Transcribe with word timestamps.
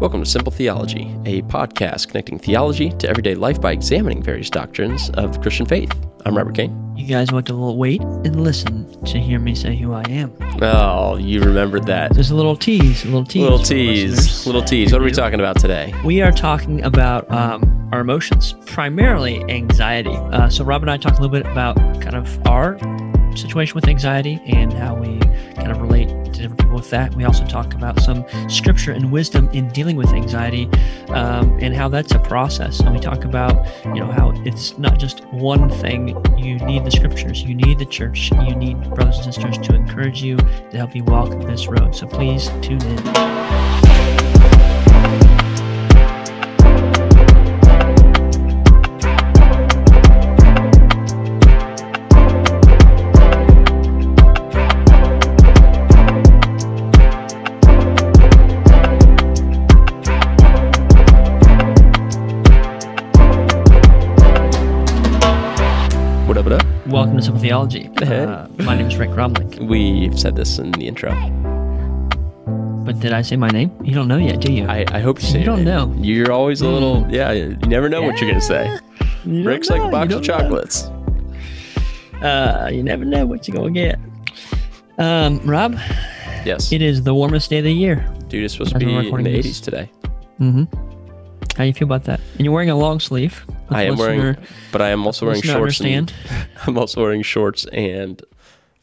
Welcome 0.00 0.24
to 0.24 0.30
Simple 0.30 0.50
Theology, 0.50 1.14
a 1.26 1.42
podcast 1.42 2.08
connecting 2.08 2.38
theology 2.38 2.88
to 2.88 3.06
everyday 3.06 3.34
life 3.34 3.60
by 3.60 3.72
examining 3.72 4.22
various 4.22 4.48
doctrines 4.48 5.10
of 5.10 5.34
the 5.34 5.38
Christian 5.40 5.66
faith. 5.66 5.92
I'm 6.24 6.34
Robert 6.34 6.54
Kane. 6.54 6.74
You 6.96 7.06
guys 7.06 7.30
want 7.30 7.46
to 7.48 7.70
wait 7.72 8.00
and 8.00 8.42
listen 8.42 8.90
to 9.04 9.18
hear 9.18 9.38
me 9.38 9.54
say 9.54 9.76
who 9.76 9.92
I 9.92 10.02
am. 10.08 10.34
Oh, 10.62 11.18
you 11.18 11.42
remembered 11.42 11.84
that. 11.88 12.14
Just 12.14 12.30
a 12.30 12.34
little 12.34 12.56
tease, 12.56 13.04
a 13.04 13.08
little 13.08 13.26
tease. 13.26 13.42
Little 13.42 13.58
tease, 13.58 14.46
little 14.46 14.62
tease. 14.62 14.90
What 14.90 15.02
are 15.02 15.04
we 15.04 15.12
talking 15.12 15.38
about 15.38 15.60
today? 15.60 15.92
We 16.02 16.22
are 16.22 16.32
talking 16.32 16.82
about 16.82 17.30
um, 17.30 17.90
our 17.92 18.00
emotions, 18.00 18.54
primarily 18.64 19.44
anxiety. 19.50 20.16
Uh, 20.16 20.48
so 20.48 20.64
Rob 20.64 20.80
and 20.80 20.90
I 20.90 20.96
talk 20.96 21.18
a 21.18 21.20
little 21.20 21.28
bit 21.28 21.44
about 21.44 21.76
kind 22.00 22.16
of 22.16 22.46
our 22.46 22.78
situation 23.40 23.74
with 23.74 23.88
anxiety 23.88 24.40
and 24.46 24.72
how 24.72 24.94
we 24.94 25.18
kind 25.54 25.70
of 25.70 25.80
relate 25.80 26.08
to 26.08 26.30
different 26.32 26.58
people 26.58 26.76
with 26.76 26.90
that. 26.90 27.14
We 27.14 27.24
also 27.24 27.44
talk 27.46 27.74
about 27.74 28.00
some 28.00 28.24
scripture 28.48 28.92
and 28.92 29.10
wisdom 29.10 29.48
in 29.50 29.68
dealing 29.68 29.96
with 29.96 30.12
anxiety 30.12 30.68
um, 31.08 31.58
and 31.60 31.74
how 31.74 31.88
that's 31.88 32.12
a 32.12 32.18
process. 32.18 32.80
And 32.80 32.92
we 32.94 33.00
talk 33.00 33.24
about, 33.24 33.66
you 33.84 34.00
know, 34.00 34.10
how 34.10 34.32
it's 34.44 34.78
not 34.78 34.98
just 34.98 35.24
one 35.26 35.68
thing. 35.68 36.08
You 36.38 36.56
need 36.58 36.84
the 36.84 36.90
scriptures, 36.90 37.42
you 37.42 37.54
need 37.54 37.78
the 37.78 37.86
church, 37.86 38.30
you 38.30 38.54
need 38.54 38.78
brothers 38.94 39.18
and 39.18 39.32
sisters 39.32 39.58
to 39.58 39.74
encourage 39.74 40.22
you 40.22 40.36
to 40.36 40.76
help 40.76 40.94
you 40.94 41.04
walk 41.04 41.30
this 41.46 41.66
road. 41.66 41.94
So 41.94 42.06
please 42.06 42.48
tune 42.62 42.82
in. 42.82 43.79
Welcome 67.20 67.38
Theology. 67.38 67.90
Hey. 67.98 68.24
Uh, 68.24 68.48
my 68.60 68.74
name 68.74 68.86
is 68.86 68.96
Rick 68.96 69.10
Gromlich. 69.10 69.58
We've 69.68 70.18
said 70.18 70.36
this 70.36 70.58
in 70.58 70.70
the 70.72 70.88
intro. 70.88 71.10
But 72.82 72.98
did 72.98 73.12
I 73.12 73.20
say 73.20 73.36
my 73.36 73.48
name? 73.50 73.70
You 73.84 73.92
don't 73.94 74.08
know 74.08 74.16
yet, 74.16 74.40
do 74.40 74.50
you? 74.50 74.64
I, 74.66 74.86
I 74.90 75.00
hope 75.00 75.20
you 75.20 75.28
say 75.28 75.40
You 75.40 75.44
don't 75.44 75.64
name. 75.64 75.66
know. 75.66 75.94
You're 76.02 76.32
always 76.32 76.62
a 76.62 76.68
little, 76.68 77.06
yeah, 77.10 77.30
you 77.32 77.56
never 77.66 77.90
know 77.90 78.00
what 78.00 78.18
you're 78.22 78.30
going 78.30 78.40
to 78.40 78.46
say. 78.46 78.78
Rick's 79.26 79.68
like 79.68 79.82
a 79.82 79.88
box 79.90 80.14
of 80.14 80.20
know. 80.20 80.24
chocolates. 80.26 80.84
Uh, 82.22 82.70
you 82.72 82.82
never 82.82 83.04
know 83.04 83.26
what 83.26 83.46
you're 83.46 83.56
gonna 83.56 83.70
get. 83.70 83.98
Um, 84.96 85.40
Rob, 85.46 85.74
Yes. 86.46 86.72
it 86.72 86.80
is 86.80 87.02
the 87.02 87.14
warmest 87.14 87.50
day 87.50 87.58
of 87.58 87.64
the 87.64 87.72
year. 87.72 87.96
Dude, 88.28 88.44
it's 88.44 88.54
supposed 88.54 88.72
to 88.72 88.78
be 88.78 88.86
in 88.94 89.22
the 89.22 89.30
this. 89.30 89.46
80s 89.46 89.62
today. 89.62 89.90
Mm-hmm. 90.40 90.64
How 91.56 91.64
do 91.64 91.64
you 91.64 91.74
feel 91.74 91.86
about 91.86 92.04
that? 92.04 92.20
And 92.36 92.44
you're 92.46 92.52
wearing 92.54 92.70
a 92.70 92.76
long 92.78 92.98
sleeve. 92.98 93.44
I 93.70 93.84
am 93.84 93.96
wearing, 93.96 94.36
but 94.72 94.82
I 94.82 94.88
am 94.88 95.06
also 95.06 95.26
wearing 95.26 95.42
shorts. 95.42 95.80
And. 95.80 96.12
I'm 96.66 96.76
also 96.78 97.00
wearing 97.02 97.22
shorts 97.22 97.64
and 97.66 98.22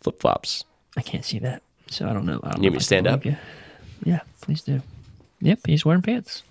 flip 0.02 0.19
flops. 0.19 0.63
I 0.95 1.02
can't 1.02 1.25
see 1.25 1.39
that, 1.39 1.61
so 1.89 2.07
I 2.07 2.13
don't 2.13 2.25
know. 2.25 2.39
I 2.43 2.52
don't 2.52 2.63
You 2.63 2.69
know 2.69 2.73
want 2.73 2.81
me 2.81 2.83
stand 2.83 3.08
up? 3.08 3.25
you. 3.25 3.35
Yeah, 4.03 4.21
please 4.41 4.61
do. 4.61 4.81
Yep, 5.41 5.59
he's 5.65 5.85
wearing 5.85 6.02
pants. 6.02 6.43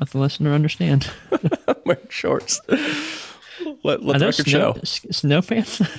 Let 0.00 0.10
the 0.10 0.18
listener 0.18 0.52
understand. 0.54 1.10
I'm 1.68 1.76
wearing 1.84 2.06
shorts. 2.08 2.60
Let, 3.84 4.02
let 4.02 4.22
Are 4.22 4.26
record 4.26 4.46
snow, 4.46 4.74
show. 4.74 4.80
snow 5.10 5.42
pants? 5.42 5.82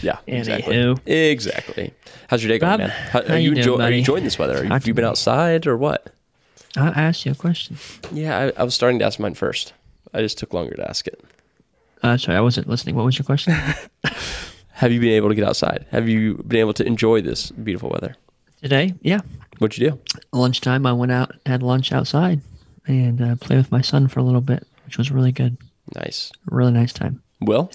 Yeah, 0.00 0.18
exactly. 0.28 0.74
Anywho. 0.76 1.08
Exactly. 1.08 1.92
How's 2.28 2.42
your 2.42 2.50
day 2.50 2.58
going, 2.60 2.70
Rob, 2.70 2.78
man? 2.80 2.90
How, 2.90 3.20
how 3.26 3.34
are 3.34 3.38
you 3.38 3.50
you, 3.50 3.62
doing, 3.62 3.80
enjoy, 3.80 3.82
are 3.84 3.90
you 3.90 3.98
enjoying 3.98 4.22
this 4.24 4.38
weather? 4.38 4.64
Have 4.64 4.86
you 4.86 4.94
been 4.94 5.04
outside 5.04 5.66
or 5.66 5.76
what? 5.76 6.12
I'll 6.78 6.92
ask 6.94 7.26
you 7.26 7.32
a 7.32 7.34
question. 7.34 7.76
Yeah, 8.12 8.38
I, 8.56 8.60
I 8.60 8.64
was 8.64 8.74
starting 8.74 8.98
to 9.00 9.04
ask 9.04 9.18
mine 9.18 9.34
first. 9.34 9.72
I 10.14 10.20
just 10.22 10.38
took 10.38 10.52
longer 10.54 10.74
to 10.76 10.88
ask 10.88 11.06
it. 11.06 11.22
Uh, 12.02 12.16
sorry, 12.16 12.38
I 12.38 12.40
wasn't 12.40 12.68
listening. 12.68 12.94
What 12.94 13.04
was 13.04 13.18
your 13.18 13.24
question? 13.26 13.54
Have 14.72 14.92
you 14.92 15.00
been 15.00 15.10
able 15.10 15.28
to 15.28 15.34
get 15.34 15.44
outside? 15.44 15.86
Have 15.90 16.08
you 16.08 16.36
been 16.46 16.60
able 16.60 16.72
to 16.74 16.86
enjoy 16.86 17.20
this 17.20 17.50
beautiful 17.50 17.90
weather? 17.90 18.14
Today, 18.62 18.94
yeah, 19.02 19.20
What'd 19.58 19.76
you 19.78 19.90
do? 19.90 19.98
lunchtime 20.32 20.86
I 20.86 20.92
went 20.92 21.10
out 21.12 21.30
and 21.32 21.40
had 21.46 21.62
lunch 21.62 21.92
outside 21.92 22.40
and 22.86 23.20
uh, 23.20 23.36
played 23.36 23.56
with 23.56 23.72
my 23.72 23.80
son 23.80 24.06
for 24.08 24.20
a 24.20 24.22
little 24.22 24.40
bit, 24.40 24.66
which 24.84 24.96
was 24.98 25.10
really 25.10 25.32
good. 25.32 25.56
Nice. 25.96 26.30
Really 26.46 26.72
nice 26.72 26.92
time. 26.92 27.22
Will? 27.40 27.70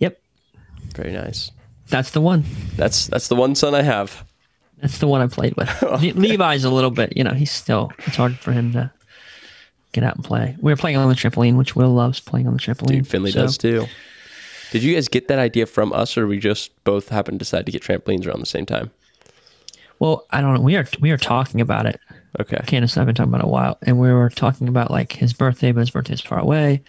Yep, 0.00 0.20
Very 0.96 1.12
nice. 1.12 1.50
that's 1.88 2.10
the 2.10 2.20
one. 2.20 2.44
That's 2.76 3.06
that's 3.06 3.28
the 3.28 3.36
one 3.36 3.54
son 3.54 3.74
I 3.74 3.82
have. 3.82 4.24
That's 4.78 4.98
the 4.98 5.06
one 5.06 5.20
I 5.20 5.26
played 5.26 5.54
with. 5.56 5.70
Oh, 5.82 5.96
Le- 5.96 6.12
Levi's 6.12 6.64
a 6.64 6.70
little 6.70 6.90
bit, 6.90 7.16
you 7.16 7.24
know, 7.24 7.32
he's 7.32 7.50
still 7.50 7.92
it's 8.06 8.16
hard 8.16 8.38
for 8.38 8.52
him 8.52 8.72
to 8.72 8.90
get 9.92 10.04
out 10.04 10.16
and 10.16 10.24
play. 10.24 10.56
We 10.60 10.72
were 10.72 10.76
playing 10.76 10.96
on 10.96 11.08
the 11.08 11.14
trampoline, 11.14 11.56
which 11.56 11.76
Will 11.76 11.90
loves 11.94 12.20
playing 12.20 12.46
on 12.46 12.54
the 12.54 12.58
trampoline. 12.60 12.88
Dude, 12.88 13.08
Finley 13.08 13.30
so- 13.30 13.42
does 13.42 13.58
too. 13.58 13.86
Did 14.72 14.82
you 14.82 14.94
guys 14.94 15.06
get 15.06 15.28
that 15.28 15.38
idea 15.38 15.66
from 15.66 15.92
us, 15.92 16.18
or 16.18 16.26
we 16.26 16.38
just 16.40 16.72
both 16.82 17.08
happened 17.08 17.38
to 17.38 17.44
decide 17.44 17.64
to 17.66 17.70
get 17.72 17.82
trampolines 17.82 18.26
around 18.26 18.40
the 18.40 18.46
same 18.46 18.66
time? 18.66 18.90
Well, 20.00 20.26
I 20.30 20.40
don't 20.40 20.54
know. 20.54 20.60
We 20.60 20.74
are 20.74 20.86
we 21.00 21.12
are 21.12 21.16
talking 21.16 21.60
about 21.60 21.86
it. 21.86 22.00
Okay. 22.40 22.58
Candace 22.66 22.94
and 22.96 23.02
I've 23.02 23.06
been 23.06 23.14
talking 23.14 23.30
about 23.32 23.42
it 23.42 23.46
a 23.46 23.50
while, 23.52 23.78
and 23.82 24.00
we 24.00 24.12
were 24.12 24.30
talking 24.30 24.66
about 24.66 24.90
like 24.90 25.12
his 25.12 25.32
birthday, 25.32 25.70
but 25.70 25.80
his 25.80 25.90
birthday's 25.90 26.20
far 26.20 26.40
away. 26.40 26.82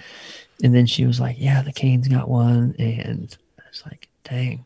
And 0.63 0.73
then 0.73 0.88
she 0.88 1.06
was 1.06 1.19
like, 1.19 1.35
"Yeah, 1.38 1.62
the 1.62 1.72
Canes 1.72 2.07
got 2.07 2.28
one," 2.28 2.73
and 2.79 3.38
I 3.59 3.63
was 3.69 3.84
like, 3.85 4.07
"Dang!" 4.23 4.66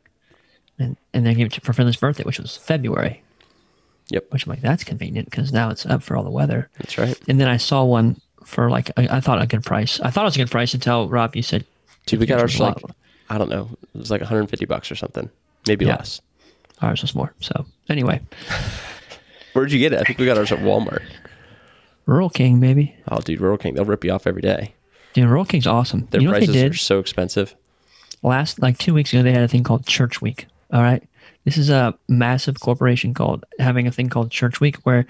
And 0.79 0.95
and 1.13 1.25
they 1.25 1.33
gave 1.35 1.47
it 1.47 1.53
to 1.53 1.61
for 1.61 1.73
Finley's 1.73 1.97
birthday, 1.97 2.23
which 2.23 2.39
was 2.39 2.55
February. 2.57 3.21
Yep. 4.09 4.31
Which 4.31 4.45
I'm 4.45 4.49
like, 4.49 4.61
that's 4.61 4.83
convenient 4.83 5.29
because 5.29 5.53
now 5.53 5.69
it's 5.69 5.85
up 5.85 6.01
for 6.01 6.15
all 6.17 6.23
the 6.23 6.31
weather. 6.31 6.69
That's 6.79 6.97
right. 6.97 7.19
And 7.27 7.39
then 7.39 7.47
I 7.47 7.57
saw 7.57 7.83
one 7.83 8.19
for 8.43 8.69
like 8.69 8.89
I, 8.97 9.17
I 9.17 9.19
thought 9.19 9.41
a 9.41 9.45
good 9.45 9.63
price. 9.63 9.99
I 9.99 10.09
thought 10.09 10.21
it 10.23 10.25
was 10.25 10.35
a 10.35 10.39
good 10.39 10.51
price 10.51 10.73
until 10.73 11.07
Rob 11.09 11.35
you 11.35 11.43
said, 11.43 11.65
Dude, 12.07 12.19
we 12.19 12.25
got 12.25 12.39
ours 12.39 12.53
was 12.53 12.57
for 12.57 12.63
a 12.63 12.67
like. 12.87 12.95
I 13.29 13.37
don't 13.37 13.49
know. 13.49 13.69
It 13.93 13.97
was 13.99 14.09
like 14.09 14.21
150 14.21 14.65
bucks 14.65 14.91
or 14.91 14.95
something, 14.95 15.29
maybe 15.67 15.85
Yeah. 15.85 15.97
less. 15.97 16.21
ours 16.81 17.01
was 17.03 17.13
more. 17.13 17.33
So 17.41 17.65
anyway, 17.89 18.21
Where'd 19.53 19.71
you 19.71 19.79
get 19.79 19.93
it? 19.93 19.99
I 19.99 20.03
think 20.03 20.17
we 20.19 20.25
got 20.25 20.37
ours 20.37 20.51
at 20.51 20.59
Walmart. 20.59 21.03
Rural 22.05 22.29
King, 22.29 22.59
maybe. 22.59 22.95
Oh, 23.07 23.19
dude, 23.19 23.39
Rural 23.41 23.57
King, 23.57 23.75
they'll 23.75 23.85
rip 23.85 24.03
you 24.03 24.11
off 24.11 24.25
every 24.25 24.41
day. 24.41 24.73
Dude, 25.13 25.25
Rural 25.27 25.45
King's 25.45 25.67
awesome. 25.67 26.07
Their 26.09 26.21
you 26.21 26.27
know 26.27 26.33
prices 26.33 26.55
are 26.55 26.73
so 26.73 26.97
expensive. 26.99 27.55
last 28.23 28.59
like 28.61 28.77
two 28.79 28.93
weeks 28.93 29.13
ago 29.13 29.21
they 29.23 29.31
had 29.31 29.43
a 29.43 29.47
thing 29.47 29.63
called 29.63 29.85
church 29.85 30.21
week 30.21 30.47
all 30.71 30.81
right. 30.81 31.03
This 31.45 31.57
is 31.57 31.69
a 31.69 31.97
massive 32.07 32.59
corporation 32.59 33.13
called 33.13 33.45
having 33.59 33.87
a 33.87 33.91
thing 33.91 34.09
called 34.09 34.29
church 34.29 34.59
week 34.59 34.77
where 34.83 35.05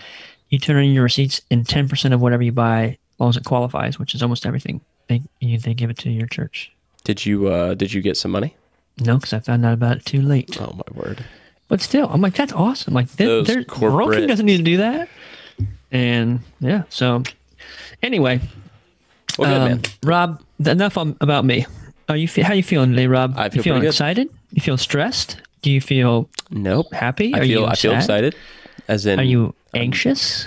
you 0.50 0.60
turn 0.60 0.84
in 0.84 0.92
your 0.92 1.04
receipts 1.04 1.42
and 1.52 1.66
10% 1.66 2.14
of 2.14 2.22
whatever 2.22 2.44
you 2.44 2.52
buy 2.52 2.84
as 2.86 3.20
long 3.20 3.30
as 3.30 3.38
it 3.38 3.44
qualifies 3.46 4.00
which 4.00 4.16
is 4.16 4.24
almost 4.24 4.46
everything 4.46 4.80
they 5.08 5.22
you, 5.40 5.58
they 5.60 5.74
give 5.74 5.90
it 5.90 5.98
to 6.00 6.10
your 6.10 6.28
church. 6.28 6.72
Did 7.04 7.26
you 7.26 7.48
uh 7.48 7.74
did 7.74 7.92
you 7.94 8.02
get 8.02 8.18
some 8.18 8.32
money? 8.32 8.56
no 9.02 9.16
because 9.16 9.32
i 9.34 9.40
found 9.40 9.66
out 9.66 9.74
about 9.74 9.98
it 9.98 10.06
too 10.06 10.22
late. 10.22 10.58
Oh 10.62 10.74
my 10.76 11.02
word. 11.02 11.24
but 11.68 11.82
still 11.82 12.08
i'm 12.10 12.22
like 12.22 12.36
that's 12.36 12.54
awesome. 12.54 12.94
Like 12.94 13.10
they, 13.12 13.26
Those 13.26 13.48
they're 13.48 13.64
corporate- 13.64 14.20
King 14.20 14.28
doesn't 14.28 14.46
need 14.46 14.58
to 14.58 14.64
do 14.64 14.78
that. 14.78 15.10
And 15.92 16.40
yeah 16.60 16.84
so 16.90 17.24
anyway 18.02 18.40
Well, 19.38 19.74
um, 19.74 19.82
rob 20.04 20.42
enough 20.66 20.98
um, 20.98 21.18
about 21.22 21.46
me. 21.46 21.66
Are 22.08 22.18
you 22.18 22.28
fe- 22.28 22.42
how 22.42 22.54
you 22.54 22.64
feeling 22.64 22.92
today 22.92 23.08
rob? 23.08 23.36
I 23.38 23.50
feel 23.50 23.58
you 23.58 23.64
feeling 23.64 23.86
excited? 23.86 24.30
You 24.52 24.62
feel 24.62 24.78
stressed 24.78 25.42
do 25.62 25.72
you 25.72 25.82
feel 25.82 26.30
Nope. 26.50 26.94
happy? 26.94 27.34
I 27.34 27.40
Are 27.40 27.42
feel 27.42 27.62
you 27.62 27.66
I 27.66 27.76
feel 27.76 27.92
sad? 27.92 27.98
excited. 28.00 28.36
As 28.88 29.06
in 29.06 29.20
Are 29.20 29.24
you 29.24 29.54
anxious? 29.74 30.46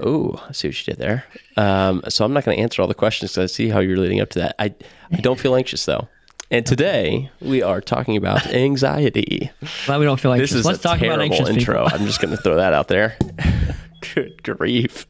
Oh, 0.00 0.42
I 0.48 0.52
see 0.52 0.68
what 0.68 0.78
you 0.86 0.92
did 0.94 0.98
there. 1.00 1.24
Um, 1.56 2.02
so 2.08 2.24
I'm 2.24 2.32
not 2.32 2.44
going 2.44 2.56
to 2.56 2.62
answer 2.62 2.80
all 2.80 2.88
the 2.88 2.94
questions 2.94 3.32
because 3.32 3.50
I 3.50 3.54
see 3.54 3.68
how 3.68 3.80
you're 3.80 3.96
leading 3.98 4.20
up 4.20 4.30
to 4.30 4.38
that. 4.40 4.56
I 4.58 4.74
I 5.12 5.16
don't 5.20 5.38
feel 5.38 5.54
anxious 5.54 5.84
though. 5.84 6.08
And 6.52 6.64
today 6.66 7.30
we 7.40 7.62
are 7.62 7.80
talking 7.80 8.16
about 8.16 8.46
anxiety. 8.54 9.50
Glad 9.86 9.98
we 9.98 10.04
don't 10.06 10.18
feel 10.20 10.32
This 10.34 10.52
is 10.52 10.64
Let's 10.64 10.80
a 10.80 10.82
talk 10.82 10.96
about 10.98 11.16
terrible 11.16 11.22
anxious 11.24 11.48
intro. 11.48 11.84
I'm 11.84 12.06
just 12.06 12.20
going 12.20 12.34
to 12.36 12.42
throw 12.42 12.56
that 12.56 12.72
out 12.72 12.88
there. 12.88 13.16
Good 14.14 14.42
grief. 14.42 15.06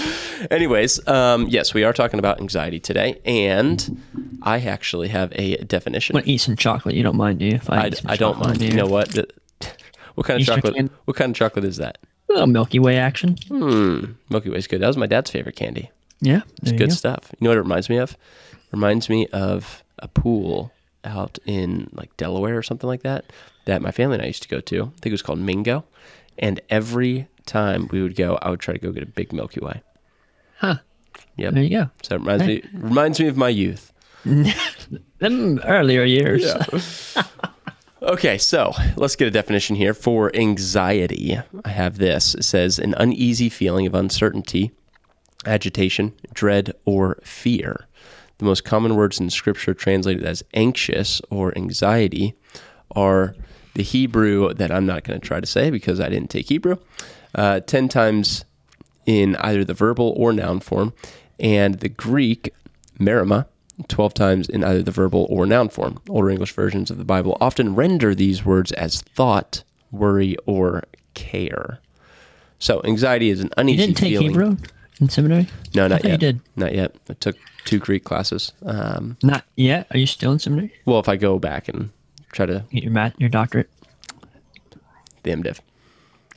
Anyways, 0.50 1.06
um, 1.08 1.46
yes, 1.48 1.74
we 1.74 1.84
are 1.84 1.92
talking 1.92 2.18
about 2.18 2.40
anxiety 2.40 2.80
today, 2.80 3.20
and 3.24 4.00
I 4.42 4.60
actually 4.60 5.08
have 5.08 5.32
a 5.34 5.56
definition. 5.64 6.16
I'm 6.16 6.22
gonna 6.22 6.32
eat 6.32 6.38
some 6.38 6.56
chocolate. 6.56 6.94
You 6.94 7.02
don't 7.02 7.16
mind, 7.16 7.38
do 7.38 7.46
you? 7.46 7.54
If 7.54 7.70
I, 7.70 7.90
some 7.90 8.10
I 8.10 8.16
don't 8.16 8.38
mind. 8.38 8.62
You 8.62 8.74
know 8.74 8.86
what? 8.86 9.16
What 10.14 10.26
kind 10.26 10.40
of 10.40 10.46
chocolate? 10.46 10.74
candy? 10.74 10.92
What 11.04 11.16
kind 11.16 11.30
of 11.30 11.36
chocolate 11.36 11.64
is 11.64 11.76
that? 11.76 11.98
A 12.28 12.32
little 12.32 12.46
Milky 12.46 12.78
Way 12.78 12.96
action. 12.96 13.36
Hmm. 13.48 14.12
Milky 14.30 14.50
Way's 14.50 14.66
good. 14.66 14.80
That 14.80 14.86
was 14.88 14.96
my 14.96 15.06
dad's 15.06 15.30
favorite 15.30 15.56
candy. 15.56 15.90
Yeah, 16.20 16.40
it's 16.62 16.72
Good 16.72 16.88
go. 16.88 16.94
stuff. 16.94 17.30
You 17.38 17.44
know 17.44 17.50
what 17.50 17.58
it 17.58 17.62
reminds 17.62 17.88
me 17.88 17.98
of? 17.98 18.16
reminds 18.72 19.08
me 19.08 19.26
of 19.28 19.82
a 20.00 20.08
pool 20.08 20.72
out 21.04 21.38
in 21.46 21.88
like 21.92 22.14
Delaware 22.16 22.56
or 22.56 22.62
something 22.62 22.88
like 22.88 23.02
that 23.02 23.24
that 23.64 23.80
my 23.80 23.90
family 23.90 24.14
and 24.14 24.22
I 24.22 24.26
used 24.26 24.42
to 24.42 24.48
go 24.48 24.60
to. 24.60 24.82
I 24.82 24.86
think 25.00 25.06
it 25.06 25.12
was 25.12 25.22
called 25.22 25.38
Mingo. 25.38 25.84
And 26.38 26.60
every 26.68 27.28
time 27.46 27.88
we 27.90 28.02
would 28.02 28.16
go, 28.16 28.38
I 28.42 28.50
would 28.50 28.60
try 28.60 28.74
to 28.74 28.80
go 28.80 28.92
get 28.92 29.02
a 29.02 29.06
big 29.06 29.32
Milky 29.32 29.60
Way. 29.60 29.82
Huh. 30.58 30.76
Yep. 31.36 31.54
There 31.54 31.62
you 31.62 31.70
go. 31.70 31.90
So 32.02 32.16
it 32.16 32.18
reminds 32.18 32.46
me 32.46 32.62
reminds 32.72 33.20
me 33.20 33.28
of 33.28 33.36
my 33.36 33.48
youth. 33.48 33.92
Them 35.18 35.60
earlier 35.64 36.04
years. 36.04 36.44
Okay, 38.02 38.38
so 38.38 38.72
let's 38.96 39.16
get 39.16 39.26
a 39.26 39.32
definition 39.32 39.74
here 39.74 39.94
for 39.94 40.30
anxiety. 40.36 41.36
I 41.64 41.68
have 41.68 41.98
this. 41.98 42.34
It 42.36 42.44
says 42.44 42.78
an 42.78 42.94
uneasy 42.98 43.48
feeling 43.48 43.84
of 43.86 43.94
uncertainty, 43.94 44.70
agitation, 45.44 46.12
dread, 46.32 46.72
or 46.84 47.18
fear. 47.24 47.88
The 48.38 48.44
most 48.44 48.64
common 48.64 48.94
words 48.94 49.18
in 49.18 49.28
Scripture 49.30 49.74
translated 49.74 50.24
as 50.24 50.44
anxious 50.54 51.20
or 51.30 51.56
anxiety 51.56 52.36
are 52.94 53.34
the 53.74 53.82
Hebrew 53.82 54.54
that 54.54 54.70
I'm 54.70 54.86
not 54.86 55.02
going 55.02 55.18
to 55.18 55.26
try 55.26 55.40
to 55.40 55.46
say 55.46 55.70
because 55.70 55.98
I 55.98 56.08
didn't 56.08 56.30
take 56.30 56.48
Hebrew, 56.48 56.76
uh, 57.34 57.60
10 57.60 57.88
times 57.88 58.44
in 59.06 59.36
either 59.36 59.64
the 59.64 59.74
verbal 59.74 60.12
or 60.16 60.32
noun 60.32 60.60
form, 60.60 60.92
and 61.40 61.76
the 61.80 61.88
Greek 61.88 62.52
merimna, 62.98 63.46
12 63.88 64.14
times 64.14 64.48
in 64.48 64.64
either 64.64 64.82
the 64.82 64.90
verbal 64.90 65.26
or 65.30 65.46
noun 65.46 65.68
form. 65.68 65.98
Older 66.08 66.30
English 66.30 66.52
versions 66.52 66.90
of 66.90 66.98
the 66.98 67.04
Bible 67.04 67.36
often 67.40 67.74
render 67.74 68.14
these 68.14 68.44
words 68.44 68.72
as 68.72 69.02
thought, 69.02 69.62
worry, 69.90 70.36
or 70.46 70.82
care. 71.14 71.78
So 72.58 72.80
anxiety 72.84 73.28
is 73.30 73.40
an 73.40 73.50
uneasy 73.56 73.76
feeling. 73.76 73.88
You 73.90 73.94
didn't 73.94 73.98
take 73.98 74.12
feeling. 74.12 74.28
Hebrew 74.30 74.56
in 75.00 75.08
seminary? 75.10 75.46
No, 75.74 75.86
not 75.88 76.02
yet. 76.04 76.12
you 76.12 76.18
did. 76.18 76.40
Not 76.56 76.74
yet. 76.74 76.94
I 77.10 77.12
took 77.14 77.36
two 77.66 77.78
Greek 77.78 78.04
classes. 78.04 78.52
Um, 78.64 79.18
Not 79.22 79.44
yet. 79.56 79.86
Are 79.90 79.98
you 79.98 80.06
still 80.06 80.32
in 80.32 80.38
seminary? 80.38 80.72
well, 80.86 80.98
if 80.98 81.08
I 81.08 81.16
go 81.16 81.38
back 81.38 81.68
and 81.68 81.90
try 82.32 82.46
to 82.46 82.64
Get 82.70 82.82
your 82.82 82.92
mat, 82.92 83.14
your 83.18 83.28
doctorate. 83.28 83.68
the 85.22 85.30
MDiv, 85.32 85.58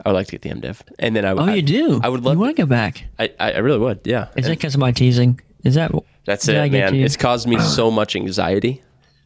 I 0.06 0.10
would 0.10 0.16
like 0.16 0.28
to 0.28 0.38
get 0.38 0.42
the 0.42 0.50
MDiv, 0.50 0.82
and 1.00 1.16
then 1.16 1.26
I 1.26 1.34
would. 1.34 1.50
Oh, 1.50 1.54
you 1.54 1.62
do. 1.62 2.00
I 2.04 2.10
would 2.10 2.24
love 2.24 2.36
You 2.36 2.40
want 2.40 2.56
to 2.56 2.62
go 2.62 2.66
back? 2.66 3.04
I, 3.20 3.32
I 3.40 3.58
really 3.58 3.80
would. 3.80 4.02
Yeah. 4.06 4.28
Is 4.38 4.46
that 4.46 4.52
because 4.58 4.74
of 4.76 4.80
my 4.80 4.92
teasing? 4.92 5.40
Is 5.64 5.76
that 5.76 5.92
that's 6.26 6.46
did 6.46 6.58
I 6.58 6.66
it, 6.66 6.72
man. 6.72 6.96
It's 6.96 7.18
caused 7.18 7.48
me 7.48 7.60
so 7.60 7.92
much 7.92 8.16
anxiety 8.16 8.82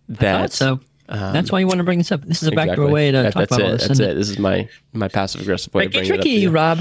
that. 0.10 0.40
thought 0.40 0.52
so. 0.54 0.80
That's 1.08 1.52
why 1.52 1.60
you 1.60 1.68
want 1.68 1.78
to 1.78 1.84
bring 1.84 2.00
this 2.00 2.12
up. 2.12 2.22
This 2.24 2.42
is 2.42 2.48
a 2.48 2.52
backdoor 2.54 2.90
way 2.90 3.12
to 3.12 3.18
That- 3.24 3.34
talk 3.34 3.44
about 3.44 3.60
it. 3.60 3.64
all 3.66 3.72
this. 3.74 3.82
That's 3.88 4.00
isn't 4.00 4.10
it. 4.12 4.14
This 4.16 4.30
is 4.30 4.40
my 4.40 4.68
my 4.94 5.08
passive 5.10 5.42
aggressive 5.42 5.72
way 5.76 5.84
Make 5.84 5.90
it 5.96 5.98
bring 6.00 6.06
it 6.06 6.12
up. 6.14 6.22
tricky. 6.22 6.48
Rob. 6.48 6.80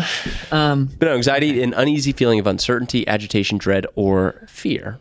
Um, 0.51 0.89
But 0.99 1.07
no, 1.07 1.15
anxiety, 1.15 1.63
an 1.63 1.75
uneasy 1.75 2.13
feeling 2.13 2.39
of 2.39 2.47
uncertainty, 2.47 3.07
agitation, 3.07 3.59
dread, 3.59 3.87
or 3.95 4.47
fear. 4.49 4.99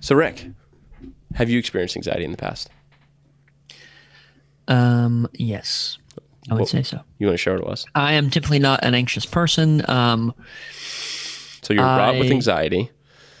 So, 0.00 0.14
Rick, 0.14 0.46
have 1.34 1.50
you 1.50 1.58
experienced 1.58 1.96
anxiety 1.96 2.24
in 2.24 2.30
the 2.30 2.36
past? 2.36 2.70
um, 4.68 5.28
yes, 5.34 5.98
I 6.50 6.54
would 6.54 6.60
Well- 6.60 6.66
say 6.66 6.82
so. 6.82 7.00
You 7.18 7.26
want 7.28 7.34
to 7.34 7.42
share 7.42 7.54
it 7.56 7.60
with 7.60 7.70
us? 7.72 7.86
I 7.94 8.12
am 8.14 8.30
typically 8.30 8.58
not 8.58 8.84
an 8.84 8.94
anxious 8.94 9.24
person. 9.26 9.82
Um, 9.88 10.34
So 11.62 11.72
you're 11.72 11.82
wrought 11.84 12.18
with 12.18 12.30
anxiety 12.30 12.90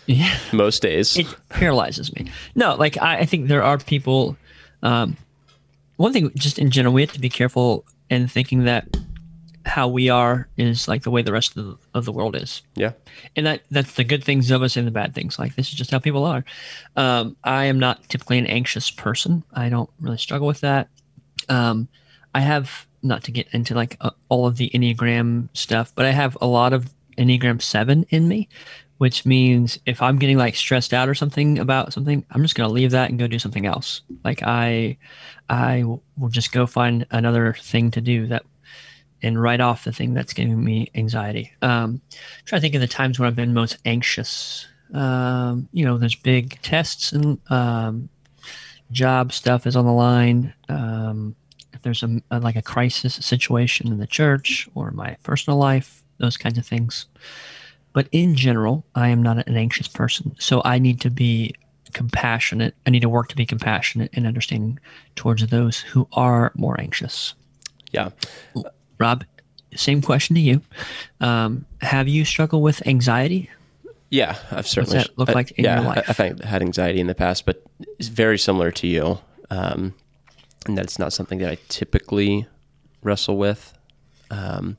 yeah, 0.06 0.34
most 0.52 0.80
days. 0.82 1.16
it 1.16 1.26
paralyzes 1.50 2.14
me. 2.14 2.30
No, 2.54 2.74
like 2.76 3.00
I, 3.02 3.18
I 3.20 3.24
think 3.26 3.48
there 3.48 3.62
are 3.62 3.78
people. 3.78 4.36
Um, 4.82 5.16
one 5.96 6.12
thing, 6.12 6.30
just 6.34 6.58
in 6.58 6.70
general, 6.70 6.94
we 6.94 7.02
have 7.02 7.12
to 7.12 7.20
be 7.20 7.28
careful 7.28 7.84
in 8.10 8.26
thinking 8.28 8.64
that 8.64 8.96
how 9.66 9.88
we 9.88 10.10
are 10.10 10.46
is 10.58 10.88
like 10.88 11.02
the 11.04 11.10
way 11.10 11.22
the 11.22 11.32
rest 11.32 11.56
of 11.56 11.64
the, 11.64 11.76
of 11.94 12.04
the 12.04 12.12
world 12.12 12.36
is. 12.36 12.60
yeah. 12.76 12.92
and 13.36 13.46
that 13.46 13.62
that's 13.70 13.94
the 13.94 14.04
good 14.04 14.22
things 14.22 14.50
of 14.50 14.62
us 14.62 14.76
and 14.76 14.86
the 14.86 14.90
bad 14.90 15.14
things. 15.14 15.38
Like 15.38 15.54
this 15.56 15.68
is 15.68 15.74
just 15.74 15.90
how 15.90 15.98
people 15.98 16.24
are. 16.24 16.44
Um, 16.96 17.36
I 17.44 17.64
am 17.64 17.78
not 17.78 18.06
typically 18.08 18.38
an 18.38 18.46
anxious 18.46 18.90
person. 18.90 19.42
I 19.54 19.68
don't 19.70 19.88
really 20.00 20.18
struggle 20.18 20.46
with 20.46 20.60
that. 20.60 20.88
Um, 21.48 21.88
I 22.34 22.40
have 22.40 22.86
not 23.04 23.24
to 23.24 23.32
get 23.32 23.46
into 23.52 23.74
like 23.74 23.96
uh, 24.00 24.10
all 24.28 24.46
of 24.46 24.56
the 24.56 24.70
Enneagram 24.74 25.48
stuff, 25.52 25.92
but 25.94 26.06
I 26.06 26.10
have 26.10 26.36
a 26.40 26.46
lot 26.46 26.72
of 26.72 26.92
Enneagram 27.18 27.62
seven 27.62 28.04
in 28.10 28.26
me, 28.26 28.48
which 28.98 29.24
means 29.26 29.78
if 29.86 30.02
I'm 30.02 30.18
getting 30.18 30.38
like 30.38 30.56
stressed 30.56 30.92
out 30.92 31.08
or 31.08 31.14
something 31.14 31.58
about 31.58 31.92
something, 31.92 32.24
I'm 32.30 32.42
just 32.42 32.54
gonna 32.54 32.72
leave 32.72 32.92
that 32.92 33.10
and 33.10 33.18
go 33.18 33.26
do 33.26 33.38
something 33.38 33.66
else. 33.66 34.02
Like 34.24 34.42
I, 34.42 34.96
I 35.48 35.84
will 35.84 36.28
just 36.30 36.52
go 36.52 36.66
find 36.66 37.06
another 37.10 37.54
thing 37.60 37.90
to 37.92 38.00
do 38.00 38.26
that 38.28 38.44
and 39.22 39.40
write 39.40 39.60
off 39.60 39.84
the 39.84 39.92
thing 39.92 40.12
that's 40.12 40.34
giving 40.34 40.62
me 40.62 40.90
anxiety. 40.94 41.52
Um, 41.62 42.00
try 42.44 42.58
to 42.58 42.60
think 42.60 42.74
of 42.74 42.80
the 42.80 42.86
times 42.86 43.18
when 43.18 43.26
I've 43.26 43.36
been 43.36 43.54
most 43.54 43.78
anxious. 43.84 44.66
Um, 44.92 45.68
you 45.72 45.84
know, 45.84 45.96
there's 45.96 46.14
big 46.14 46.60
tests 46.60 47.12
and 47.12 47.38
um, 47.50 48.10
job 48.92 49.32
stuff 49.32 49.66
is 49.66 49.76
on 49.76 49.86
the 49.86 49.92
line. 49.92 50.52
Um, 50.68 51.34
there's 51.84 52.02
a, 52.02 52.20
a 52.30 52.40
like 52.40 52.56
a 52.56 52.62
crisis 52.62 53.14
situation 53.14 53.86
in 53.88 53.98
the 53.98 54.06
church 54.06 54.68
or 54.74 54.90
my 54.90 55.16
personal 55.22 55.58
life, 55.58 56.02
those 56.18 56.36
kinds 56.36 56.58
of 56.58 56.66
things. 56.66 57.06
But 57.92 58.08
in 58.10 58.34
general, 58.34 58.84
I 58.96 59.08
am 59.08 59.22
not 59.22 59.46
an 59.46 59.56
anxious 59.56 59.86
person, 59.86 60.34
so 60.40 60.60
I 60.64 60.80
need 60.80 61.00
to 61.02 61.10
be 61.10 61.54
compassionate. 61.92 62.74
I 62.86 62.90
need 62.90 63.02
to 63.02 63.08
work 63.08 63.28
to 63.28 63.36
be 63.36 63.46
compassionate 63.46 64.10
and 64.14 64.26
understanding 64.26 64.80
towards 65.14 65.46
those 65.46 65.78
who 65.78 66.08
are 66.12 66.50
more 66.56 66.80
anxious. 66.80 67.34
Yeah. 67.92 68.10
Rob, 68.98 69.24
same 69.76 70.02
question 70.02 70.34
to 70.34 70.40
you. 70.40 70.60
Um, 71.20 71.64
have 71.80 72.08
you 72.08 72.24
struggled 72.24 72.62
with 72.62 72.84
anxiety? 72.86 73.48
Yeah, 74.10 74.36
I've 74.50 74.66
certainly. 74.66 74.98
What's 74.98 75.08
that 75.08 75.18
look 75.18 75.28
I- 75.30 75.32
like 75.32 75.52
in 75.52 75.64
yeah, 75.64 75.80
your 75.80 75.88
life? 75.88 76.20
I, 76.20 76.24
I've 76.24 76.40
had 76.40 76.62
anxiety 76.62 77.00
in 77.00 77.06
the 77.06 77.14
past, 77.14 77.46
but 77.46 77.62
it's 77.98 78.08
very 78.08 78.38
similar 78.38 78.70
to 78.72 78.86
you. 78.86 79.18
Um, 79.50 79.94
and 80.66 80.76
that's 80.76 80.98
not 80.98 81.12
something 81.12 81.38
that 81.38 81.50
I 81.50 81.58
typically 81.68 82.46
wrestle 83.02 83.36
with. 83.36 83.72
Um, 84.30 84.76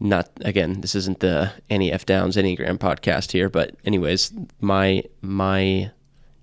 not 0.00 0.30
again, 0.42 0.80
this 0.80 0.94
isn't 0.94 1.20
the 1.20 1.52
Annie 1.70 1.92
F. 1.92 2.04
Downs 2.06 2.36
Enneagram 2.36 2.78
podcast 2.78 3.32
here, 3.32 3.48
but 3.48 3.74
anyways, 3.84 4.32
my 4.60 5.04
my 5.22 5.90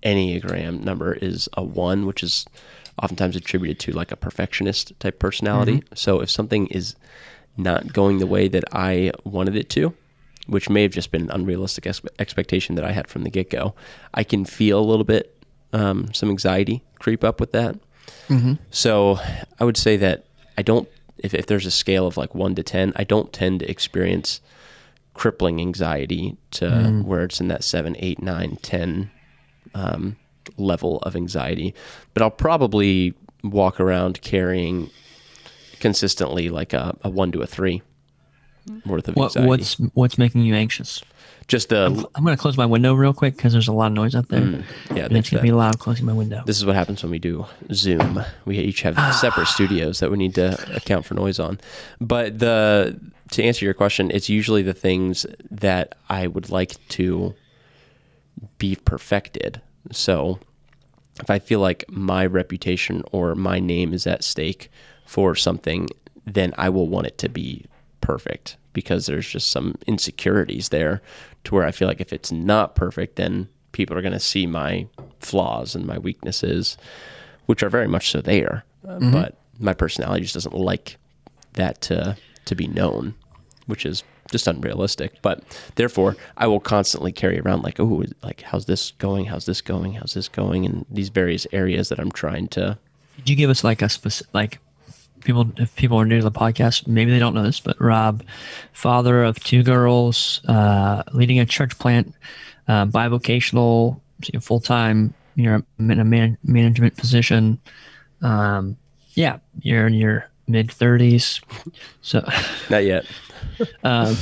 Enneagram 0.03 0.83
number 0.83 1.13
is 1.13 1.49
a 1.53 1.63
one, 1.63 2.05
which 2.05 2.23
is 2.23 2.45
oftentimes 3.01 3.35
attributed 3.35 3.79
to 3.79 3.91
like 3.91 4.11
a 4.11 4.15
perfectionist 4.15 4.99
type 4.99 5.19
personality. 5.19 5.83
So 5.95 6.21
if 6.21 6.29
something 6.29 6.67
is 6.67 6.95
not 7.57 7.93
going 7.93 8.19
the 8.19 8.27
way 8.27 8.47
that 8.47 8.63
I 8.71 9.11
wanted 9.23 9.55
it 9.55 9.69
to, 9.71 9.93
which 10.47 10.69
may 10.69 10.83
have 10.83 10.91
just 10.91 11.11
been 11.11 11.23
an 11.23 11.31
unrealistic 11.31 11.85
ex- 11.87 12.01
expectation 12.19 12.75
that 12.75 12.85
I 12.85 12.91
had 12.91 13.07
from 13.07 13.23
the 13.23 13.29
get 13.29 13.49
go, 13.49 13.75
I 14.13 14.23
can 14.23 14.45
feel 14.45 14.79
a 14.79 14.81
little 14.81 15.03
bit 15.03 15.37
um, 15.73 16.13
some 16.13 16.29
anxiety 16.29 16.83
creep 16.99 17.23
up 17.23 17.39
with 17.39 17.51
that. 17.51 17.77
Mm-hmm. 18.27 18.53
So 18.69 19.19
I 19.59 19.63
would 19.65 19.77
say 19.77 19.97
that 19.97 20.25
I 20.57 20.61
don't, 20.61 20.87
if, 21.17 21.33
if 21.33 21.45
there's 21.47 21.65
a 21.65 21.71
scale 21.71 22.07
of 22.07 22.17
like 22.17 22.33
one 22.33 22.55
to 22.55 22.63
10, 22.63 22.93
I 22.95 23.03
don't 23.03 23.31
tend 23.33 23.59
to 23.59 23.69
experience 23.69 24.41
crippling 25.13 25.59
anxiety 25.59 26.37
to 26.51 26.65
mm. 26.65 27.03
where 27.03 27.23
it's 27.23 27.41
in 27.41 27.47
that 27.49 27.63
seven, 27.63 27.95
eight, 27.99 28.21
nine, 28.21 28.57
10 28.61 29.11
um, 29.73 30.15
level 30.57 30.99
of 30.99 31.15
anxiety. 31.15 31.73
But 32.13 32.23
I'll 32.23 32.29
probably 32.31 33.13
walk 33.43 33.79
around 33.79 34.21
carrying 34.21 34.89
consistently 35.79 36.49
like 36.49 36.73
a, 36.73 36.95
a 37.03 37.09
one 37.09 37.31
to 37.31 37.41
a 37.41 37.47
three 37.47 37.81
mm-hmm. 38.67 38.89
worth 38.89 39.07
of 39.07 39.15
What, 39.15 39.35
anxiety. 39.35 39.47
what's 39.47 39.73
what's 39.93 40.17
making 40.17 40.41
you 40.43 40.55
anxious? 40.55 41.03
Just 41.51 41.67
the 41.67 41.87
I'm 42.15 42.23
going 42.23 42.33
to 42.33 42.41
close 42.41 42.55
my 42.55 42.65
window 42.65 42.93
real 42.93 43.13
quick 43.13 43.35
because 43.35 43.51
there's 43.51 43.67
a 43.67 43.73
lot 43.73 43.87
of 43.87 43.91
noise 43.91 44.15
out 44.15 44.29
there. 44.29 44.39
Mm, 44.39 44.63
yeah, 44.95 45.03
and 45.03 45.17
it's 45.17 45.29
going 45.29 45.41
to 45.41 45.41
be 45.41 45.51
loud 45.51 45.79
closing 45.79 46.05
my 46.05 46.13
window. 46.13 46.41
This 46.45 46.55
is 46.55 46.65
what 46.65 46.75
happens 46.75 47.03
when 47.03 47.11
we 47.11 47.19
do 47.19 47.45
Zoom. 47.73 48.23
We 48.45 48.57
each 48.57 48.83
have 48.83 48.95
separate 49.19 49.47
studios 49.47 49.99
that 49.99 50.09
we 50.09 50.15
need 50.15 50.33
to 50.35 50.57
account 50.73 51.05
for 51.05 51.13
noise 51.13 51.39
on. 51.39 51.59
But 51.99 52.39
the 52.39 52.97
to 53.31 53.43
answer 53.43 53.65
your 53.65 53.73
question, 53.73 54.11
it's 54.11 54.29
usually 54.29 54.61
the 54.61 54.73
things 54.73 55.25
that 55.49 55.95
I 56.07 56.27
would 56.27 56.49
like 56.49 56.77
to 56.91 57.35
be 58.57 58.77
perfected. 58.77 59.61
So 59.91 60.39
if 61.19 61.29
I 61.29 61.39
feel 61.39 61.59
like 61.59 61.83
my 61.89 62.25
reputation 62.25 63.03
or 63.11 63.35
my 63.35 63.59
name 63.59 63.93
is 63.93 64.07
at 64.07 64.23
stake 64.23 64.71
for 65.05 65.35
something, 65.35 65.89
then 66.25 66.53
I 66.57 66.69
will 66.69 66.87
want 66.87 67.07
it 67.07 67.17
to 67.17 67.27
be 67.27 67.65
perfect 67.99 68.55
because 68.73 69.05
there's 69.05 69.27
just 69.27 69.51
some 69.51 69.75
insecurities 69.87 70.69
there 70.69 71.01
to 71.43 71.55
where 71.55 71.65
I 71.65 71.71
feel 71.71 71.87
like 71.87 72.01
if 72.01 72.13
it's 72.13 72.31
not 72.31 72.75
perfect, 72.75 73.15
then 73.15 73.47
people 73.71 73.97
are 73.97 74.01
going 74.01 74.13
to 74.13 74.19
see 74.19 74.45
my 74.45 74.87
flaws 75.19 75.75
and 75.75 75.85
my 75.85 75.97
weaknesses, 75.97 76.77
which 77.45 77.63
are 77.63 77.69
very 77.69 77.87
much 77.87 78.11
so 78.11 78.21
there. 78.21 78.63
Uh, 78.87 78.99
But 79.11 79.37
my 79.59 79.73
personality 79.73 80.23
just 80.23 80.33
doesn't 80.33 80.55
like 80.55 80.97
that 81.53 81.81
to 81.81 82.17
to 82.45 82.55
be 82.55 82.67
known, 82.67 83.13
which 83.67 83.85
is 83.85 84.03
just 84.31 84.47
unrealistic. 84.47 85.21
But 85.21 85.43
therefore, 85.75 86.15
I 86.37 86.47
will 86.47 86.59
constantly 86.59 87.11
carry 87.11 87.39
around 87.39 87.63
like, 87.63 87.79
oh, 87.79 88.03
like 88.23 88.41
how's 88.41 88.65
this 88.65 88.91
going? 88.91 89.25
How's 89.25 89.45
this 89.45 89.61
going? 89.61 89.93
How's 89.93 90.13
this 90.13 90.27
going? 90.27 90.63
In 90.63 90.85
these 90.89 91.09
various 91.09 91.45
areas 91.51 91.89
that 91.89 91.99
I'm 91.99 92.11
trying 92.11 92.47
to. 92.49 92.77
Could 93.17 93.29
you 93.29 93.35
give 93.35 93.49
us 93.49 93.63
like 93.63 93.81
a 93.81 93.89
specific, 93.89 94.33
like 94.33 94.59
people, 95.23 95.51
if 95.57 95.75
people 95.75 95.97
are 95.99 96.05
new 96.05 96.17
to 96.17 96.23
the 96.23 96.31
podcast, 96.31 96.87
maybe 96.87 97.11
they 97.11 97.19
don't 97.19 97.33
know 97.33 97.43
this, 97.43 97.59
but 97.59 97.79
Rob, 97.79 98.23
father 98.73 99.23
of 99.23 99.39
two 99.43 99.63
girls, 99.63 100.41
uh, 100.47 101.03
leading 101.13 101.39
a 101.39 101.45
church 101.45 101.77
plant, 101.79 102.13
uh, 102.67 102.85
bivocational, 102.85 103.99
full 104.41 104.59
time, 104.59 105.13
you're 105.35 105.63
in 105.79 105.99
a 105.99 106.03
man, 106.03 106.37
management 106.43 106.95
position. 106.97 107.59
Um, 108.21 108.77
yeah, 109.13 109.37
you're 109.61 109.87
in 109.87 109.93
your 109.93 110.29
mid 110.47 110.67
30s. 110.67 111.41
So, 112.01 112.27
Not 112.69 112.83
yet. 112.85 113.05
um, 113.83 114.15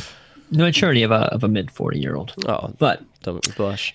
the 0.52 0.64
maturity 0.64 1.04
of 1.04 1.12
a, 1.12 1.26
of 1.34 1.44
a 1.44 1.48
mid 1.48 1.70
40 1.72 2.00
year 2.00 2.16
old. 2.16 2.34
Oh, 2.48 2.74
But 2.78 3.04
don't 3.24 3.56
blush. 3.56 3.94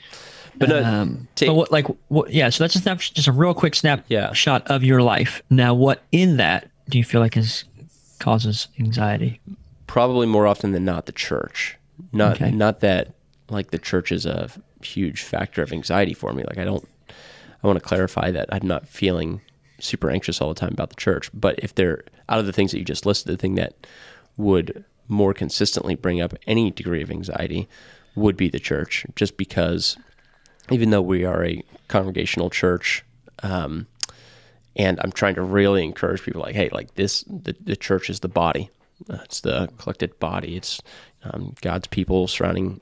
But 0.57 0.69
no, 0.69 0.85
Um, 0.85 1.27
take- 1.35 1.49
but 1.49 1.55
what, 1.55 1.73
like, 1.73 1.87
what, 2.09 2.33
yeah. 2.33 2.49
So 2.51 2.63
that's 2.63 2.77
a 2.77 2.79
snap, 2.81 2.99
just 3.01 3.27
a 3.27 3.33
real 3.33 3.55
quick 3.55 3.75
Yeah. 3.83 3.99
snapshot 4.07 4.67
of 4.71 4.85
your 4.85 5.03
life. 5.03 5.43
Now, 5.51 5.75
what 5.75 6.03
in 6.13 6.37
that 6.37 6.69
do 6.89 6.99
you 6.99 7.05
feel 7.05 7.21
like 7.21 7.37
is 7.37 7.65
causes 8.19 8.69
anxiety? 8.79 9.41
probably 9.87 10.27
more 10.27 10.47
often 10.47 10.73
than 10.73 10.85
not 10.85 11.07
the 11.07 11.13
church. 11.13 11.77
Not 12.13 12.37
Okay. 12.37 12.51
not 12.51 12.81
that 12.81 13.15
like 13.51 13.71
the 13.71 13.79
church 13.79 14.11
is 14.11 14.27
a 14.27 14.51
huge 14.83 15.23
factor 15.23 15.63
of 15.63 15.73
anxiety 15.73 16.15
for 16.15 16.33
me. 16.33 16.43
Like 16.45 16.59
I 16.59 16.65
don't 16.65 16.89
I 17.63 17.67
want 17.67 17.79
to 17.79 17.85
clarify 17.85 18.31
that 18.33 18.49
I'm 18.53 18.67
not 18.67 18.89
feeling 18.89 19.41
super 19.79 20.11
anxious 20.11 20.41
all 20.41 20.49
the 20.49 20.59
time 20.59 20.73
about 20.73 20.89
the 20.91 20.97
church. 20.97 21.31
But 21.33 21.59
if 21.59 21.75
they're 21.75 22.03
out 22.29 22.39
of 22.41 22.47
the 22.47 22.53
things 22.53 22.73
that 22.73 22.79
you 22.79 22.85
just 22.85 23.07
listed, 23.07 23.33
the 23.33 23.37
thing 23.41 23.55
that 23.57 23.87
would 24.37 24.85
more 25.07 25.35
consistently 25.35 25.95
bring 25.95 26.21
up 26.21 26.35
any 26.47 26.71
degree 26.71 27.03
of 27.03 27.11
anxiety 27.11 27.69
would 28.17 28.37
be 28.37 28.49
the 28.49 28.59
church, 28.59 29.05
just 29.17 29.37
because 29.37 29.97
even 30.71 30.91
though 30.91 31.03
we 31.03 31.25
are 31.25 31.45
a 31.45 31.63
congregational 31.89 32.49
church, 32.51 33.05
um, 33.43 33.87
and 34.77 35.01
I'm 35.03 35.13
trying 35.13 35.35
to 35.37 35.43
really 35.43 35.85
encourage 35.85 36.23
people 36.23 36.43
like, 36.43 36.55
hey, 36.55 36.69
like 36.73 36.95
this, 36.95 37.23
the, 37.23 37.55
the 37.61 37.77
church 37.77 38.11
is 38.11 38.21
the 38.21 38.29
body. 38.29 38.71
Uh, 39.11 39.19
it's 39.25 39.41
the 39.41 39.69
collected 39.79 40.19
body. 40.19 40.57
It's 40.57 40.81
um, 41.25 41.55
God's 41.61 41.89
people 41.89 42.29
surrounding 42.29 42.81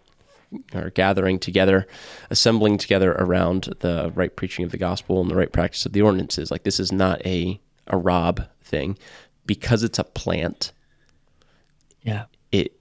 or 0.74 0.90
gathering 0.90 1.38
together, 1.38 1.86
assembling 2.28 2.76
together 2.76 3.12
around 3.12 3.74
the 3.80 4.12
right 4.14 4.34
preaching 4.36 4.64
of 4.64 4.70
the 4.70 4.76
gospel 4.76 5.20
and 5.20 5.30
the 5.30 5.34
right 5.34 5.50
practice 5.50 5.86
of 5.86 5.92
the 5.92 6.02
ordinances. 6.02 6.50
Like 6.50 6.64
this 6.64 6.78
is 6.78 6.92
not 6.92 7.24
a 7.26 7.58
a 7.86 7.96
Rob 7.96 8.46
thing, 8.62 8.96
because 9.46 9.82
it's 9.82 9.98
a 9.98 10.04
plant. 10.04 10.72
Yeah. 12.02 12.26
It 12.52 12.78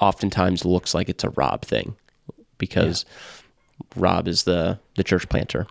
oftentimes 0.00 0.64
looks 0.64 0.94
like 0.94 1.08
it's 1.08 1.24
a 1.24 1.30
Rob 1.30 1.62
thing, 1.62 1.96
because 2.58 3.04
Rob 3.96 4.28
is 4.28 4.44
the 4.44 4.78
the 4.94 5.04
church 5.04 5.28
planter, 5.28 5.66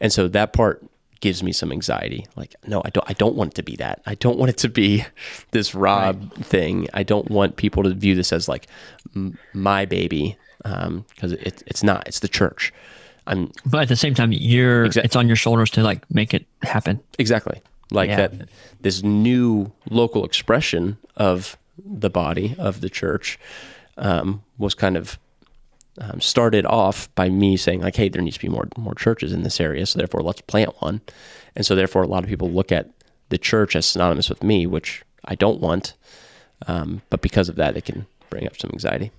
and 0.00 0.12
so 0.12 0.26
that 0.28 0.52
part 0.52 0.82
gives 1.20 1.42
me 1.42 1.52
some 1.52 1.72
anxiety. 1.72 2.26
Like, 2.36 2.54
no, 2.66 2.82
I 2.84 2.90
don't. 2.90 3.08
I 3.10 3.12
don't 3.14 3.34
want 3.36 3.52
it 3.52 3.54
to 3.56 3.62
be 3.62 3.76
that. 3.76 4.02
I 4.06 4.14
don't 4.16 4.38
want 4.38 4.50
it 4.50 4.58
to 4.58 4.68
be 4.68 5.04
this 5.52 5.74
Rob 5.74 6.32
thing. 6.36 6.88
I 6.94 7.02
don't 7.02 7.30
want 7.30 7.56
people 7.56 7.82
to 7.84 7.94
view 7.94 8.14
this 8.14 8.32
as 8.32 8.48
like 8.48 8.66
m- 9.14 9.38
my 9.54 9.84
baby, 9.84 10.36
because 10.62 11.32
it, 11.32 11.62
it's 11.66 11.82
not. 11.82 12.06
It's 12.06 12.20
the 12.20 12.28
church. 12.28 12.72
I'm 13.26 13.50
But 13.64 13.82
at 13.82 13.88
the 13.88 13.96
same 13.96 14.14
time, 14.14 14.30
you're 14.32 14.84
Exact- 14.86 15.04
it's 15.04 15.16
on 15.16 15.26
your 15.26 15.36
shoulders 15.36 15.70
to 15.70 15.82
like 15.82 16.08
make 16.10 16.32
it 16.34 16.46
happen. 16.62 17.00
exactly 17.18 17.60
like 17.90 18.08
Yeah. 18.08 18.28
that. 18.28 18.48
This 18.80 19.02
new 19.02 19.72
local 19.90 20.24
expression 20.24 20.96
of 21.16 21.56
the 21.84 22.10
body 22.10 22.54
of 22.58 22.80
the 22.80 22.88
church 22.90 23.38
um, 23.98 24.42
was 24.58 24.74
kind 24.74 24.96
of 24.96 25.18
um, 26.00 26.20
started 26.20 26.66
off 26.66 27.12
by 27.14 27.28
me 27.28 27.56
saying 27.56 27.80
like, 27.80 27.96
"Hey, 27.96 28.08
there 28.08 28.22
needs 28.22 28.36
to 28.36 28.42
be 28.42 28.48
more 28.48 28.68
more 28.76 28.94
churches 28.94 29.32
in 29.32 29.42
this 29.42 29.60
area, 29.60 29.86
so 29.86 29.98
therefore 29.98 30.22
let's 30.22 30.40
plant 30.42 30.70
one." 30.80 31.00
And 31.54 31.64
so 31.64 31.74
therefore, 31.74 32.02
a 32.02 32.06
lot 32.06 32.22
of 32.22 32.28
people 32.28 32.50
look 32.50 32.70
at 32.70 32.90
the 33.28 33.38
church 33.38 33.74
as 33.74 33.86
synonymous 33.86 34.28
with 34.28 34.42
me, 34.42 34.66
which 34.66 35.02
I 35.24 35.34
don't 35.34 35.60
want. 35.60 35.94
Um, 36.66 37.02
but 37.10 37.22
because 37.22 37.48
of 37.48 37.56
that, 37.56 37.76
it 37.76 37.84
can 37.84 38.06
bring 38.30 38.46
up 38.46 38.56
some 38.58 38.70
anxiety. 38.72 39.10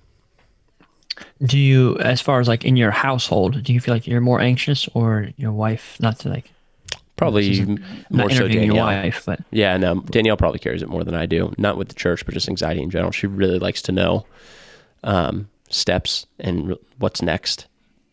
Do 1.44 1.58
you, 1.58 1.98
as 1.98 2.20
far 2.20 2.40
as 2.40 2.46
like 2.48 2.64
in 2.64 2.76
your 2.76 2.90
household, 2.92 3.62
do 3.64 3.72
you 3.72 3.80
feel 3.80 3.94
like 3.94 4.06
you're 4.06 4.20
more 4.20 4.40
anxious 4.40 4.88
or 4.94 5.30
your 5.36 5.52
wife? 5.52 5.96
Not 6.00 6.20
to 6.20 6.28
like 6.28 6.50
Probably 7.16 7.58
more 8.10 8.30
so 8.30 8.36
interviewing 8.36 8.66
your 8.66 8.76
Danielle. 8.76 9.02
wife, 9.02 9.22
but 9.26 9.40
Yeah, 9.50 9.76
no, 9.76 10.00
Danielle 10.02 10.36
probably 10.36 10.60
carries 10.60 10.82
it 10.82 10.88
more 10.88 11.02
than 11.02 11.14
I 11.16 11.26
do. 11.26 11.52
Not 11.58 11.76
with 11.76 11.88
the 11.88 11.94
church, 11.94 12.24
but 12.24 12.34
just 12.34 12.48
anxiety 12.48 12.80
in 12.80 12.90
general. 12.90 13.10
She 13.10 13.26
really 13.26 13.58
likes 13.58 13.82
to 13.82 13.92
know 13.92 14.24
um, 15.02 15.48
steps 15.70 16.26
and 16.38 16.76
what's 16.98 17.22
next. 17.22 17.66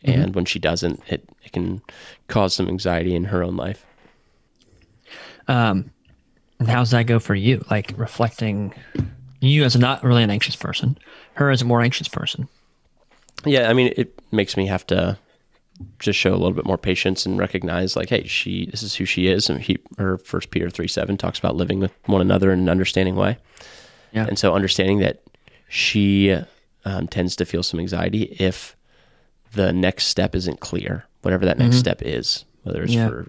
And 0.04 0.36
when 0.36 0.46
she 0.46 0.60
doesn't, 0.60 1.02
it, 1.08 1.28
it 1.44 1.52
can 1.52 1.82
cause 2.28 2.54
some 2.54 2.68
anxiety 2.68 3.16
in 3.16 3.24
her 3.24 3.42
own 3.42 3.58
life. 3.58 3.84
um, 5.48 5.92
and 6.60 6.70
how's 6.70 6.92
that 6.92 7.08
go 7.08 7.20
for 7.20 7.36
you? 7.36 7.64
Like 7.70 7.94
reflecting 7.98 8.74
you 9.40 9.64
as 9.64 9.76
not 9.76 10.04
really 10.04 10.24
an 10.24 10.30
anxious 10.30 10.56
person, 10.56 10.98
her 11.34 11.50
as 11.50 11.62
a 11.62 11.66
more 11.66 11.82
anxious 11.82 12.08
person. 12.08 12.48
Yeah, 13.46 13.70
I 13.70 13.74
mean, 13.74 13.94
it 13.98 14.18
makes 14.32 14.56
me 14.56 14.66
have 14.68 14.88
to 14.88 15.18
just 16.00 16.18
show 16.18 16.32
a 16.32 16.38
little 16.38 16.54
bit 16.54 16.66
more 16.66 16.78
patience 16.78 17.26
and 17.26 17.38
recognize, 17.38 17.96
like, 17.96 18.10
hey, 18.10 18.26
she 18.26 18.68
this 18.68 18.82
is 18.82 18.96
who 18.96 19.06
she 19.06 19.28
is, 19.28 19.50
and 19.50 19.62
he 19.62 19.78
her 19.98 20.18
First 20.18 20.52
Peter 20.52 20.70
three 20.70 20.88
seven 20.88 21.18
talks 21.18 21.38
about 21.38 21.56
living 21.56 21.80
with 21.80 21.92
one 22.06 22.22
another 22.22 22.52
in 22.52 22.60
an 22.60 22.70
understanding 22.70 23.16
way. 23.16 23.38
Yeah. 24.14 24.26
And 24.26 24.40
so 24.40 24.54
understanding 24.54 25.00
that 25.00 25.22
she 25.68 26.40
um, 26.86 27.08
tends 27.08 27.36
to 27.36 27.46
feel 27.46 27.63
some 27.63 27.80
anxiety 27.80 28.36
if 28.39 28.75
the 29.54 29.74
next 29.74 30.06
step 30.08 30.36
isn't 30.36 30.60
clear, 30.60 31.06
whatever 31.22 31.46
that 31.46 31.58
next 31.58 31.77
step 31.77 32.01
is, 32.04 32.46
whether 32.63 32.84
it's 32.84 32.94
Yeah. 32.94 33.08
for 33.10 33.27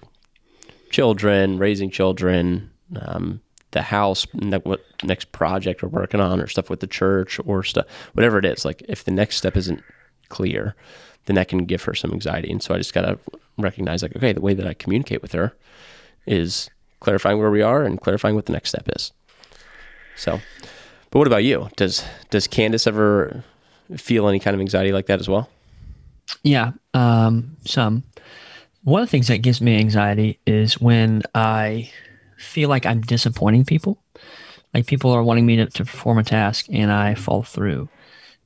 children, 0.91 1.59
raising 1.59 1.91
children, 1.91 2.71
um, 3.01 3.41
the 3.73 3.83
house, 3.83 4.27
ne- 4.35 4.59
what 4.59 4.81
next 5.03 5.33
project 5.33 5.83
we're 5.83 5.89
working 5.89 6.21
on, 6.21 6.41
or 6.41 6.47
stuff 6.47 6.71
with 6.71 6.81
the 6.81 6.87
church, 6.87 7.41
or 7.45 7.63
stuff, 7.63 7.87
whatever 8.15 8.39
it 8.39 8.45
is. 8.45 8.65
Like 8.65 8.83
if 8.89 9.05
the 9.05 9.11
next 9.11 9.37
step 9.37 9.57
isn't 9.57 9.83
clear, 10.29 10.75
then 11.27 11.37
that 11.37 11.49
can 11.49 11.65
give 11.67 11.83
her 11.85 11.95
some 11.95 12.13
anxiety. 12.13 12.51
And 12.51 12.63
so 12.63 12.75
I 12.75 12.79
just 12.79 12.95
gotta 12.95 13.19
recognize, 13.59 14.03
like, 14.03 14.15
okay, 14.17 14.33
the 14.33 14.41
way 14.41 14.55
that 14.55 14.67
I 14.67 14.75
communicate 14.75 15.23
with 15.23 15.33
her 15.33 15.53
is 16.27 16.71
clarifying 17.01 17.39
where 17.39 17.51
we 17.51 17.63
are 17.63 17.85
and 17.85 18.01
clarifying 18.01 18.35
what 18.35 18.47
the 18.47 18.53
next 18.53 18.71
step 18.71 18.89
is. 18.97 19.13
So, 20.17 20.41
but 21.17 21.21
what 21.21 21.27
about 21.29 21.45
you? 21.45 21.71
Does 21.77 22.05
does 22.29 22.47
Candace 22.47 22.87
ever 22.87 23.43
feel 23.97 24.29
any 24.29 24.39
kind 24.39 24.55
of 24.55 24.61
anxiety 24.61 24.93
like 24.93 25.07
that 25.07 25.19
as 25.19 25.27
well? 25.27 25.49
Yeah, 26.43 26.73
um, 26.93 27.57
some. 27.65 28.03
One 28.85 29.01
of 29.01 29.09
the 29.09 29.11
things 29.13 29.29
that 29.29 29.39
gives 29.39 29.63
me 29.63 29.79
anxiety 29.79 30.39
is 30.47 30.79
when 30.79 31.23
I 31.35 31.91
feel 32.37 32.69
like 32.69 32.85
I'm 32.85 33.01
disappointing 33.01 33.65
people. 33.65 33.99
Like 34.75 34.85
people 34.85 35.11
are 35.11 35.23
wanting 35.23 35.47
me 35.47 35.57
to, 35.57 35.65
to 35.65 35.87
perform 35.87 36.19
a 36.19 36.23
task 36.23 36.67
and 36.71 36.93
I 36.93 37.15
fall 37.15 37.43
through, 37.43 37.89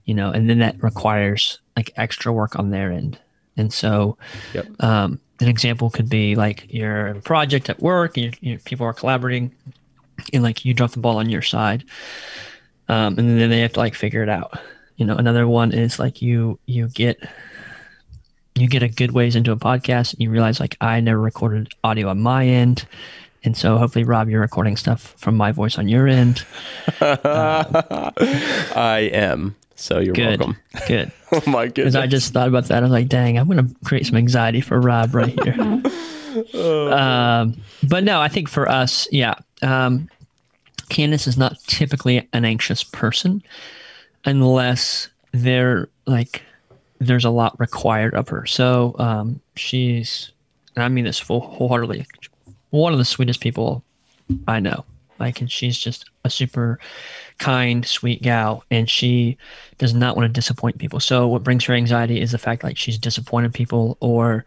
you 0.05 0.15
know, 0.15 0.31
and 0.31 0.49
then 0.49 0.61
that 0.61 0.81
requires 0.81 1.59
like 1.77 1.91
extra 1.97 2.33
work 2.33 2.57
on 2.57 2.71
their 2.71 2.93
end. 2.93 3.19
And 3.57 3.73
so, 3.73 4.17
Yep. 4.55 4.67
um, 4.79 5.21
an 5.41 5.49
example 5.49 5.91
could 5.91 6.09
be 6.09 6.37
like 6.37 6.73
you're 6.73 7.09
a 7.09 7.21
project 7.21 7.69
at 7.69 7.81
work 7.81 8.17
and 8.17 8.39
you 8.41 8.61
people 8.61 8.87
are 8.87 8.93
collaborating 8.93 9.53
and 10.33 10.45
like 10.45 10.65
you 10.65 10.73
drop 10.73 10.93
the 10.93 11.01
ball 11.01 11.17
on 11.17 11.29
your 11.29 11.43
side 11.43 11.83
um, 12.91 13.17
and 13.19 13.41
then 13.41 13.49
they 13.51 13.61
have 13.61 13.73
to 13.75 13.79
like 13.81 13.95
figure 13.95 14.23
it 14.23 14.29
out. 14.29 14.59
You 14.97 15.07
know 15.07 15.15
another 15.17 15.47
one 15.47 15.73
is 15.73 15.99
like 15.99 16.21
you 16.21 16.59
you 16.67 16.89
get 16.89 17.19
you 18.57 18.67
get 18.69 18.83
a 18.83 18.89
good 18.89 19.13
ways 19.13 19.37
into 19.37 19.53
a 19.53 19.57
podcast 19.57 20.13
and 20.13 20.21
you 20.21 20.29
realize 20.29 20.59
like 20.61 20.77
i 20.81 21.01
never 21.01 21.21
recorded 21.21 21.73
audio 21.85 22.09
on 22.09 22.21
my 22.21 22.47
end. 22.47 22.85
And 23.45 23.57
so 23.57 23.79
hopefully 23.79 24.05
rob 24.05 24.29
you're 24.29 24.41
recording 24.41 24.77
stuff 24.77 25.15
from 25.17 25.37
my 25.37 25.53
voice 25.53 25.79
on 25.79 25.89
your 25.89 26.07
end. 26.09 26.45
I 27.01 28.13
am. 29.15 29.57
So 29.77 29.99
you're 30.01 30.13
good. 30.13 30.41
welcome. 30.41 30.57
good. 30.87 31.13
Oh 31.33 31.41
my 31.49 31.67
because 31.67 31.95
goodness. 31.95 31.95
i 31.95 32.09
just 32.09 32.33
thought 32.33 32.49
about 32.49 32.65
that. 32.65 32.79
I 32.79 32.81
was 32.83 32.91
like 32.91 33.07
dang 33.07 33.39
i'm 33.39 33.47
gonna 33.47 33.69
create 33.85 34.05
some 34.05 34.17
anxiety 34.17 34.61
for 34.61 34.81
rob 34.81 35.15
right 35.15 35.39
here. 35.45 35.83
Um, 36.55 37.61
but 37.89 38.05
no 38.05 38.21
i 38.21 38.29
think 38.29 38.49
for 38.49 38.69
us 38.69 39.09
yeah. 39.11 39.35
Um, 39.63 40.09
candace 40.91 41.27
is 41.27 41.39
not 41.39 41.57
typically 41.67 42.29
an 42.33 42.45
anxious 42.45 42.85
person 42.85 43.43
unless 44.25 45.09
they're 45.33 45.89
like 46.07 46.43
there's 46.99 47.25
a 47.25 47.31
lot 47.31 47.59
required 47.59 48.15
of 48.15 48.29
her. 48.29 48.45
So 48.45 48.95
um, 48.99 49.41
she's 49.57 50.33
and 50.77 50.85
i 50.85 50.89
mean 50.89 51.05
this 51.05 51.19
full 51.19 51.41
wholeheartedly 51.41 52.07
one 52.71 52.93
of 52.93 52.99
the 52.99 53.05
sweetest 53.05 53.41
people 53.41 53.83
i 54.47 54.61
know. 54.61 54.85
Like 55.19 55.41
and 55.41 55.51
she's 55.51 55.79
just 55.79 56.09
a 56.25 56.31
super 56.31 56.79
kind 57.39 57.85
sweet 57.85 58.23
gal 58.23 58.65
and 58.71 58.89
she 58.89 59.37
does 59.79 59.93
not 59.93 60.17
want 60.17 60.29
to 60.29 60.33
disappoint 60.33 60.79
people. 60.79 60.99
So 60.99 61.29
what 61.29 61.43
brings 61.43 61.65
her 61.65 61.75
anxiety 61.75 62.21
is 62.21 62.33
the 62.33 62.39
fact 62.39 62.65
like 62.65 62.79
she's 62.79 62.99
disappointed 62.99 63.53
people 63.53 63.99
or 64.01 64.47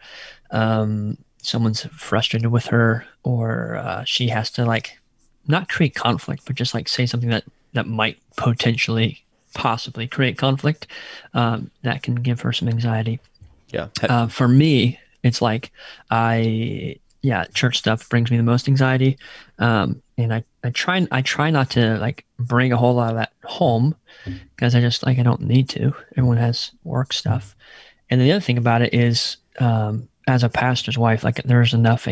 um, 0.50 1.16
someone's 1.42 1.84
frustrated 1.86 2.50
with 2.50 2.66
her 2.66 3.06
or 3.22 3.76
uh, 3.76 4.04
she 4.04 4.28
has 4.28 4.50
to 4.52 4.64
like 4.64 4.98
not 5.46 5.68
create 5.68 5.94
conflict 5.94 6.44
but 6.46 6.56
just 6.56 6.74
like 6.74 6.88
say 6.88 7.06
something 7.06 7.30
that 7.30 7.44
that 7.72 7.86
might 7.86 8.18
potentially 8.36 9.22
possibly 9.54 10.06
create 10.06 10.36
conflict 10.36 10.86
um, 11.34 11.70
that 11.82 12.02
can 12.02 12.14
give 12.16 12.40
her 12.40 12.52
some 12.52 12.68
anxiety 12.68 13.20
yeah. 13.74 13.88
uh, 14.08 14.26
for 14.28 14.48
me, 14.48 14.98
it's 15.22 15.42
like 15.42 15.72
I 16.10 16.96
yeah, 17.22 17.44
church 17.54 17.78
stuff 17.78 18.08
brings 18.08 18.30
me 18.30 18.36
the 18.36 18.42
most 18.42 18.68
anxiety, 18.68 19.18
um, 19.58 20.02
and 20.16 20.32
I 20.32 20.44
I 20.62 20.70
try 20.70 21.06
I 21.10 21.22
try 21.22 21.50
not 21.50 21.70
to 21.70 21.98
like 21.98 22.24
bring 22.38 22.72
a 22.72 22.76
whole 22.76 22.94
lot 22.94 23.10
of 23.10 23.16
that 23.16 23.32
home 23.42 23.96
because 24.24 24.74
I 24.74 24.80
just 24.80 25.04
like 25.04 25.18
I 25.18 25.22
don't 25.22 25.42
need 25.42 25.68
to. 25.70 25.92
Everyone 26.16 26.36
has 26.36 26.70
work 26.84 27.12
stuff, 27.12 27.56
and 28.10 28.20
then 28.20 28.28
the 28.28 28.32
other 28.32 28.44
thing 28.44 28.58
about 28.58 28.82
it 28.82 28.94
is 28.94 29.38
um, 29.58 30.08
as 30.28 30.44
a 30.44 30.48
pastor's 30.48 30.98
wife, 30.98 31.24
like 31.24 31.42
there's 31.42 31.74
enough 31.74 32.06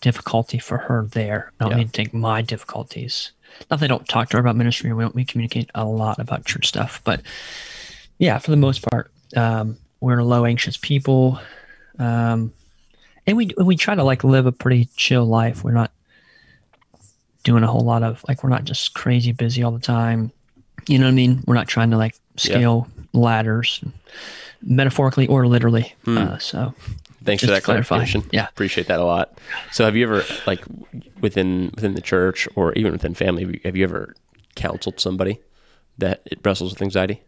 difficulty 0.00 0.58
for 0.58 0.78
her 0.78 1.06
there. 1.12 1.52
I 1.60 1.64
don't 1.68 1.78
Yeah. 1.78 1.84
to 1.84 1.90
take 1.92 2.14
my 2.14 2.42
difficulties. 2.42 3.32
Not 3.70 3.80
that 3.80 3.84
I 3.84 3.88
don't 3.88 4.08
talk 4.08 4.30
to 4.30 4.36
her 4.36 4.40
about 4.40 4.56
ministry. 4.56 4.92
We 4.92 5.02
don't 5.04 5.14
we 5.14 5.24
communicate 5.24 5.70
a 5.74 5.84
lot 5.84 6.18
about 6.18 6.44
church 6.46 6.66
stuff, 6.66 7.00
but 7.04 7.20
yeah, 8.18 8.38
for 8.38 8.50
the 8.50 8.56
most 8.56 8.82
part, 8.90 9.10
um, 9.36 9.76
we're 10.00 10.22
low 10.22 10.44
anxious 10.44 10.76
people, 10.76 11.38
um, 11.98 12.52
and 13.26 13.36
we 13.36 13.50
we 13.58 13.76
try 13.76 13.94
to 13.94 14.04
like 14.04 14.24
live 14.24 14.46
a 14.46 14.52
pretty 14.52 14.88
chill 14.96 15.26
life. 15.26 15.62
We're 15.64 15.72
not 15.72 15.90
doing 17.44 17.62
a 17.62 17.66
whole 17.66 17.84
lot 17.84 18.02
of 18.02 18.24
like 18.28 18.42
we're 18.42 18.50
not 18.50 18.64
just 18.64 18.94
crazy 18.94 19.32
busy 19.32 19.62
all 19.62 19.70
the 19.72 19.78
time. 19.80 20.32
You 20.88 20.98
know 20.98 21.06
what 21.06 21.12
I 21.12 21.14
mean? 21.14 21.44
We're 21.46 21.54
not 21.54 21.68
trying 21.68 21.90
to 21.90 21.96
like 21.96 22.16
scale 22.36 22.88
ladders, 23.12 23.84
metaphorically 24.62 25.26
or 25.26 25.46
literally. 25.46 25.94
Uh, 26.06 26.38
so 26.38 26.74
Thanks 27.24 27.44
for 27.44 27.50
that 27.50 27.62
clarification. 27.62 28.24
Yeah. 28.32 28.48
appreciate 28.48 28.88
that 28.88 28.98
a 28.98 29.04
lot. 29.04 29.38
So, 29.70 29.84
have 29.84 29.96
you 29.96 30.04
ever 30.04 30.24
like 30.46 30.64
within 31.20 31.70
within 31.74 31.94
the 31.94 32.00
church 32.00 32.48
or 32.56 32.72
even 32.74 32.92
within 32.92 33.14
family, 33.14 33.42
have 33.44 33.52
you, 33.52 33.60
have 33.64 33.76
you 33.76 33.84
ever 33.84 34.14
counseled 34.54 35.00
somebody 35.00 35.40
that 35.98 36.22
it 36.26 36.40
wrestles 36.44 36.72
with 36.72 36.82
anxiety? 36.82 37.22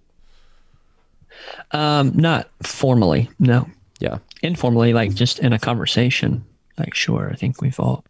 um, 1.72 2.12
not 2.14 2.48
formally, 2.62 3.30
no. 3.38 3.68
Yeah, 4.00 4.18
informally, 4.42 4.92
like 4.92 5.14
just 5.14 5.38
in 5.38 5.52
a 5.52 5.58
conversation, 5.58 6.44
like 6.78 6.94
sure, 6.94 7.30
I 7.32 7.36
think 7.36 7.62
we've 7.62 7.78
all, 7.78 8.04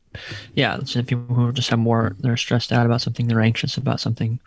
yeah, 0.54 0.78
just 0.82 1.06
people 1.06 1.34
who 1.34 1.52
just 1.52 1.68
have 1.70 1.78
more, 1.78 2.16
they're 2.20 2.36
stressed 2.36 2.72
out 2.72 2.86
about 2.86 3.00
something, 3.02 3.26
they're 3.26 3.40
anxious 3.40 3.76
about 3.76 4.00
something. 4.00 4.40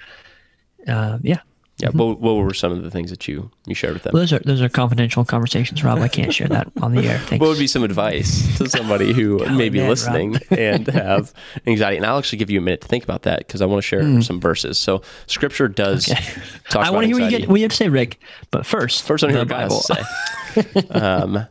Uh, 0.88 1.20
yeah, 1.22 1.42
yeah. 1.80 1.90
What, 1.90 2.20
what 2.20 2.36
were 2.38 2.54
some 2.56 2.72
of 2.72 2.82
the 2.82 2.90
things 2.90 3.12
that 3.12 3.28
you 3.28 3.52
you 3.68 3.76
shared 3.76 3.94
with 3.94 4.04
them? 4.04 4.14
well, 4.14 4.22
those 4.22 4.34
are 4.34 4.40
those 4.40 4.62
are 4.62 4.70
confidential 4.70 5.24
conversations, 5.24 5.84
Rob. 5.84 6.00
I 6.00 6.08
can't 6.08 6.34
share 6.34 6.48
that 6.48 6.72
on 6.82 6.96
the 6.96 7.06
air. 7.08 7.20
Thanks. 7.20 7.40
What 7.40 7.50
would 7.50 7.60
be 7.60 7.68
some 7.68 7.84
advice 7.84 8.58
to 8.58 8.68
somebody 8.68 9.14
who 9.14 9.38
may 9.56 9.70
be 9.70 9.80
man, 9.80 9.90
listening 9.90 10.38
and 10.50 10.88
have 10.90 11.34
anxiety? 11.68 11.98
And 11.98 12.06
I'll 12.06 12.18
actually 12.18 12.40
give 12.40 12.50
you 12.50 12.58
a 12.58 12.62
minute 12.64 12.82
to 12.82 12.88
think 12.88 13.04
about 13.04 13.22
that 13.24 13.40
because 13.40 13.62
I 13.62 13.66
want 13.68 13.78
to 13.78 13.88
share 13.88 14.22
some 14.24 14.40
verses. 14.42 14.80
So, 14.80 15.04
Scripture 15.28 15.68
does. 15.68 16.10
Okay. 16.12 16.24
talk 16.70 16.84
I 16.86 16.90
about 16.90 16.94
want 16.96 17.04
to 17.04 17.08
hear 17.10 17.16
what 17.20 17.32
you, 17.32 17.38
get, 17.40 17.48
what 17.50 17.56
you 17.58 17.64
have 17.64 17.72
to 17.72 17.78
say, 17.78 17.90
Rick. 17.90 18.20
But 18.50 18.66
first, 18.66 19.04
First, 19.04 19.24
I 19.24 19.28
want 19.28 19.38
to 19.38 19.46
the 19.46 19.46
Bible. 19.46 19.80
say. 19.82 20.88
um, 20.90 21.46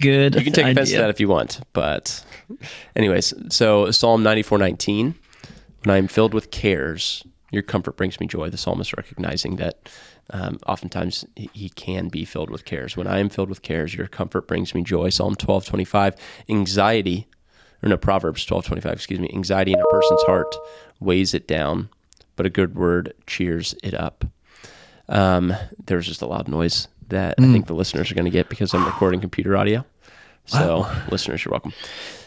Good. 0.00 0.36
you 0.36 0.44
can 0.44 0.52
take 0.54 0.66
offense 0.66 0.90
to 0.90 0.96
that 0.98 1.10
if 1.10 1.20
you 1.20 1.28
want, 1.28 1.60
but 1.74 2.24
anyways. 2.94 3.34
So 3.50 3.90
Psalm 3.90 4.22
ninety 4.22 4.42
four 4.42 4.56
nineteen. 4.58 5.14
When 5.84 5.94
I 5.94 5.98
am 5.98 6.08
filled 6.08 6.34
with 6.34 6.50
cares, 6.50 7.22
your 7.50 7.62
comfort 7.62 7.96
brings 7.96 8.18
me 8.20 8.26
joy. 8.26 8.50
The 8.50 8.56
psalmist 8.56 8.96
recognizing 8.96 9.56
that 9.56 9.88
um, 10.30 10.58
oftentimes 10.66 11.24
he- 11.36 11.68
can 11.70 12.08
be 12.08 12.24
filled 12.24 12.50
with 12.50 12.64
cares. 12.64 12.96
When 12.96 13.06
I 13.06 13.18
am 13.20 13.28
filled 13.28 13.48
with 13.48 13.62
cares, 13.62 13.94
your 13.94 14.08
comfort 14.08 14.48
brings 14.48 14.74
me 14.74 14.82
joy. 14.82 15.10
Psalm 15.10 15.34
twelve 15.36 15.64
twenty 15.64 15.84
five. 15.84 16.16
Anxiety, 16.48 17.28
or 17.82 17.88
no 17.88 17.96
Proverbs 17.96 18.44
twelve 18.44 18.64
twenty 18.66 18.80
five. 18.80 18.94
Excuse 18.94 19.20
me. 19.20 19.30
Anxiety 19.32 19.72
in 19.72 19.80
a 19.80 19.86
person's 19.90 20.22
heart 20.22 20.54
weighs 21.00 21.34
it 21.34 21.46
down, 21.46 21.88
but 22.34 22.46
a 22.46 22.50
good 22.50 22.74
word 22.74 23.14
cheers 23.26 23.74
it 23.82 23.94
up. 23.94 24.24
Um, 25.08 25.54
there's 25.86 26.06
just 26.06 26.22
a 26.22 26.26
loud 26.26 26.48
noise 26.48 26.88
that 27.08 27.36
I 27.38 27.42
think 27.52 27.68
the 27.68 27.74
listeners 27.74 28.10
are 28.10 28.14
going 28.14 28.24
to 28.24 28.30
get 28.30 28.48
because 28.48 28.74
I'm 28.74 28.84
recording 28.84 29.20
computer 29.20 29.56
audio. 29.56 29.84
So, 30.46 30.88
listeners, 31.10 31.44
you're 31.44 31.50
welcome. 31.50 31.72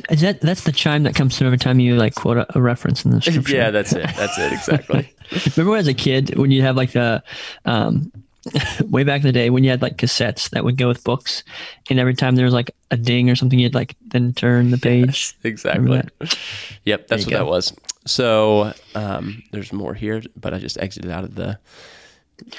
Is 0.10 0.22
that 0.22 0.42
that's 0.42 0.64
the 0.64 0.72
chime 0.72 1.04
that 1.04 1.16
comes 1.16 1.38
through 1.38 1.48
every 1.48 1.58
time 1.58 1.80
you 1.80 1.96
like 1.96 2.16
quote 2.16 2.38
a, 2.38 2.58
a 2.58 2.62
reference 2.62 3.06
in 3.06 3.12
the 3.12 3.22
scripture? 3.22 3.56
Yeah, 3.56 3.72
that's 3.72 3.94
it. 3.94 4.10
That's 4.16 4.38
it. 4.38 4.52
Exactly. 4.52 5.14
Remember 5.56 5.72
when 5.72 5.80
as 5.80 5.88
a 5.88 5.94
kid 5.94 6.38
when 6.38 6.52
you 6.52 6.62
have 6.62 6.76
like 6.76 6.92
the 6.92 7.24
um 7.66 8.12
way 8.86 9.04
back 9.04 9.22
in 9.22 9.28
the 9.28 9.32
day 9.32 9.50
when 9.50 9.64
you 9.64 9.70
had 9.70 9.82
like 9.82 9.98
cassettes 9.98 10.50
that 10.52 10.64
would 10.64 10.78
go 10.78 10.88
with 10.88 11.04
books 11.04 11.44
and 11.90 12.00
every 12.00 12.16
time 12.16 12.36
there 12.36 12.46
was 12.46 12.54
like 12.54 12.72
a 12.90 12.98
ding 12.98 13.30
or 13.30 13.36
something 13.36 13.60
you'd 13.60 13.76
like 13.76 13.96
then 14.08 14.34
turn 14.34 14.72
the 14.72 14.78
page. 14.78 15.36
exactly. 15.44 15.84
Remember 15.84 16.10
Yep, 16.86 17.08
that's 17.08 17.26
what 17.26 17.34
that 17.34 17.46
was. 17.46 17.74
So, 18.06 18.74
um, 18.96 19.44
there's 19.52 19.72
more 19.72 19.94
here, 19.94 20.24
but 20.36 20.54
I 20.54 20.58
just 20.58 20.80
exited 20.80 21.12
out 21.12 21.26
of 21.26 21.36
the 21.36 21.60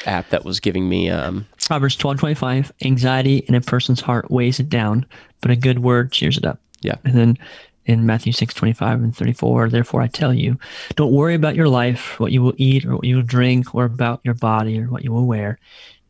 app 0.07 0.29
that 0.29 0.45
was 0.45 0.61
giving 0.61 0.89
me. 0.89 1.11
Um, 1.11 1.47
Proverbs 1.71 1.95
twelve 1.95 2.19
twenty 2.19 2.35
five, 2.35 2.73
anxiety 2.83 3.45
in 3.47 3.55
a 3.55 3.61
person's 3.61 4.01
heart 4.01 4.29
weighs 4.29 4.59
it 4.59 4.69
down, 4.69 5.07
but 5.41 5.53
a 5.53 5.57
good 5.57 5.79
word 5.79 6.11
cheers 6.11 6.37
it 6.37 6.45
up. 6.45 6.59
yeah, 6.81 6.97
And 7.05 7.15
then 7.15 7.39
in 7.87 8.07
Matthew 8.07 8.33
six 8.33 8.53
twenty 8.55 8.73
five 8.73 9.01
and 9.01 9.17
thirty 9.17 9.33
four, 9.33 9.69
therefore 9.71 10.03
I 10.03 10.09
tell 10.09 10.35
you, 10.35 10.59
don't 10.97 11.13
worry 11.13 11.37
about 11.37 11.55
your 11.55 11.69
life, 11.69 12.19
what 12.19 12.33
you 12.33 12.43
will 12.43 12.55
eat 12.57 12.85
or 12.85 12.97
what 12.97 13.05
you 13.05 13.15
will 13.15 13.23
drink, 13.23 13.73
or 13.73 13.85
about 13.85 14.21
your 14.25 14.35
body 14.35 14.81
or 14.81 14.87
what 14.87 15.05
you 15.05 15.13
will 15.13 15.29
wear. 15.29 15.61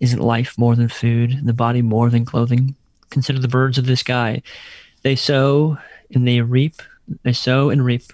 Isn't 0.00 0.22
life 0.22 0.56
more 0.56 0.74
than 0.74 0.88
food, 0.88 1.32
and 1.32 1.46
the 1.46 1.52
body 1.52 1.82
more 1.82 2.08
than 2.08 2.24
clothing? 2.24 2.74
Consider 3.10 3.38
the 3.38 3.46
birds 3.46 3.76
of 3.76 3.84
the 3.84 3.98
sky. 3.98 4.40
They 5.02 5.14
sow 5.14 5.76
and 6.14 6.26
they 6.26 6.40
reap. 6.40 6.80
They 7.22 7.34
sow 7.34 7.68
and 7.68 7.84
reap. 7.84 8.04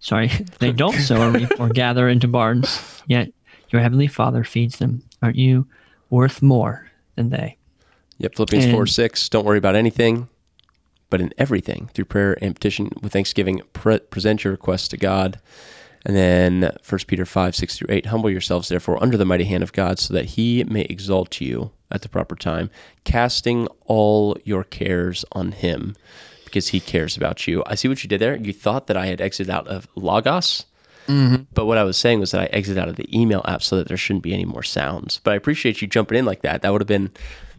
Sorry, 0.00 0.32
they 0.58 0.72
don't 0.72 0.98
sow 0.98 1.28
or 1.28 1.30
reap 1.30 1.60
or 1.60 1.68
gather 1.68 2.08
into 2.08 2.26
barns, 2.26 3.04
yet 3.06 3.32
your 3.70 3.82
heavenly 3.82 4.08
Father 4.08 4.42
feeds 4.42 4.78
them. 4.78 5.04
Aren't 5.22 5.36
you 5.36 5.68
worth 6.12 6.42
more 6.42 6.86
than 7.16 7.30
they? 7.30 7.56
yep. 8.18 8.36
Philippians 8.36 8.66
four 8.72 8.86
six. 8.86 9.28
Don't 9.28 9.44
worry 9.44 9.58
about 9.58 9.74
anything, 9.74 10.28
but 11.10 11.20
in 11.20 11.32
everything 11.38 11.90
through 11.94 12.04
prayer 12.04 12.38
and 12.40 12.54
petition 12.54 12.90
with 13.02 13.12
thanksgiving, 13.12 13.62
pre- 13.72 13.98
present 13.98 14.44
your 14.44 14.52
requests 14.52 14.88
to 14.88 14.96
God. 14.96 15.40
And 16.04 16.16
then 16.16 16.72
1 16.88 16.98
Peter 17.06 17.24
5, 17.24 17.54
6 17.54 17.78
through 17.78 17.94
8, 17.94 18.06
humble 18.06 18.28
yourselves 18.28 18.68
therefore 18.68 19.00
under 19.00 19.16
the 19.16 19.24
mighty 19.24 19.44
hand 19.44 19.62
of 19.62 19.72
God 19.72 20.00
so 20.00 20.12
that 20.14 20.24
he 20.24 20.64
may 20.64 20.80
exalt 20.82 21.40
you 21.40 21.70
at 21.92 22.02
the 22.02 22.08
proper 22.08 22.34
time, 22.34 22.70
casting 23.04 23.68
all 23.86 24.36
your 24.42 24.64
cares 24.64 25.24
on 25.30 25.52
him 25.52 25.94
because 26.44 26.68
he 26.68 26.80
cares 26.80 27.16
about 27.16 27.46
you. 27.46 27.62
I 27.66 27.76
see 27.76 27.86
what 27.86 28.02
you 28.02 28.08
did 28.08 28.20
there. 28.20 28.36
You 28.36 28.52
thought 28.52 28.88
that 28.88 28.96
I 28.96 29.06
had 29.06 29.20
exited 29.20 29.48
out 29.48 29.68
of 29.68 29.86
Logos, 31.08 31.46
but 31.54 31.66
what 31.66 31.78
I 31.78 31.84
was 31.84 31.96
saying 31.96 32.20
was 32.20 32.30
that 32.32 32.40
I 32.40 32.44
exited 32.46 32.80
out 32.82 32.88
of 32.88 32.96
the 32.96 33.06
email 33.18 33.42
app 33.46 33.62
so 33.62 33.76
that 33.76 33.88
there 33.88 33.96
shouldn't 33.96 34.22
be 34.22 34.32
any 34.34 34.44
more 34.44 34.62
sounds. 34.62 35.20
But 35.24 35.32
I 35.32 35.34
appreciate 35.36 35.82
you 35.82 35.88
jumping 35.88 36.18
in 36.18 36.24
like 36.24 36.42
that. 36.42 36.62
That 36.62 36.72
would 36.72 36.80
have 36.80 36.88
been 36.88 37.10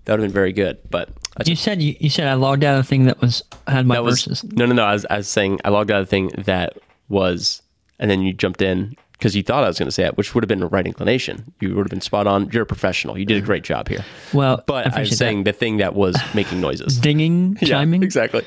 that 0.06 0.13
would 0.13 0.19
have 0.19 0.27
been 0.29 0.34
very 0.34 0.53
good. 0.53 0.77
But 0.89 1.10
I 1.38 1.43
You 1.45 1.56
said 1.56 1.82
you, 1.82 1.95
you 1.99 2.10
said 2.10 2.27
I 2.27 2.34
logged 2.34 2.63
out 2.63 2.75
of 2.79 2.86
a 2.86 2.88
thing 2.88 3.06
that 3.06 3.21
was 3.21 3.43
had 3.67 3.86
my 3.86 3.95
that 3.95 4.03
was 4.03 4.25
verses. 4.25 4.43
no, 4.53 4.65
no, 4.65 4.73
no. 4.73 4.84
I 4.84 4.93
was, 4.93 5.06
I 5.10 5.17
was 5.17 5.27
saying 5.27 5.60
I 5.65 5.69
logged 5.69 5.91
out 5.91 6.01
of 6.01 6.08
the 6.08 6.10
thing 6.10 6.27
that 6.45 6.77
was, 7.10 7.62
and 7.99 8.10
then 8.12 8.21
you 8.21 8.34
jumped 8.34 8.62
in 8.62 8.95
because 9.13 9.36
you 9.36 9.43
thought 9.43 9.63
I 9.63 9.67
was 9.67 9.79
going 9.79 9.88
to 9.88 9.91
say 9.91 10.03
it, 10.03 10.17
which 10.17 10.36
would 10.36 10.43
have 10.43 10.49
been 10.49 10.60
the 10.60 10.67
right 10.67 10.86
inclination. 10.86 11.53
You 11.62 11.69
would 11.75 11.84
have 11.86 11.89
been 11.89 12.01
spot 12.01 12.27
on. 12.27 12.49
You're 12.51 12.63
a 12.63 12.65
professional. 12.65 13.17
You 13.17 13.23
did 13.25 13.38
a 13.41 13.45
great 13.45 13.63
job 13.63 13.88
here. 13.88 14.03
Well, 14.34 14.62
But 14.67 14.93
I, 14.93 14.99
was 15.01 15.17
saying 15.17 15.45
the 15.45 15.53
thing 15.53 15.77
that 15.77 15.93
was 15.95 16.17
making 16.34 16.60
noises. 16.60 16.95
that. 16.97 17.01
dinging, 17.03 17.58
Yeah, 17.62 17.69
chiming. 17.69 18.03
exactly. 18.03 18.43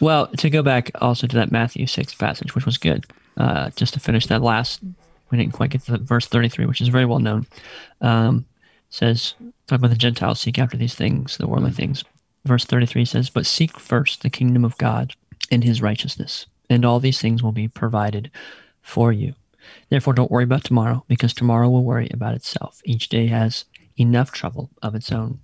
Well, 0.00 0.26
to 0.28 0.50
go 0.50 0.62
back 0.64 0.90
also 1.00 1.28
to 1.28 1.36
that 1.36 1.52
Matthew 1.52 1.86
six 1.86 2.12
passage, 2.14 2.56
which 2.56 2.66
was 2.66 2.76
good. 2.76 3.04
Uh, 3.36 3.70
just 3.76 3.94
to 3.94 4.00
finish 4.00 4.26
that 4.26 4.42
last, 4.42 4.80
we 5.30 5.38
didn't 5.38 5.52
quite 5.52 5.70
get 5.70 5.82
to 5.82 5.98
verse 5.98 6.26
thirty 6.26 6.48
three, 6.48 6.66
which 6.66 6.80
is 6.80 6.88
very 6.88 7.04
well 7.04 7.18
known. 7.18 7.46
Um, 8.00 8.46
says 8.88 9.34
talk 9.66 9.78
about 9.78 9.90
the 9.90 9.96
Gentiles 9.96 10.40
seek 10.40 10.58
after 10.58 10.76
these 10.76 10.94
things, 10.94 11.36
the 11.36 11.46
worldly 11.46 11.72
things. 11.72 12.04
Verse 12.44 12.64
thirty 12.64 12.86
three 12.86 13.04
says, 13.04 13.28
"But 13.30 13.46
seek 13.46 13.78
first 13.78 14.22
the 14.22 14.30
kingdom 14.30 14.64
of 14.64 14.78
God 14.78 15.14
and 15.50 15.64
His 15.64 15.82
righteousness, 15.82 16.46
and 16.70 16.84
all 16.84 17.00
these 17.00 17.20
things 17.20 17.42
will 17.42 17.52
be 17.52 17.68
provided 17.68 18.30
for 18.80 19.12
you." 19.12 19.34
Therefore, 19.90 20.14
don't 20.14 20.30
worry 20.30 20.44
about 20.44 20.64
tomorrow, 20.64 21.04
because 21.08 21.34
tomorrow 21.34 21.68
will 21.68 21.84
worry 21.84 22.08
about 22.12 22.34
itself. 22.34 22.80
Each 22.84 23.08
day 23.08 23.26
has 23.26 23.64
enough 23.98 24.30
trouble 24.30 24.70
of 24.80 24.94
its 24.94 25.10
own. 25.10 25.40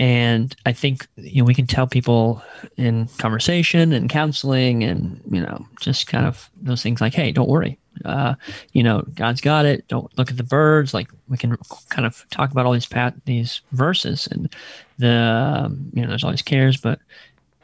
And 0.00 0.56
I 0.64 0.72
think 0.72 1.06
you 1.16 1.42
know 1.42 1.46
we 1.46 1.54
can 1.54 1.66
tell 1.66 1.86
people 1.86 2.42
in 2.78 3.06
conversation 3.18 3.92
and 3.92 4.08
counseling 4.08 4.82
and 4.82 5.20
you 5.30 5.42
know 5.42 5.66
just 5.78 6.06
kind 6.06 6.24
of 6.24 6.48
those 6.56 6.82
things 6.82 7.02
like, 7.02 7.12
hey, 7.12 7.32
don't 7.32 7.50
worry, 7.50 7.78
uh, 8.06 8.34
you 8.72 8.82
know 8.82 9.02
God's 9.14 9.42
got 9.42 9.66
it. 9.66 9.86
Don't 9.88 10.10
look 10.16 10.30
at 10.30 10.38
the 10.38 10.42
birds. 10.42 10.94
Like 10.94 11.10
we 11.28 11.36
can 11.36 11.54
kind 11.90 12.06
of 12.06 12.24
talk 12.30 12.50
about 12.50 12.64
all 12.64 12.72
these 12.72 12.86
pat 12.86 13.14
these 13.26 13.60
verses 13.72 14.26
and 14.28 14.50
the 14.96 15.12
um, 15.12 15.90
you 15.92 16.00
know 16.00 16.08
there's 16.08 16.24
all 16.24 16.30
these 16.30 16.40
cares, 16.40 16.78
but 16.78 16.98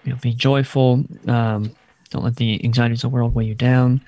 you 0.04 0.12
know 0.12 0.18
be 0.20 0.34
joyful. 0.34 1.06
Um, 1.26 1.74
don't 2.10 2.22
let 2.22 2.36
the 2.36 2.62
anxieties 2.62 3.02
of 3.02 3.10
the 3.10 3.14
world 3.14 3.34
weigh 3.34 3.46
you 3.46 3.54
down. 3.54 4.02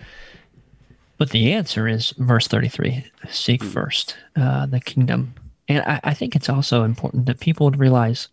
But 1.16 1.30
the 1.30 1.54
answer 1.54 1.88
is 1.88 2.10
verse 2.18 2.46
33 2.46 3.06
seek 3.30 3.64
first 3.64 4.18
uh, 4.36 4.66
the 4.66 4.80
kingdom. 4.80 5.32
And 5.68 5.83
I, 5.85 6.00
I 6.04 6.14
think 6.14 6.35
it's 6.35 6.48
also 6.48 6.83
important 6.83 7.26
that 7.26 7.40
people 7.40 7.66
would 7.66 7.78
realize 7.78 8.28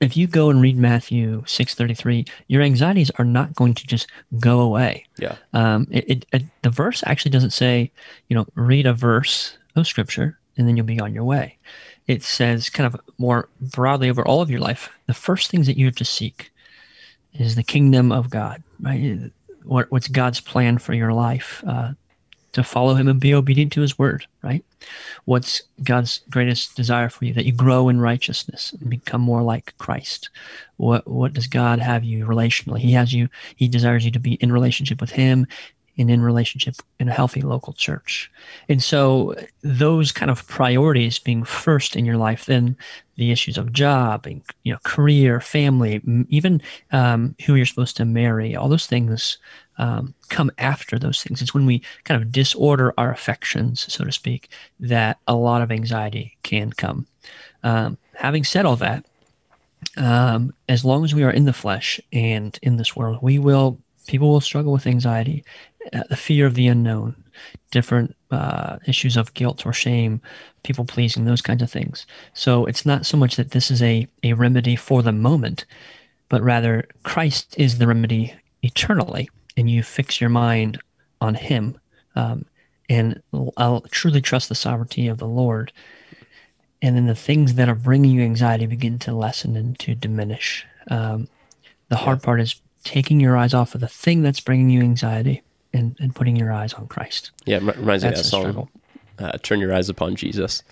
if 0.00 0.16
you 0.16 0.26
go 0.26 0.50
and 0.50 0.60
read 0.60 0.76
Matthew 0.76 1.42
6:33, 1.42 2.28
your 2.48 2.62
anxieties 2.62 3.10
are 3.18 3.24
not 3.24 3.54
going 3.54 3.74
to 3.74 3.86
just 3.86 4.08
go 4.40 4.60
away. 4.60 5.06
Yeah. 5.16 5.36
Um, 5.52 5.86
it, 5.90 6.10
it, 6.10 6.26
it, 6.32 6.42
the 6.62 6.70
verse 6.70 7.04
actually 7.06 7.30
doesn't 7.30 7.52
say, 7.52 7.92
you 8.28 8.34
know, 8.34 8.46
read 8.56 8.86
a 8.86 8.92
verse 8.92 9.56
of 9.76 9.86
scripture 9.86 10.38
and 10.56 10.66
then 10.68 10.76
you'll 10.76 10.86
be 10.86 11.00
on 11.00 11.14
your 11.14 11.24
way. 11.24 11.56
It 12.08 12.22
says, 12.22 12.68
kind 12.68 12.92
of 12.92 13.00
more 13.16 13.48
broadly 13.60 14.10
over 14.10 14.26
all 14.26 14.42
of 14.42 14.50
your 14.50 14.60
life, 14.60 14.90
the 15.06 15.14
first 15.14 15.50
things 15.50 15.66
that 15.66 15.78
you 15.78 15.86
have 15.86 15.96
to 15.96 16.04
seek 16.04 16.50
is 17.34 17.54
the 17.54 17.62
kingdom 17.62 18.12
of 18.12 18.28
God, 18.28 18.62
right? 18.80 19.30
What, 19.62 19.90
what's 19.90 20.08
God's 20.08 20.40
plan 20.40 20.78
for 20.78 20.92
your 20.94 21.12
life? 21.12 21.62
Uh, 21.66 21.92
to 22.52 22.62
follow 22.62 22.94
Him 22.94 23.08
and 23.08 23.20
be 23.20 23.34
obedient 23.34 23.72
to 23.72 23.80
His 23.80 23.98
word, 23.98 24.26
right? 24.42 24.64
What's 25.24 25.62
God's 25.82 26.20
greatest 26.30 26.76
desire 26.76 27.08
for 27.08 27.24
you? 27.24 27.34
That 27.34 27.46
you 27.46 27.52
grow 27.52 27.88
in 27.88 28.00
righteousness 28.00 28.74
and 28.80 28.90
become 28.90 29.20
more 29.20 29.42
like 29.42 29.74
Christ. 29.78 30.30
What 30.76 31.06
What 31.06 31.32
does 31.32 31.46
God 31.46 31.78
have 31.78 32.04
you 32.04 32.26
relationally? 32.26 32.78
He 32.78 32.92
has 32.92 33.12
you. 33.12 33.28
He 33.56 33.68
desires 33.68 34.04
you 34.04 34.10
to 34.12 34.20
be 34.20 34.34
in 34.34 34.52
relationship 34.52 35.00
with 35.00 35.10
Him. 35.10 35.46
And 35.98 36.10
in 36.10 36.22
relationship 36.22 36.76
in 36.98 37.08
a 37.08 37.12
healthy 37.12 37.42
local 37.42 37.72
church. 37.74 38.30
And 38.68 38.82
so 38.82 39.34
those 39.62 40.10
kind 40.10 40.30
of 40.30 40.46
priorities 40.48 41.18
being 41.18 41.44
first 41.44 41.96
in 41.96 42.04
your 42.04 42.16
life, 42.16 42.46
then 42.46 42.76
the 43.16 43.30
issues 43.30 43.58
of 43.58 43.72
job 43.72 44.26
and 44.26 44.42
you 44.62 44.72
know 44.72 44.78
career, 44.84 45.40
family, 45.40 46.00
even 46.28 46.62
um, 46.92 47.36
who 47.44 47.54
you're 47.54 47.66
supposed 47.66 47.96
to 47.98 48.04
marry, 48.04 48.56
all 48.56 48.68
those 48.68 48.86
things 48.86 49.38
um, 49.78 50.14
come 50.28 50.50
after 50.58 50.98
those 50.98 51.22
things. 51.22 51.42
It's 51.42 51.54
when 51.54 51.66
we 51.66 51.82
kind 52.04 52.20
of 52.20 52.32
disorder 52.32 52.94
our 52.96 53.12
affections, 53.12 53.92
so 53.92 54.04
to 54.04 54.12
speak, 54.12 54.48
that 54.80 55.18
a 55.26 55.34
lot 55.34 55.62
of 55.62 55.70
anxiety 55.70 56.36
can 56.42 56.72
come. 56.72 57.06
Um, 57.62 57.98
having 58.14 58.44
said 58.44 58.64
all 58.64 58.76
that, 58.76 59.04
um, 59.96 60.54
as 60.68 60.84
long 60.84 61.04
as 61.04 61.14
we 61.14 61.22
are 61.22 61.30
in 61.30 61.44
the 61.44 61.52
flesh 61.52 62.00
and 62.12 62.58
in 62.62 62.76
this 62.76 62.96
world, 62.96 63.18
we 63.22 63.38
will 63.38 63.78
people 64.06 64.30
will 64.30 64.40
struggle 64.40 64.72
with 64.72 64.86
anxiety, 64.86 65.44
uh, 65.92 66.02
the 66.08 66.16
fear 66.16 66.46
of 66.46 66.54
the 66.54 66.68
unknown, 66.68 67.14
different 67.70 68.14
uh, 68.30 68.78
issues 68.86 69.16
of 69.16 69.34
guilt 69.34 69.66
or 69.66 69.72
shame, 69.72 70.20
people 70.62 70.84
pleasing, 70.84 71.24
those 71.24 71.42
kinds 71.42 71.62
of 71.62 71.70
things. 71.70 72.06
So 72.34 72.66
it's 72.66 72.86
not 72.86 73.06
so 73.06 73.16
much 73.16 73.36
that 73.36 73.50
this 73.50 73.70
is 73.70 73.82
a, 73.82 74.06
a 74.22 74.34
remedy 74.34 74.76
for 74.76 75.02
the 75.02 75.12
moment, 75.12 75.64
but 76.28 76.42
rather 76.42 76.86
Christ 77.02 77.54
is 77.58 77.78
the 77.78 77.86
remedy 77.86 78.34
eternally, 78.62 79.28
and 79.56 79.68
you 79.68 79.82
fix 79.82 80.20
your 80.20 80.30
mind 80.30 80.78
on 81.20 81.34
Him. 81.34 81.78
Um, 82.14 82.46
and 82.88 83.22
I'll 83.56 83.82
truly 83.90 84.20
trust 84.20 84.48
the 84.48 84.54
sovereignty 84.54 85.08
of 85.08 85.18
the 85.18 85.26
Lord. 85.26 85.72
And 86.80 86.96
then 86.96 87.06
the 87.06 87.14
things 87.14 87.54
that 87.54 87.68
are 87.68 87.74
bringing 87.74 88.10
you 88.10 88.22
anxiety 88.22 88.66
begin 88.66 88.98
to 89.00 89.14
lessen 89.14 89.56
and 89.56 89.78
to 89.78 89.94
diminish. 89.94 90.66
Um, 90.88 91.28
the 91.88 91.96
hard 91.96 92.22
part 92.22 92.40
is 92.40 92.60
taking 92.84 93.20
your 93.20 93.36
eyes 93.36 93.54
off 93.54 93.74
of 93.74 93.80
the 93.80 93.88
thing 93.88 94.22
that's 94.22 94.40
bringing 94.40 94.68
you 94.68 94.80
anxiety 94.80 95.42
and, 95.72 95.96
and 96.00 96.14
putting 96.14 96.36
your 96.36 96.52
eyes 96.52 96.74
on 96.74 96.86
Christ. 96.86 97.30
Yeah, 97.44 97.56
it 97.56 97.76
reminds 97.76 98.04
me 98.04 98.10
of 98.10 98.16
that 98.16 98.24
song. 98.24 98.68
Uh, 99.18 99.32
Turn 99.38 99.60
your 99.60 99.72
eyes 99.72 99.88
upon 99.88 100.16
Jesus. 100.16 100.62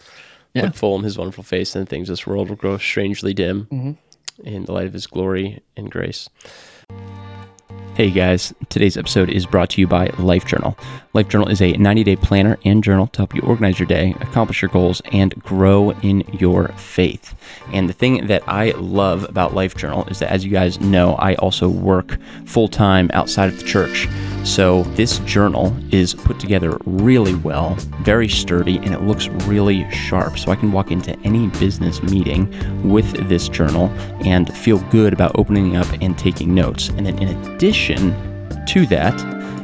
Yeah. 0.54 0.62
Look 0.62 0.74
full 0.74 0.96
in 0.96 1.04
his 1.04 1.16
wonderful 1.16 1.44
face, 1.44 1.76
and 1.76 1.88
things 1.88 2.08
this 2.08 2.26
world 2.26 2.48
will 2.48 2.56
grow 2.56 2.76
strangely 2.78 3.32
dim 3.32 3.66
mm-hmm. 3.66 4.46
in 4.46 4.64
the 4.64 4.72
light 4.72 4.86
of 4.86 4.92
his 4.92 5.06
glory 5.06 5.62
and 5.76 5.90
grace. 5.90 6.28
Hey 8.00 8.10
guys, 8.10 8.54
today's 8.70 8.96
episode 8.96 9.28
is 9.28 9.44
brought 9.44 9.68
to 9.68 9.80
you 9.82 9.86
by 9.86 10.06
Life 10.18 10.46
Journal. 10.46 10.74
Life 11.12 11.28
Journal 11.28 11.50
is 11.50 11.60
a 11.60 11.72
90 11.72 12.02
day 12.02 12.16
planner 12.16 12.56
and 12.64 12.82
journal 12.82 13.08
to 13.08 13.18
help 13.18 13.34
you 13.34 13.42
organize 13.42 13.78
your 13.78 13.86
day, 13.86 14.14
accomplish 14.22 14.62
your 14.62 14.70
goals, 14.70 15.02
and 15.12 15.34
grow 15.42 15.90
in 16.00 16.20
your 16.32 16.68
faith. 16.68 17.34
And 17.74 17.90
the 17.90 17.92
thing 17.92 18.26
that 18.28 18.42
I 18.48 18.70
love 18.70 19.24
about 19.24 19.54
Life 19.54 19.76
Journal 19.76 20.06
is 20.06 20.20
that, 20.20 20.30
as 20.30 20.46
you 20.46 20.50
guys 20.50 20.80
know, 20.80 21.14
I 21.16 21.34
also 21.34 21.68
work 21.68 22.18
full 22.46 22.68
time 22.68 23.10
outside 23.12 23.50
of 23.50 23.58
the 23.58 23.66
church. 23.66 24.08
So 24.44 24.84
this 24.94 25.18
journal 25.20 25.76
is 25.94 26.14
put 26.14 26.40
together 26.40 26.78
really 26.86 27.34
well, 27.34 27.74
very 28.00 28.28
sturdy, 28.28 28.78
and 28.78 28.94
it 28.94 29.02
looks 29.02 29.28
really 29.28 29.90
sharp. 29.90 30.38
So 30.38 30.50
I 30.50 30.56
can 30.56 30.72
walk 30.72 30.90
into 30.90 31.18
any 31.20 31.48
business 31.48 32.02
meeting 32.02 32.48
with 32.90 33.28
this 33.28 33.50
journal 33.50 33.88
and 34.24 34.56
feel 34.56 34.78
good 34.88 35.12
about 35.12 35.32
opening 35.34 35.76
up 35.76 35.88
and 36.00 36.16
taking 36.16 36.54
notes. 36.54 36.88
And 36.88 37.04
then 37.04 37.18
in 37.18 37.28
addition 37.28 37.89
to 38.66 38.86
that, 38.86 39.14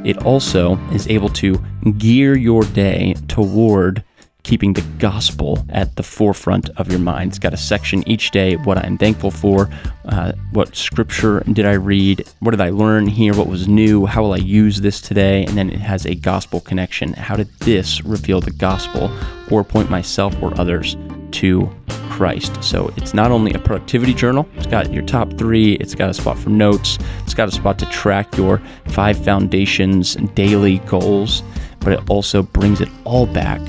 it 0.07 0.19
also 0.25 0.77
is 0.93 1.09
able 1.09 1.29
to 1.31 1.55
gear 1.99 2.37
your 2.37 2.63
day 2.63 3.15
toward 3.29 4.05
keeping 4.47 4.73
the 4.73 4.87
gospel 5.01 5.65
at 5.71 5.97
the 5.97 6.03
forefront 6.05 6.71
of 6.77 6.89
your 6.89 7.01
mind. 7.01 7.33
It's 7.33 7.39
got 7.41 7.53
a 7.53 7.57
section 7.57 8.07
each 8.09 8.31
day 8.31 8.55
what 8.55 8.79
I'm 8.79 8.97
thankful 8.97 9.33
for, 9.33 9.69
uh, 10.05 10.33
what 10.53 10.77
scripture 10.77 11.43
did 11.53 11.67
I 11.67 11.73
read, 11.73 12.25
what 12.39 12.53
did 12.53 12.61
I 12.61 12.71
learn 12.71 13.09
here, 13.09 13.35
what 13.35 13.49
was 13.49 13.67
new, 13.67 14.07
how 14.07 14.23
will 14.23 14.35
I 14.35 14.37
use 14.37 14.81
this 14.81 15.01
today, 15.01 15.45
and 15.45 15.59
then 15.59 15.69
it 15.69 15.81
has 15.81 16.07
a 16.07 16.15
gospel 16.15 16.61
connection. 16.61 17.13
How 17.15 17.35
did 17.35 17.53
this 17.59 18.05
reveal 18.05 18.41
the 18.41 18.53
gospel 18.53 19.11
or 19.51 19.65
point 19.65 19.91
myself 19.91 20.41
or 20.41 20.59
others 20.61 20.97
to 21.41 21.71
Christ? 22.11 22.63
So 22.63 22.93
it's 22.97 23.15
not 23.15 23.31
only 23.31 23.53
a 23.53 23.59
productivity 23.59 24.15
journal, 24.15 24.49
it's 24.55 24.67
got 24.67 24.93
your 24.93 25.05
top 25.05 25.33
three, 25.39 25.75
it's 25.75 25.95
got 25.95 26.11
a 26.11 26.15
spot 26.15 26.39
for 26.39 26.51
notes, 26.51 26.99
it's 27.25 27.35
got 27.35 27.49
a 27.49 27.53
spot 27.53 27.79
to 27.81 27.87
track 27.87 28.37
your 28.37 28.61
five 28.87 29.23
foundations 29.25 30.15
daily 30.35 30.79
goals, 30.81 31.43
but 31.81 31.93
it 31.93 32.11
also 32.11 32.43
brings 32.43 32.81
it 32.81 32.89
all 33.05 33.27
back 33.27 33.61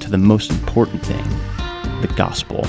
to 0.00 0.08
the 0.08 0.18
most 0.18 0.50
important 0.50 1.04
thing 1.04 1.24
the 2.00 2.12
gospel. 2.16 2.64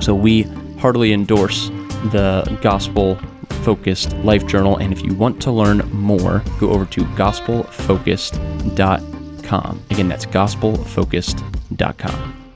So 0.00 0.14
we 0.14 0.42
heartily 0.78 1.12
endorse 1.12 1.68
the 2.12 2.58
gospel 2.62 3.18
focused 3.62 4.16
life 4.18 4.46
journal. 4.46 4.76
And 4.78 4.92
if 4.92 5.02
you 5.02 5.14
want 5.14 5.42
to 5.42 5.50
learn 5.50 5.78
more, 5.92 6.44
go 6.58 6.70
over 6.70 6.86
to 6.86 7.00
gospelfocused.com. 7.02 9.82
Again, 9.90 10.08
that's 10.08 10.26
gospelfocused.com. 10.26 12.47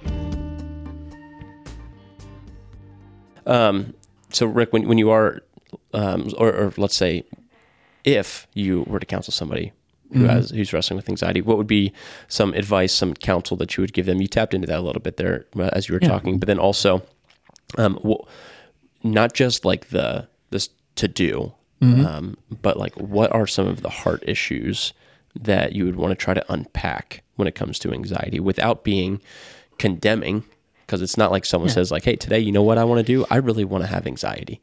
Um, 3.46 3.94
so, 4.30 4.46
Rick, 4.46 4.72
when, 4.72 4.88
when 4.88 4.98
you 4.98 5.10
are, 5.10 5.42
um, 5.92 6.32
or, 6.38 6.52
or 6.52 6.74
let's 6.76 6.96
say, 6.96 7.24
if 8.04 8.46
you 8.54 8.82
were 8.86 8.98
to 8.98 9.06
counsel 9.06 9.32
somebody 9.32 9.72
who 10.12 10.20
mm-hmm. 10.20 10.28
has 10.28 10.50
who's 10.50 10.72
wrestling 10.72 10.96
with 10.96 11.08
anxiety, 11.08 11.40
what 11.40 11.56
would 11.56 11.66
be 11.66 11.92
some 12.28 12.52
advice, 12.54 12.92
some 12.92 13.14
counsel 13.14 13.56
that 13.58 13.76
you 13.76 13.82
would 13.82 13.92
give 13.92 14.06
them? 14.06 14.20
You 14.20 14.26
tapped 14.26 14.54
into 14.54 14.66
that 14.66 14.78
a 14.78 14.82
little 14.82 15.02
bit 15.02 15.16
there 15.16 15.46
uh, 15.56 15.70
as 15.72 15.88
you 15.88 15.94
were 15.94 16.00
yeah. 16.02 16.08
talking, 16.08 16.38
but 16.38 16.46
then 16.46 16.58
also, 16.58 17.02
um, 17.78 17.98
well, 18.02 18.28
not 19.02 19.34
just 19.34 19.64
like 19.64 19.88
the 19.88 20.28
this 20.50 20.68
to 20.96 21.08
do, 21.08 21.52
mm-hmm. 21.80 22.04
um, 22.04 22.36
but 22.60 22.76
like 22.76 22.94
what 22.96 23.32
are 23.32 23.46
some 23.46 23.66
of 23.66 23.82
the 23.82 23.88
heart 23.88 24.22
issues 24.26 24.92
that 25.34 25.72
you 25.72 25.84
would 25.84 25.96
want 25.96 26.10
to 26.10 26.16
try 26.16 26.34
to 26.34 26.52
unpack 26.52 27.22
when 27.36 27.48
it 27.48 27.54
comes 27.54 27.78
to 27.78 27.92
anxiety 27.92 28.38
without 28.38 28.84
being 28.84 29.20
condemning 29.78 30.44
because 30.92 31.00
it's 31.00 31.16
not 31.16 31.30
like 31.30 31.46
someone 31.46 31.68
yeah. 31.68 31.74
says 31.74 31.90
like, 31.90 32.04
"Hey, 32.04 32.16
today, 32.16 32.38
you 32.38 32.52
know 32.52 32.62
what 32.62 32.76
I 32.76 32.84
want 32.84 32.98
to 32.98 33.02
do? 33.02 33.24
I 33.30 33.36
really 33.36 33.64
want 33.64 33.82
to 33.82 33.88
have 33.88 34.06
anxiety." 34.06 34.60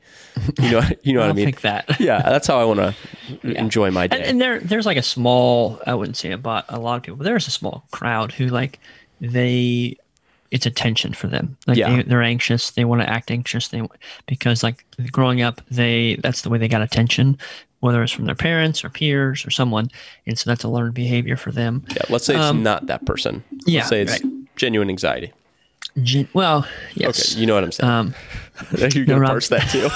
You 0.61 0.69
know, 0.69 0.81
you 1.01 1.13
know 1.13 1.21
what 1.21 1.31
I 1.31 1.33
mean? 1.33 1.45
Think 1.45 1.61
that. 1.61 1.99
yeah, 1.99 2.21
that's 2.21 2.45
how 2.45 2.59
I 2.59 2.65
want 2.65 2.79
to 2.79 2.95
yeah. 3.41 3.59
enjoy 3.59 3.89
my 3.89 4.05
day. 4.05 4.17
And, 4.17 4.25
and, 4.25 4.41
there, 4.41 4.59
there's 4.59 4.85
like 4.85 4.97
a 4.97 5.01
small, 5.01 5.81
I 5.87 5.95
wouldn't 5.95 6.17
say 6.17 6.31
about 6.31 6.65
a 6.69 6.79
lot 6.79 6.97
of 6.97 7.01
people, 7.01 7.17
but 7.17 7.23
there's 7.23 7.47
a 7.47 7.51
small 7.51 7.83
crowd 7.89 8.31
who 8.31 8.45
like 8.45 8.79
they, 9.19 9.97
it's 10.51 10.67
attention 10.67 11.13
for 11.13 11.25
them. 11.25 11.57
Like 11.65 11.77
yeah. 11.77 12.03
they, 12.03 12.13
are 12.13 12.21
anxious, 12.21 12.69
they 12.71 12.85
want 12.85 13.01
to 13.01 13.09
act 13.09 13.31
anxious, 13.31 13.69
they 13.69 13.81
because 14.27 14.61
like 14.61 14.85
growing 15.11 15.41
up, 15.41 15.61
they 15.71 16.17
that's 16.21 16.43
the 16.43 16.49
way 16.49 16.59
they 16.59 16.67
got 16.67 16.83
attention 16.83 17.39
whether 17.81 18.03
it's 18.03 18.11
from 18.11 18.25
their 18.25 18.35
parents 18.35 18.83
or 18.83 18.89
peers 18.89 19.45
or 19.45 19.51
someone. 19.51 19.89
And 20.27 20.37
so 20.37 20.49
that's 20.49 20.65
a 20.65 20.67
learned 20.67 20.93
behavior 20.93 21.37
for 21.37 21.53
them. 21.53 21.85
Yeah, 21.95 22.01
let's 22.09 22.25
say 22.25 22.35
it's 22.35 22.43
um, 22.43 22.61
not 22.61 22.87
that 22.87 23.05
person. 23.05 23.41
Let's 23.53 23.67
yeah, 23.69 23.85
say 23.85 24.01
it's 24.01 24.21
right. 24.21 24.55
genuine 24.57 24.89
anxiety. 24.89 25.31
Gen- 26.01 26.29
well, 26.33 26.67
yes. 26.95 27.31
Okay, 27.31 27.41
you 27.41 27.47
know 27.47 27.55
what 27.55 27.63
I'm 27.63 27.71
saying. 27.71 27.91
Um, 27.91 28.15
You're 28.77 29.05
going 29.05 29.21
to 29.21 29.27
parse 29.27 29.49
that 29.49 29.69
too. 29.69 29.89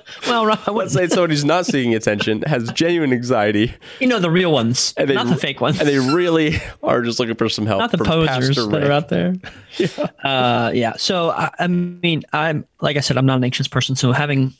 well, 0.26 0.46
Rob, 0.46 0.66
let's 0.68 0.92
say 0.92 1.06
someone 1.08 1.30
who's 1.30 1.44
not 1.44 1.66
seeking 1.66 1.94
attention 1.94 2.42
has 2.42 2.70
genuine 2.72 3.12
anxiety. 3.12 3.74
You 4.00 4.06
know 4.06 4.18
the 4.18 4.30
real 4.30 4.52
ones, 4.52 4.94
they, 4.96 5.14
not 5.14 5.26
the 5.26 5.36
fake 5.36 5.60
ones, 5.60 5.78
and 5.78 5.88
they 5.88 5.98
really 5.98 6.56
are 6.82 7.02
just 7.02 7.18
looking 7.18 7.34
for 7.34 7.48
some 7.48 7.66
help. 7.66 7.80
Not 7.80 7.90
the 7.90 7.98
posers 7.98 8.56
that 8.56 8.82
are 8.82 8.92
out 8.92 9.08
there. 9.08 9.34
yeah. 9.76 9.88
Uh, 10.22 10.70
yeah. 10.74 10.96
So 10.96 11.30
I, 11.30 11.50
I, 11.58 11.66
mean, 11.66 12.22
I'm 12.32 12.66
like 12.80 12.96
I 12.96 13.00
said, 13.00 13.16
I'm 13.16 13.26
not 13.26 13.36
an 13.36 13.44
anxious 13.44 13.68
person, 13.68 13.96
so 13.96 14.12
having 14.12 14.54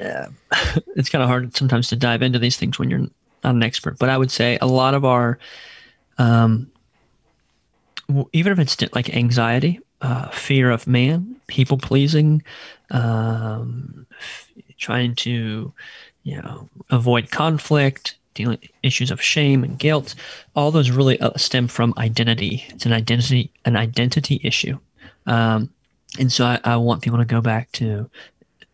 uh, 0.00 0.26
it's 0.96 1.08
kind 1.08 1.22
of 1.22 1.28
hard 1.28 1.56
sometimes 1.56 1.88
to 1.88 1.96
dive 1.96 2.22
into 2.22 2.38
these 2.38 2.56
things 2.56 2.78
when 2.78 2.90
you're 2.90 3.06
not 3.44 3.54
an 3.54 3.62
expert. 3.62 3.98
But 3.98 4.08
I 4.08 4.18
would 4.18 4.30
say 4.30 4.58
a 4.60 4.66
lot 4.66 4.94
of 4.94 5.04
our 5.04 5.38
um, 6.18 6.69
even 8.32 8.52
if 8.52 8.58
it's 8.58 8.94
like 8.94 9.14
anxiety, 9.14 9.80
uh, 10.00 10.28
fear 10.30 10.70
of 10.70 10.86
man, 10.86 11.36
people 11.46 11.78
pleasing, 11.78 12.42
um, 12.90 14.06
trying 14.78 15.14
to, 15.14 15.72
you 16.22 16.36
know, 16.42 16.68
avoid 16.90 17.30
conflict, 17.30 18.16
dealing 18.34 18.58
issues 18.82 19.10
of 19.10 19.20
shame 19.20 19.64
and 19.64 19.78
guilt, 19.78 20.14
all 20.56 20.70
those 20.70 20.90
really 20.90 21.20
uh, 21.20 21.36
stem 21.36 21.68
from 21.68 21.94
identity. 21.98 22.64
It's 22.68 22.86
an 22.86 22.92
identity, 22.92 23.50
an 23.64 23.76
identity 23.76 24.40
issue. 24.42 24.78
Um, 25.26 25.70
and 26.18 26.32
so 26.32 26.44
I, 26.44 26.60
I 26.64 26.76
want 26.76 27.02
people 27.02 27.18
to 27.18 27.24
go 27.24 27.40
back 27.40 27.70
to 27.72 28.08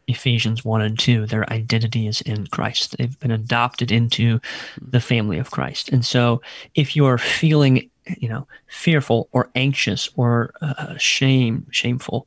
Ephesians 0.08 0.64
1 0.64 0.80
and 0.80 0.98
2. 0.98 1.26
Their 1.26 1.50
identity 1.52 2.06
is 2.06 2.20
in 2.22 2.46
Christ. 2.46 2.96
They've 2.96 3.18
been 3.18 3.32
adopted 3.32 3.90
into 3.90 4.40
the 4.80 5.00
family 5.00 5.38
of 5.38 5.50
Christ. 5.50 5.88
And 5.90 6.04
so 6.04 6.40
if 6.74 6.94
you 6.94 7.04
are 7.06 7.18
feeling 7.18 7.90
you 8.18 8.28
know 8.28 8.46
fearful 8.66 9.28
or 9.32 9.50
anxious 9.54 10.08
or 10.16 10.52
uh, 10.60 10.96
shame 10.98 11.66
shameful 11.70 12.26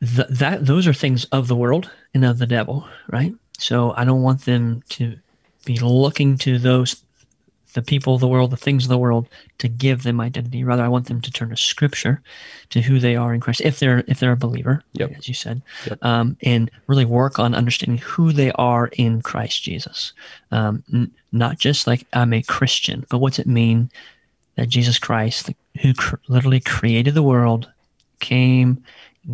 th- 0.00 0.28
that 0.28 0.66
those 0.66 0.86
are 0.86 0.92
things 0.94 1.24
of 1.26 1.48
the 1.48 1.56
world 1.56 1.90
and 2.14 2.24
of 2.24 2.38
the 2.38 2.46
devil 2.46 2.86
right 3.10 3.34
so 3.58 3.92
i 3.96 4.04
don't 4.04 4.22
want 4.22 4.44
them 4.44 4.82
to 4.88 5.16
be 5.64 5.78
looking 5.78 6.36
to 6.36 6.58
those 6.58 7.02
the 7.74 7.80
people 7.80 8.14
of 8.14 8.20
the 8.20 8.28
world, 8.28 8.50
the 8.50 8.56
things 8.58 8.84
of 8.84 8.90
the 8.90 8.98
world, 8.98 9.26
to 9.56 9.66
give 9.66 10.02
them 10.02 10.20
identity. 10.20 10.62
Rather, 10.62 10.82
I 10.82 10.88
want 10.88 11.06
them 11.06 11.22
to 11.22 11.30
turn 11.32 11.48
to 11.48 11.56
Scripture, 11.56 12.20
to 12.68 12.82
who 12.82 13.00
they 13.00 13.16
are 13.16 13.32
in 13.32 13.40
Christ, 13.40 13.62
if 13.62 13.78
they're 13.78 14.04
if 14.08 14.20
they're 14.20 14.32
a 14.32 14.36
believer, 14.36 14.82
Yep. 14.92 15.12
as 15.16 15.26
you 15.26 15.32
said, 15.32 15.62
Yep. 15.86 16.04
um, 16.04 16.36
and 16.42 16.70
really 16.86 17.06
work 17.06 17.38
on 17.38 17.54
understanding 17.54 17.96
who 17.96 18.30
they 18.30 18.52
are 18.56 18.88
in 18.98 19.22
Christ 19.22 19.62
Jesus. 19.62 20.12
Um, 20.50 20.84
n- 20.92 21.10
not 21.32 21.58
just 21.58 21.86
like 21.86 22.06
I'm 22.12 22.34
a 22.34 22.42
Christian, 22.42 23.06
but 23.08 23.20
what's 23.20 23.38
it 23.38 23.46
mean 23.46 23.90
that 24.56 24.68
Jesus 24.68 24.98
Christ, 24.98 25.50
who 25.80 25.94
cr- 25.94 26.16
literally 26.28 26.60
created 26.60 27.14
the 27.14 27.22
world, 27.22 27.70
came, 28.20 28.82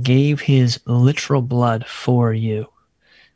gave 0.03 0.41
His 0.41 0.81
literal 0.87 1.43
blood 1.43 1.87
for 1.87 2.33
you, 2.33 2.67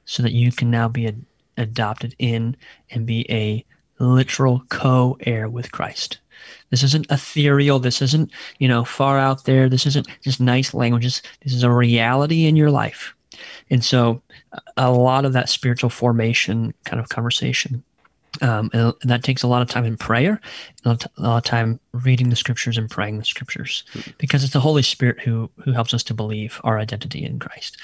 so 0.05 0.23
that 0.23 0.33
you 0.33 0.53
can 0.53 0.71
now 0.71 0.89
be 0.89 1.07
ad- 1.07 1.25
adopted 1.57 2.15
in 2.19 2.57
and 2.91 3.07
be 3.07 3.27
a 3.31 3.65
literal 3.99 4.63
co-heir 4.69 5.49
with 5.49 5.73
Christ. 5.73 6.19
This 6.71 6.83
isn't 6.83 7.11
ethereal. 7.11 7.79
This 7.79 8.03
isn't, 8.03 8.31
you 8.59 8.67
know, 8.67 8.85
far 8.85 9.19
out 9.19 9.45
there. 9.45 9.69
This 9.69 9.87
isn't 9.87 10.09
just 10.23 10.41
nice 10.41 10.75
languages. 10.75 11.23
This 11.43 11.53
is 11.53 11.63
a 11.63 11.71
reality 11.71 12.47
in 12.47 12.57
your 12.57 12.71
life. 12.71 13.15
And 13.71 13.85
so 13.85 14.23
a 14.77 14.91
lot 14.91 15.25
of 15.25 15.33
that 15.35 15.49
spiritual 15.49 15.91
formation 15.91 16.75
kind 16.85 17.01
of 17.01 17.09
conversation, 17.09 17.83
um, 18.41 18.71
and 18.73 18.95
that 19.03 19.23
takes 19.23 19.43
a 19.43 19.47
lot 19.47 19.63
of 19.63 19.69
time 19.69 19.85
in 19.85 19.97
prayer, 19.97 20.41
a 20.85 20.89
lot 20.89 21.07
a 21.19 21.23
lot 21.23 21.37
of 21.39 21.45
time 21.45 21.79
reading 21.93 22.31
the 22.31 22.37
scriptures 22.37 22.79
and 22.79 22.91
praying 22.91 23.19
the 23.19 23.25
scriptures, 23.25 23.85
because 24.19 24.43
it's 24.43 24.55
the 24.55 24.61
Holy 24.61 24.83
Spirit 24.83 25.21
who 25.21 25.51
who 25.63 25.73
helps 25.73 25.93
us 25.93 26.03
to 26.05 26.15
believe 26.15 26.61
our 26.65 26.79
identity 26.79 27.25
in 27.25 27.39
Christ. 27.39 27.77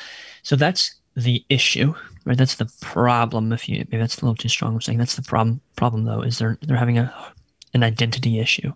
So 0.42 0.56
that's 0.56 0.94
the 1.16 1.44
issue, 1.48 1.94
right? 2.24 2.38
That's 2.38 2.54
the 2.54 2.72
problem. 2.80 3.52
If 3.52 3.68
you 3.68 3.78
maybe 3.90 3.98
that's 3.98 4.18
a 4.18 4.24
little 4.24 4.36
too 4.36 4.48
strong. 4.48 4.74
I'm 4.74 4.80
saying 4.80 4.98
that's 4.98 5.16
the 5.16 5.22
problem. 5.22 5.60
Problem 5.76 6.04
though 6.04 6.22
is 6.22 6.38
they're 6.38 6.58
they're 6.62 6.76
having 6.76 6.98
a 6.98 7.12
an 7.74 7.82
identity 7.82 8.38
issue. 8.38 8.72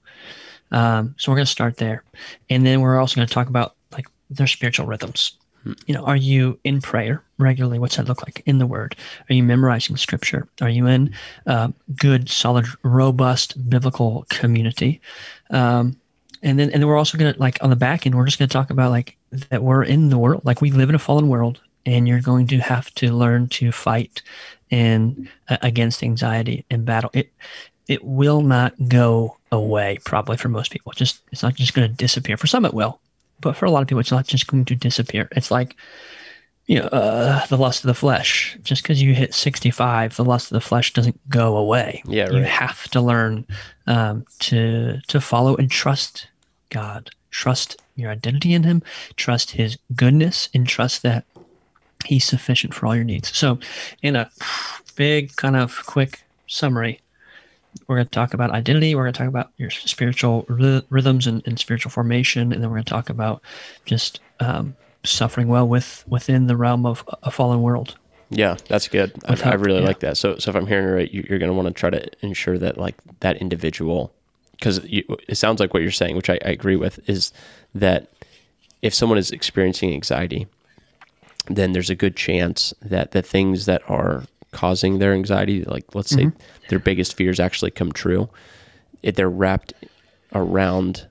Um, 0.73 1.15
so 1.19 1.31
we're 1.31 1.37
going 1.37 1.47
to 1.47 1.51
start 1.53 1.77
there, 1.77 2.05
and 2.51 2.67
then 2.67 2.81
we're 2.81 2.99
also 2.99 3.17
going 3.17 3.29
to 3.29 3.35
talk 3.35 3.49
about 3.49 3.77
like 3.93 4.07
their 4.31 4.47
spiritual 4.47 4.87
rhythms. 4.87 5.39
You 5.87 5.95
know, 5.95 6.05
are 6.05 6.17
you 6.17 6.59
in 6.65 6.81
prayer 6.81 7.23
regularly? 7.39 7.79
What's 7.79 7.97
that 7.97 8.09
look 8.09 8.23
like 8.23 8.43
in 8.47 8.59
the 8.59 8.67
Word? 8.67 8.97
Are 9.29 9.35
you 9.35 9.43
memorizing 9.43 9.97
Scripture? 9.97 10.49
Are 10.61 10.69
you 10.69 10.87
in 10.87 11.15
uh, 11.47 11.69
good, 11.97 12.29
solid, 12.29 12.67
robust 12.83 13.69
biblical 13.71 14.27
community? 14.29 15.01
Um, 15.51 15.97
and 16.43 16.59
then, 16.59 16.71
and 16.71 16.83
then 16.83 16.89
we're 16.89 16.97
also 16.97 17.17
to 17.19 17.35
like 17.39 17.63
on 17.63 17.71
the 17.71 17.77
back 17.77 18.05
end, 18.05 18.17
we're 18.17 18.27
just 18.27 18.39
to 18.39 18.47
talk 18.47 18.71
about 18.71 18.91
like 18.91 19.17
that 19.51 19.63
we're 19.63 19.85
in 19.85 20.09
the 20.09 20.19
world, 20.19 20.45
like 20.45 20.61
we 20.61 20.73
live 20.73 20.89
in 20.89 20.95
a 20.95 20.99
fallen 20.99 21.29
world, 21.29 21.61
and 21.87 22.09
you're 22.09 22.21
going 22.21 22.47
to 22.49 22.59
have 22.59 22.93
to 22.95 23.13
learn 23.13 23.49
to 23.49 23.71
fight 23.73 24.23
and 24.71 25.29
uh, 25.49 25.59
against 25.63 26.03
anxiety 26.03 26.65
and 26.71 26.85
battle. 26.85 27.11
It 27.13 27.33
it 27.89 28.05
will 28.05 28.43
not 28.43 28.75
go 28.89 29.37
away 29.51 29.99
probably 30.05 30.37
for 30.37 30.49
most 30.49 30.73
people. 30.73 30.93
Just 30.93 31.21
it's 31.31 31.43
not 31.43 31.55
just 31.55 31.75
going 31.75 31.89
to 31.89 31.95
disappear. 31.95 32.37
For 32.37 32.47
some 32.47 32.65
it 32.65 32.75
will, 32.75 33.01
but 33.43 33.57
for 33.57 33.67
a 33.67 33.71
lot 33.71 33.83
of 33.83 33.89
people 33.89 34.01
it's 34.01 34.11
not 34.11 34.27
just 34.27 34.47
going 34.47 34.65
to 34.65 34.75
disappear. 34.75 35.29
It's 35.33 35.51
like 35.51 35.77
you 36.67 36.79
know 36.79 36.87
uh, 36.87 37.45
the 37.47 37.59
lust 37.59 37.85
of 37.85 37.89
the 37.89 37.95
flesh. 37.95 38.57
Just 38.63 38.83
because 38.83 39.03
you 39.03 39.15
hit 39.15 39.35
65, 39.35 40.17
the 40.17 40.25
lust 40.25 40.51
of 40.51 40.55
the 40.55 40.61
flesh 40.61 40.93
doesn't 40.93 41.21
go 41.29 41.57
away. 41.57 42.03
Yeah, 42.07 42.25
right. 42.25 42.35
You 42.35 42.43
have 42.45 42.89
to 42.91 43.01
learn 43.01 43.47
um, 43.87 44.25
to 44.41 45.01
to 45.09 45.21
follow 45.21 45.57
and 45.57 45.71
trust 45.71 46.29
God. 46.71 47.11
Trust 47.31 47.81
your 47.97 48.11
identity 48.11 48.55
in 48.55 48.63
Him. 48.63 48.83
Trust 49.17 49.51
His 49.51 49.77
goodness, 49.95 50.49
and 50.55 50.67
trust 50.67 51.03
that 51.03 51.25
He's 52.07 52.25
sufficient 52.25 52.75
for 52.75 52.87
all 52.87 52.97
your 52.97 53.05
needs. 53.05 53.37
So, 53.37 53.59
in 54.03 54.17
a 54.17 54.31
big 54.97 55.37
kind 55.37 55.57
of 55.57 55.85
quick 55.87 56.23
summary, 56.47 57.01
we're 57.87 57.97
going 57.97 58.07
to 58.07 58.11
talk 58.11 58.35
about 58.35 58.51
identity. 58.51 58.95
We're 58.95 59.05
going 59.05 59.15
to 59.15 59.19
talk 59.19 59.29
about 59.29 59.51
your 59.57 59.71
spiritual 59.71 60.45
rhythms 60.49 61.27
and, 61.27 61.43
and 61.47 61.59
spiritual 61.59 61.91
formation, 61.91 62.53
and 62.53 62.63
then 62.63 62.71
we're 62.71 62.77
going 62.77 62.85
to 62.85 62.91
talk 62.91 63.11
about 63.11 63.43
just 63.85 64.21
um, 64.41 64.77
suffering 65.05 65.49
well 65.49 65.67
with 65.67 66.05
within 66.07 66.47
the 66.47 66.57
realm 66.57 66.87
of 66.87 67.05
a 67.23 67.31
fallen 67.31 67.63
world. 67.63 67.97
Yeah, 68.31 68.57
that's 68.69 68.89
good. 68.89 69.13
I, 69.27 69.51
I 69.51 69.55
really 69.55 69.81
yeah. 69.81 69.87
like 69.87 70.01
that. 70.01 70.17
So, 70.17 70.39
so 70.39 70.51
if 70.51 70.57
I'm 70.57 70.67
hearing 70.67 70.87
it 70.87 70.91
right, 70.91 71.11
you- 71.13 71.27
you're 71.29 71.39
going 71.39 71.51
to 71.51 71.55
want 71.55 71.69
to 71.69 71.75
try 71.75 71.91
to 71.91 72.09
ensure 72.25 72.59
that 72.59 72.79
like 72.79 72.95
that 73.21 73.37
individual, 73.37 74.13
because 74.53 74.81
it 74.85 75.37
sounds 75.37 75.61
like 75.61 75.75
what 75.75 75.83
you're 75.83 75.93
saying, 75.93 76.17
which 76.17 76.31
I, 76.31 76.39
I 76.45 76.51
agree 76.51 76.77
with, 76.77 76.99
is 77.09 77.33
that 77.75 78.09
if 78.81 78.95
someone 78.95 79.19
is 79.19 79.31
experiencing 79.31 79.93
anxiety, 79.93 80.47
then 81.47 81.73
there's 81.73 81.91
a 81.91 81.95
good 81.95 82.17
chance 82.17 82.73
that 82.81 83.11
the 83.11 83.23
things 83.23 83.67
that 83.67 83.83
are 83.89 84.25
causing 84.53 84.99
their 84.99 85.13
anxiety, 85.13 85.65
like 85.65 85.95
let's 85.95 86.11
say 86.11 86.31
their 86.69 86.79
biggest 86.79 87.17
fears 87.17 87.41
actually 87.41 87.71
come 87.71 87.93
true, 87.93 88.29
if 89.03 89.15
they're 89.17 89.31
wrapped 89.31 89.73
around 90.35 91.09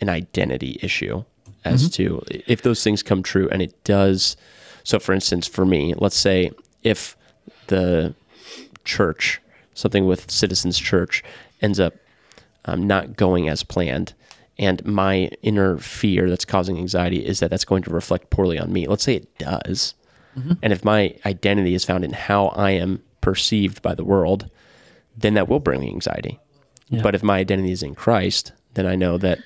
an 0.00 0.08
identity 0.08 0.78
issue 0.82 1.24
as 1.64 1.88
to 1.88 2.22
if 2.28 2.60
those 2.62 2.84
things 2.84 3.02
come 3.02 3.22
true 3.22 3.48
and 3.50 3.62
it 3.62 3.84
does 3.84 4.36
so 4.82 4.98
for 4.98 5.14
instance 5.14 5.46
for 5.46 5.64
me 5.64 5.94
let's 5.96 6.16
say 6.16 6.50
if 6.82 7.16
the 7.68 8.14
church 8.84 9.40
something 9.72 10.04
with 10.04 10.30
citizens 10.30 10.78
church 10.78 11.24
ends 11.62 11.80
up 11.80 11.94
um, 12.66 12.86
not 12.86 13.16
going 13.16 13.48
as 13.48 13.62
planned 13.62 14.12
and 14.58 14.84
my 14.84 15.30
inner 15.42 15.78
fear 15.78 16.28
that's 16.28 16.44
causing 16.44 16.78
anxiety 16.78 17.24
is 17.24 17.40
that 17.40 17.50
that's 17.50 17.64
going 17.64 17.82
to 17.82 17.90
reflect 17.90 18.30
poorly 18.30 18.58
on 18.58 18.72
me. 18.72 18.86
Let's 18.86 19.02
say 19.02 19.16
it 19.16 19.38
does 19.38 19.94
and 20.62 20.72
if 20.72 20.84
my 20.84 21.14
identity 21.26 21.74
is 21.74 21.84
found 21.84 22.04
in 22.04 22.12
how 22.12 22.48
i 22.48 22.70
am 22.70 23.02
perceived 23.20 23.80
by 23.82 23.94
the 23.94 24.04
world 24.04 24.48
then 25.16 25.34
that 25.34 25.48
will 25.48 25.60
bring 25.60 25.80
me 25.80 25.88
anxiety 25.88 26.38
Yeah. 26.88 27.02
but 27.02 27.14
if 27.14 27.22
my 27.22 27.38
identity 27.38 27.72
is 27.72 27.82
in 27.82 27.94
Christ, 27.94 28.52
then 28.74 28.86
I 28.86 28.96
know 28.96 29.16
that 29.18 29.38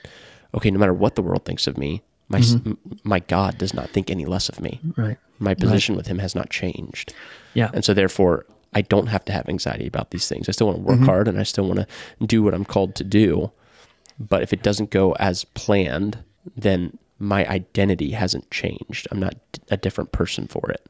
okay, 0.54 0.70
no 0.70 0.78
matter 0.78 0.94
what 0.94 1.14
the 1.14 1.22
world 1.22 1.44
thinks 1.44 1.66
of 1.66 1.76
me, 1.78 2.02
my 2.28 2.40
Mm-hmm. 2.40 2.70
m 2.70 2.78
my 3.04 3.20
God 3.20 3.58
does 3.58 3.72
not 3.74 3.90
think 3.90 4.10
any 4.10 4.24
less 4.34 4.48
of 4.48 4.60
me. 4.60 4.80
Right. 4.96 5.18
My 5.38 5.54
position 5.54 5.94
with 5.96 6.06
Him 6.08 6.18
has 6.18 6.34
not 6.34 6.48
changed, 6.50 7.12
Yeah. 7.54 7.70
and 7.74 7.84
so 7.84 7.92
therefore 7.94 8.44
I 8.78 8.80
don't 8.92 9.08
have 9.14 9.24
to 9.26 9.32
have 9.32 9.46
anxiety 9.48 9.86
about 9.86 10.10
these 10.10 10.26
things. 10.30 10.48
I 10.48 10.52
still 10.52 10.66
want 10.68 10.78
to 10.78 10.84
Mm-hmm. 10.84 11.00
work 11.00 11.06
hard 11.10 11.28
and 11.28 11.38
I 11.38 11.44
still 11.44 11.66
want 11.70 11.80
to 11.80 11.86
do 12.34 12.42
what 12.42 12.54
I'm 12.54 12.64
called 12.74 12.94
to 12.96 13.04
do. 13.04 13.28
But 14.18 14.42
if 14.42 14.50
it 14.52 14.62
doesn't 14.68 14.90
go 14.90 15.12
as 15.30 15.44
planned, 15.62 16.14
then 16.56 16.80
my 17.18 17.46
identity 17.48 18.10
hasn't 18.10 18.50
changed. 18.50 19.08
I'm 19.10 19.20
not 19.20 19.34
a 19.70 19.76
different 19.76 20.12
person 20.12 20.46
for 20.46 20.70
it. 20.70 20.86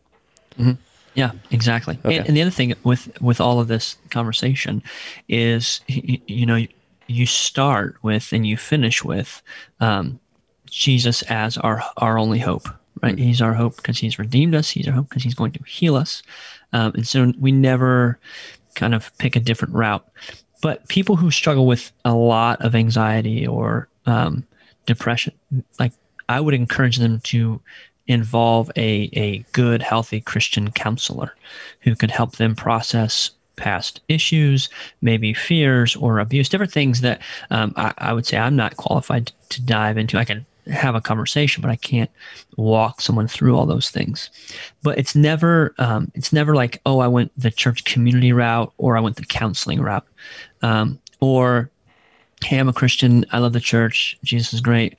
Yeah, 1.15 1.33
exactly. 1.51 1.99
Okay. 2.05 2.19
And, 2.19 2.29
and 2.29 2.37
the 2.37 2.43
other 2.43 2.51
thing 2.51 2.75
with 2.85 3.21
with 3.21 3.41
all 3.41 3.61
of 3.61 3.69
this 3.69 3.97
conversation 4.11 4.83
is, 5.29 5.81
y- 5.89 6.21
you 6.27 6.47
know, 6.47 6.65
you 7.07 7.27
start 7.27 7.97
with 8.03 8.33
and 8.33 8.47
you 8.47 8.57
finish 8.57 9.03
with 9.03 9.43
um, 9.81 10.21
Jesus 10.67 11.23
as 11.23 11.57
our 11.59 11.83
our 11.97 12.19
only 12.19 12.39
hope. 12.39 12.69
Right? 13.03 13.17
He's 13.17 13.41
our 13.41 13.55
hope 13.55 13.77
because 13.77 13.99
He's 13.99 14.19
redeemed 14.19 14.55
us. 14.55 14.71
He's 14.71 14.87
our 14.89 14.95
hope 14.95 15.09
because 15.09 15.23
He's 15.23 15.35
going 15.35 15.53
to 15.53 15.63
heal 15.65 15.97
us. 15.97 16.23
Um, 16.73 16.93
and 16.95 17.07
so 17.07 17.33
we 17.39 17.53
never 17.53 18.19
kind 18.75 18.95
of 18.95 19.17
pick 19.19 19.35
a 19.37 19.41
different 19.41 19.75
route. 19.75 20.07
But 20.61 20.87
people 20.89 21.17
who 21.17 21.31
struggle 21.31 21.67
with 21.67 21.93
a 22.05 22.15
lot 22.15 22.61
of 22.63 22.75
anxiety 22.75 23.47
or 23.47 23.89
um, 24.07 24.45
depression, 24.87 25.33
like 25.79 25.93
I 26.29 26.41
would 26.41 26.55
encourage 26.55 26.97
them 26.97 27.21
to 27.21 27.61
involve 28.07 28.71
a, 28.77 29.11
a 29.13 29.39
good, 29.53 29.83
healthy 29.83 30.21
Christian 30.21 30.71
counselor 30.71 31.35
who 31.81 31.95
could 31.95 32.11
help 32.11 32.37
them 32.37 32.55
process 32.55 33.31
past 33.57 34.01
issues, 34.09 34.71
maybe 35.03 35.35
fears 35.35 35.95
or 35.97 36.19
abuse, 36.19 36.49
different 36.49 36.73
things 36.73 37.03
that 37.03 37.21
um, 37.51 37.75
I, 37.77 37.93
I 37.99 38.13
would 38.13 38.25
say 38.25 38.39
I'm 38.39 38.57
not 38.57 38.77
qualified 38.77 39.33
to 39.51 39.63
dive 39.63 39.99
into. 39.99 40.19
I 40.19 40.25
can 40.25 40.47
have 40.71 40.95
a 40.95 41.01
conversation, 41.01 41.61
but 41.61 41.71
I 41.71 41.77
can't 41.77 42.11
walk 42.57 43.01
someone 43.01 43.29
through 43.29 43.57
all 43.57 43.67
those 43.67 43.91
things. 43.91 44.31
But 44.83 44.99
it's 44.99 45.15
never 45.15 45.75
um, 45.79 46.11
it's 46.15 46.33
never 46.33 46.55
like 46.55 46.81
oh 46.87 47.01
I 47.01 47.09
went 47.09 47.33
the 47.37 47.51
church 47.51 47.85
community 47.85 48.33
route 48.33 48.73
or 48.79 48.97
I 48.97 49.01
went 49.01 49.17
the 49.17 49.25
counseling 49.25 49.81
route 49.81 50.07
um, 50.63 50.99
or 51.21 51.71
hey 52.45 52.59
I'm 52.59 52.69
a 52.69 52.73
Christian 52.73 53.25
I 53.33 53.39
love 53.39 53.53
the 53.53 53.61
church 53.61 54.17
Jesus 54.23 54.53
is 54.53 54.61
great 54.61 54.97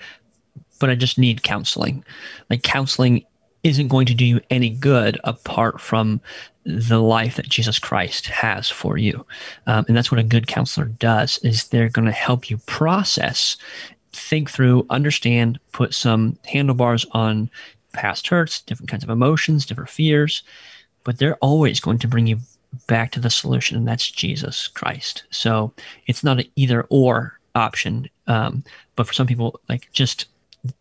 but 0.79 0.89
I 0.89 0.95
just 0.95 1.17
need 1.17 1.43
counseling. 1.43 2.03
Like 2.49 2.63
counseling 2.63 3.25
isn't 3.63 3.89
going 3.89 4.05
to 4.05 4.13
do 4.13 4.25
you 4.25 4.41
any 4.49 4.69
good 4.69 5.19
apart 5.23 5.81
from 5.81 6.21
the 6.65 7.01
life 7.01 7.35
that 7.35 7.49
Jesus 7.49 7.79
Christ 7.79 8.27
has 8.27 8.69
for 8.69 8.97
you. 8.97 9.25
Um, 9.67 9.85
and 9.87 9.97
that's 9.97 10.11
what 10.11 10.19
a 10.19 10.23
good 10.23 10.47
counselor 10.47 10.87
does 10.87 11.39
is 11.39 11.67
they're 11.67 11.89
going 11.89 12.05
to 12.05 12.11
help 12.11 12.49
you 12.49 12.57
process, 12.59 13.57
think 14.13 14.49
through, 14.49 14.85
understand, 14.89 15.59
put 15.71 15.93
some 15.93 16.37
handlebars 16.45 17.05
on 17.11 17.49
past 17.93 18.27
hurts, 18.27 18.61
different 18.61 18.89
kinds 18.89 19.03
of 19.03 19.09
emotions, 19.09 19.65
different 19.65 19.89
fears, 19.89 20.43
but 21.03 21.17
they're 21.17 21.37
always 21.37 21.79
going 21.79 21.99
to 21.99 22.07
bring 22.07 22.27
you 22.27 22.37
back 22.87 23.11
to 23.11 23.19
the 23.19 23.29
solution, 23.29 23.75
and 23.75 23.87
that's 23.87 24.11
Jesus 24.11 24.67
Christ. 24.67 25.23
So 25.31 25.73
it's 26.07 26.23
not 26.23 26.39
an 26.39 26.45
either 26.55 26.85
or 26.89 27.39
option. 27.55 28.07
Um, 28.27 28.63
but 28.95 29.07
for 29.07 29.13
some 29.13 29.27
people, 29.27 29.59
like 29.69 29.89
just 29.91 30.25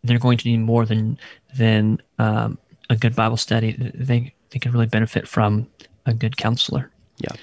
they're 0.03 0.19
going 0.19 0.37
to 0.37 0.47
need 0.47 0.59
more 0.59 0.85
than 0.85 1.17
than 1.57 2.01
um, 2.17 2.57
a 2.89 2.95
good 2.95 3.15
Bible 3.15 3.37
study. 3.37 3.73
They 3.93 4.33
they 4.49 4.59
can 4.59 4.71
really 4.71 4.87
benefit 4.87 5.27
from 5.27 5.67
a 6.05 6.13
good 6.13 6.37
counselor. 6.37 6.91
Yeah. 7.17 7.35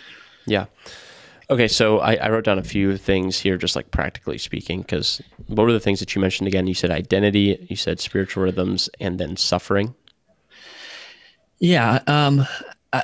Yeah. 0.46 0.66
Okay, 1.48 1.68
so 1.68 2.00
I, 2.00 2.14
I 2.14 2.30
wrote 2.30 2.44
down 2.44 2.58
a 2.58 2.64
few 2.64 2.96
things 2.96 3.38
here, 3.38 3.56
just 3.56 3.76
like 3.76 3.92
practically 3.92 4.36
speaking, 4.36 4.80
because 4.80 5.22
what 5.46 5.64
were 5.64 5.72
the 5.72 5.78
things 5.78 6.00
that 6.00 6.14
you 6.14 6.20
mentioned 6.20 6.48
again? 6.48 6.66
You 6.66 6.74
said 6.74 6.90
identity, 6.90 7.64
you 7.68 7.76
said 7.76 8.00
spiritual 8.00 8.42
rhythms, 8.42 8.90
and 8.98 9.20
then 9.20 9.36
suffering. 9.36 9.94
Yeah. 11.60 12.00
Um, 12.08 12.46
uh, 12.92 13.02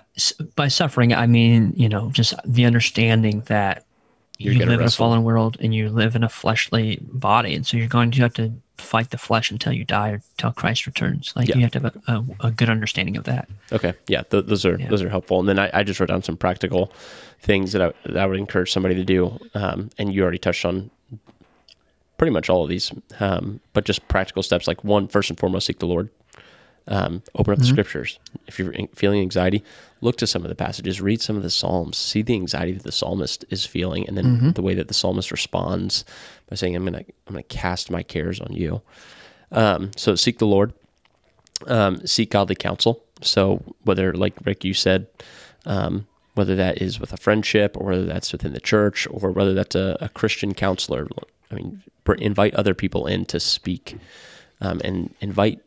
by 0.57 0.68
suffering, 0.68 1.14
I 1.14 1.27
mean, 1.27 1.73
you 1.77 1.88
know, 1.88 2.11
just 2.11 2.35
the 2.45 2.64
understanding 2.64 3.42
that 3.47 3.85
you 4.43 4.65
live 4.67 4.81
in 4.81 4.87
a 4.87 4.91
fallen 4.91 5.23
world 5.23 5.57
and 5.61 5.75
you 5.75 5.89
live 5.89 6.15
in 6.17 6.23
a 6.25 6.29
fleshly 6.29 6.99
body. 7.03 7.55
And 7.55 7.67
so 7.67 7.77
you're 7.77 7.87
going 7.89 8.11
to 8.13 8.23
have 8.23 8.35
to 8.35 8.53
fight 8.79 9.11
the 9.11 9.19
flesh 9.19 9.51
until 9.51 9.73
you 9.73 9.85
die 9.85 10.11
or 10.11 10.23
till 10.39 10.51
Christ 10.53 10.87
returns. 10.87 11.33
Like 11.37 11.49
Yeah. 11.49 11.57
you 11.57 11.63
have 11.63 11.71
to 11.73 11.81
have 11.81 11.97
a, 11.97 12.13
a, 12.13 12.49
a 12.49 12.51
good 12.51 12.69
understanding 12.69 13.17
of 13.17 13.25
that. 13.25 13.49
Okay, 13.71 13.95
yeah, 14.09 14.23
th- 14.23 14.47
those 14.47 14.65
are 14.67 14.79
Yeah. 14.79 14.89
those 14.89 15.03
are 15.03 15.09
helpful. 15.09 15.39
And 15.41 15.49
then 15.49 15.59
I, 15.59 15.71
I 15.73 15.83
just 15.85 16.01
wrote 16.01 16.09
down 16.09 16.23
some 16.23 16.37
practical 16.37 16.93
things 17.41 17.73
that 17.73 17.83
I, 17.83 17.93
that 18.07 18.17
I 18.19 18.27
would 18.27 18.39
encourage 18.39 18.73
somebody 18.73 18.95
to 18.97 19.05
do. 19.05 19.39
Um, 19.55 19.91
and 19.99 20.13
you 20.13 20.23
already 20.23 20.39
touched 20.39 20.65
on 20.65 20.91
pretty 22.19 22.33
much 22.33 22.49
all 22.51 22.63
of 22.63 22.69
these, 22.69 22.93
um, 23.21 23.61
but 23.73 23.85
just 23.85 24.07
practical 24.09 24.43
steps 24.43 24.67
like 24.69 24.83
one, 24.85 25.09
first 25.09 25.29
and 25.31 25.39
foremost, 25.39 25.67
seek 25.67 25.79
the 25.81 25.87
Lord. 25.87 26.09
Um, 26.88 27.23
open 27.37 27.53
up 27.53 27.59
the 27.61 27.64
scriptures. 27.66 28.18
If 28.49 28.59
you're 28.59 28.75
feeling 28.95 29.21
anxiety, 29.21 29.62
look 30.01 30.16
to 30.16 30.27
some 30.27 30.42
of 30.42 30.49
the 30.49 30.57
passages, 30.57 31.01
read 31.01 31.23
some 31.23 31.37
of 31.37 31.45
the 31.45 31.51
Psalms, 31.51 31.97
see 31.97 32.23
the 32.23 32.35
anxiety 32.35 32.73
that 32.73 32.83
the 32.83 32.90
psalmist 32.90 33.45
is 33.51 33.64
feeling, 33.64 34.07
and 34.09 34.16
then 34.16 34.53
the 34.55 34.62
way 34.62 34.75
that 34.75 34.88
the 34.88 34.95
psalmist 34.95 35.31
responds 35.31 36.05
by 36.51 36.57
saying, 36.57 36.75
"I'm 36.75 36.85
gonna, 36.85 37.05
I'm 37.27 37.35
gonna 37.35 37.45
cast 37.45 37.90
my 37.90 38.03
cares 38.03 38.40
on 38.40 38.53
you." 38.53 38.83
Um, 39.53 39.92
so 39.97 40.16
seek 40.16 40.38
the 40.38 40.47
Lord 40.47 40.73
um, 41.66 42.05
seek 42.07 42.31
godly 42.31 42.55
counsel. 42.55 43.03
So 43.21 43.62
whether, 43.85 44.12
like 44.12 44.35
Rick, 44.45 44.64
you 44.64 44.75
said, 44.75 45.07
um, 45.66 46.07
whether 46.35 46.57
that 46.57 46.81
is 46.81 46.99
with 46.99 47.12
a 47.12 47.16
friendship 47.16 47.77
or 47.77 47.87
whether 47.87 48.07
that's 48.07 48.33
within 48.33 48.53
the 48.53 48.61
church 48.61 49.07
or 49.11 49.31
whether 49.31 49.55
that's 49.55 49.75
a, 49.75 49.97
a 50.01 50.09
Christian 50.09 50.55
counselor, 50.55 51.07
I 51.51 51.55
mean, 51.55 51.83
invite 52.18 52.55
other 52.55 52.75
people 52.75 53.07
in 53.07 53.27
to 53.27 53.40
speak 53.40 53.97
um, 54.61 54.81
and 54.85 55.14
invite. 55.21 55.61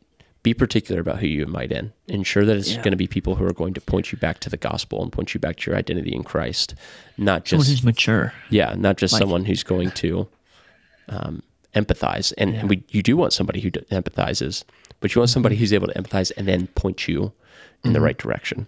Be 0.46 0.54
particular 0.54 1.02
about 1.02 1.18
who 1.20 1.26
you 1.26 1.42
invite 1.42 1.72
in. 1.72 1.92
Ensure 2.08 2.46
that 2.46 2.56
it's 2.56 2.70
Yeah. 2.74 2.78
going 2.84 2.92
to 2.92 2.98
be 2.98 3.08
people 3.08 3.34
who 3.34 3.46
are 3.46 3.52
going 3.54 3.74
to 3.74 3.82
point 3.82 4.12
you 4.12 4.18
back 4.20 4.40
to 4.42 4.50
the 4.50 4.58
gospel 4.58 5.02
and 5.02 5.12
point 5.12 5.34
you 5.34 5.40
back 5.40 5.56
to 5.58 5.72
your 5.72 5.76
identity 5.78 6.14
in 6.14 6.24
Christ, 6.24 6.76
not 7.18 7.46
just 7.46 7.50
Someone 7.64 7.66
who's 7.66 7.84
mature. 7.84 8.32
yeah, 8.52 8.76
not 8.78 8.98
just 8.98 9.14
Like- 9.14 9.22
someone 9.22 9.46
who's 9.46 9.64
going 9.64 9.90
to 9.92 10.28
um, 11.10 11.42
empathize. 11.74 12.32
And, 12.38 12.56
and 12.56 12.70
we, 12.70 12.84
you 12.90 13.02
do 13.02 13.18
want 13.18 13.34
somebody 13.34 13.60
who 13.60 13.72
d- 13.72 13.80
empathizes, 13.92 14.64
but 15.00 15.14
you 15.16 15.20
want 15.22 15.30
somebody 15.32 15.56
who's 15.56 15.74
able 15.74 15.88
to 15.88 15.94
empathize 15.94 16.32
and 16.38 16.48
then 16.48 16.68
point 16.68 17.08
you 17.08 17.32
in 17.84 17.94
the 17.94 18.02
right 18.02 18.18
direction. 18.18 18.68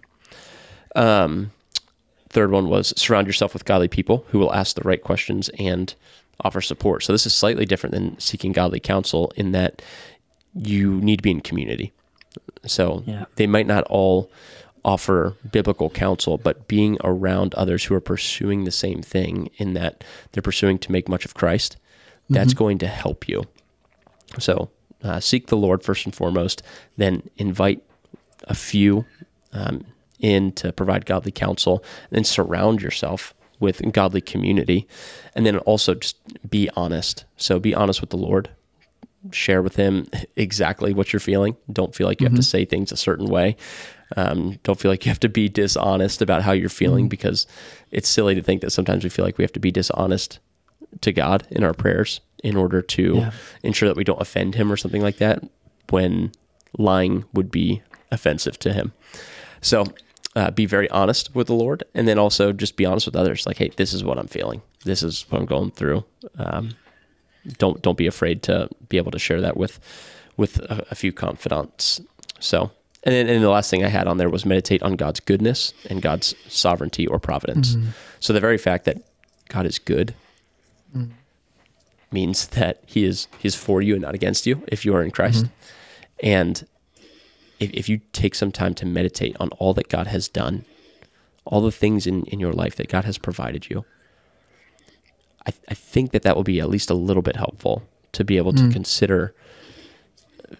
Um, 0.96 1.52
third 2.28 2.50
one 2.50 2.68
was 2.68 2.92
surround 3.00 3.26
yourself 3.28 3.54
with 3.54 3.64
godly 3.64 3.88
people 3.88 4.24
who 4.30 4.38
will 4.40 4.52
ask 4.52 4.74
the 4.76 4.82
right 4.82 5.02
questions 5.02 5.48
and 5.60 5.94
offer 6.40 6.60
support. 6.60 7.02
So 7.04 7.12
this 7.12 7.24
is 7.26 7.34
slightly 7.34 7.64
different 7.66 7.94
than 7.94 8.18
seeking 8.18 8.50
godly 8.52 8.80
counsel 8.80 9.32
in 9.36 9.52
that 9.52 9.80
you 10.54 11.00
need 11.00 11.16
to 11.18 11.22
be 11.22 11.30
in 11.30 11.40
community. 11.40 11.92
So 12.66 13.02
Yeah. 13.06 13.24
they 13.36 13.46
might 13.46 13.66
not 13.66 13.84
all 13.84 14.30
offer 14.84 15.34
biblical 15.50 15.90
counsel, 15.90 16.38
but 16.38 16.68
being 16.68 16.96
around 17.04 17.54
others 17.54 17.84
who 17.84 17.94
are 17.94 18.00
pursuing 18.00 18.64
the 18.64 18.70
same 18.70 19.02
thing 19.02 19.50
in 19.56 19.74
that 19.74 20.02
they're 20.32 20.42
pursuing 20.42 20.78
to 20.78 20.92
make 20.92 21.08
much 21.08 21.24
of 21.24 21.34
Christ, 21.34 21.76
that's 22.30 22.54
going 22.54 22.78
to 22.78 22.86
help 22.86 23.28
you. 23.28 23.44
So 24.38 24.70
uh, 25.02 25.20
seek 25.20 25.46
the 25.46 25.56
Lord 25.56 25.82
first 25.82 26.04
and 26.04 26.14
foremost, 26.14 26.62
then 26.96 27.22
invite 27.36 27.82
a 28.44 28.54
few 28.54 29.04
um, 29.52 29.84
in 30.20 30.52
to 30.52 30.72
provide 30.72 31.06
godly 31.06 31.32
counsel, 31.32 31.82
and 32.10 32.16
then 32.16 32.24
surround 32.24 32.82
yourself 32.82 33.34
with 33.60 33.80
godly 33.92 34.20
community, 34.20 34.86
and 35.34 35.44
then 35.46 35.58
also 35.58 35.94
just 35.94 36.16
be 36.48 36.68
honest. 36.76 37.24
So 37.36 37.58
be 37.58 37.74
honest 37.74 38.00
with 38.00 38.10
the 38.10 38.16
Lord. 38.16 38.50
Share 39.32 39.62
with 39.62 39.76
Him 39.76 40.06
exactly 40.36 40.92
what 40.94 41.12
you're 41.12 41.20
feeling. 41.20 41.56
Don't 41.72 41.94
feel 41.94 42.06
like 42.06 42.20
you 42.20 42.26
have 42.26 42.36
to 42.36 42.42
say 42.42 42.64
things 42.64 42.92
a 42.92 42.96
certain 42.96 43.26
way. 43.26 43.56
Um, 44.16 44.58
don't 44.62 44.78
feel 44.78 44.90
like 44.90 45.04
you 45.04 45.10
have 45.10 45.20
to 45.20 45.28
be 45.28 45.48
dishonest 45.48 46.22
about 46.22 46.42
how 46.42 46.52
you're 46.52 46.68
feeling 46.68 47.08
because 47.08 47.46
it's 47.90 48.08
silly 48.08 48.34
to 48.36 48.42
think 48.42 48.62
that 48.62 48.70
sometimes 48.70 49.04
we 49.04 49.10
feel 49.10 49.24
like 49.24 49.36
we 49.36 49.44
have 49.44 49.52
to 49.52 49.60
be 49.60 49.70
dishonest 49.70 50.38
to 51.02 51.12
God 51.12 51.46
in 51.50 51.64
our 51.64 51.74
prayers 51.74 52.20
in 52.42 52.56
order 52.56 52.80
to 52.80 53.16
Yeah. 53.16 53.30
ensure 53.62 53.88
that 53.88 53.96
we 53.96 54.04
don't 54.04 54.22
offend 54.22 54.54
Him 54.54 54.70
or 54.72 54.76
something 54.76 55.02
like 55.02 55.18
that 55.18 55.42
when 55.90 56.32
lying 56.78 57.24
would 57.34 57.50
be 57.50 57.82
offensive 58.12 58.58
to 58.60 58.72
Him. 58.72 58.92
So 59.60 59.84
uh, 60.36 60.52
be 60.52 60.64
very 60.64 60.88
honest 60.90 61.34
with 61.34 61.48
the 61.48 61.54
Lord 61.54 61.82
and 61.94 62.06
then 62.06 62.18
also 62.18 62.52
just 62.52 62.76
be 62.76 62.86
honest 62.86 63.04
with 63.06 63.16
others. 63.16 63.46
Like, 63.46 63.58
hey, 63.58 63.72
this 63.76 63.92
is 63.92 64.04
what 64.04 64.16
I'm 64.18 64.28
feeling. 64.28 64.62
This 64.84 65.02
is 65.02 65.26
what 65.28 65.40
I'm 65.40 65.46
going 65.46 65.72
through. 65.72 66.04
Um, 66.38 66.70
don't 67.58 67.80
don't 67.82 67.96
be 67.96 68.06
afraid 68.06 68.42
to 68.44 68.68
be 68.88 68.96
able 68.96 69.10
to 69.12 69.18
share 69.18 69.40
that 69.40 69.56
with 69.56 69.80
with 70.36 70.58
a, 70.58 70.86
a 70.90 70.94
few 70.94 71.12
confidants. 71.12 72.00
So, 72.40 72.70
and 73.02 73.14
then 73.14 73.28
and 73.28 73.42
the 73.42 73.50
last 73.50 73.70
thing 73.70 73.84
I 73.84 73.88
had 73.88 74.06
on 74.06 74.18
there 74.18 74.30
was 74.30 74.44
meditate 74.44 74.82
on 74.82 74.96
God's 74.96 75.20
goodness 75.20 75.72
and 75.88 76.02
God's 76.02 76.34
sovereignty 76.46 77.06
or 77.06 77.18
providence. 77.18 77.74
Mm-hmm. 77.74 77.90
So 78.20 78.32
the 78.32 78.40
very 78.40 78.58
fact 78.58 78.84
that 78.84 78.98
God 79.48 79.66
is 79.66 79.78
good 79.78 80.14
mm-hmm. 80.96 81.12
means 82.12 82.48
that 82.48 82.82
He 82.86 83.04
is 83.04 83.28
He 83.38 83.48
is 83.48 83.54
for 83.54 83.82
you 83.82 83.94
and 83.94 84.02
not 84.02 84.14
against 84.14 84.46
you 84.46 84.62
if 84.68 84.84
you 84.84 84.94
are 84.94 85.02
in 85.02 85.10
Christ. 85.10 85.44
Mm-hmm. 85.44 85.54
And 86.20 86.66
if, 87.60 87.70
if 87.72 87.88
you 87.88 88.00
take 88.12 88.34
some 88.34 88.52
time 88.52 88.74
to 88.74 88.86
meditate 88.86 89.36
on 89.40 89.50
all 89.58 89.74
that 89.74 89.88
God 89.88 90.06
has 90.06 90.28
done, 90.28 90.64
all 91.44 91.60
the 91.60 91.72
things 91.72 92.06
in, 92.06 92.24
in 92.24 92.40
your 92.40 92.52
life 92.52 92.76
that 92.76 92.88
God 92.88 93.04
has 93.04 93.18
provided 93.18 93.70
you, 93.70 93.84
I, 95.48 95.52
I 95.68 95.74
think 95.74 96.12
that 96.12 96.22
that 96.22 96.36
will 96.36 96.44
be 96.44 96.60
at 96.60 96.68
least 96.68 96.90
a 96.90 96.94
little 96.94 97.22
bit 97.22 97.36
helpful 97.36 97.82
to 98.12 98.24
be 98.24 98.36
able 98.36 98.52
to 98.52 98.64
mm. 98.64 98.72
consider. 98.72 99.34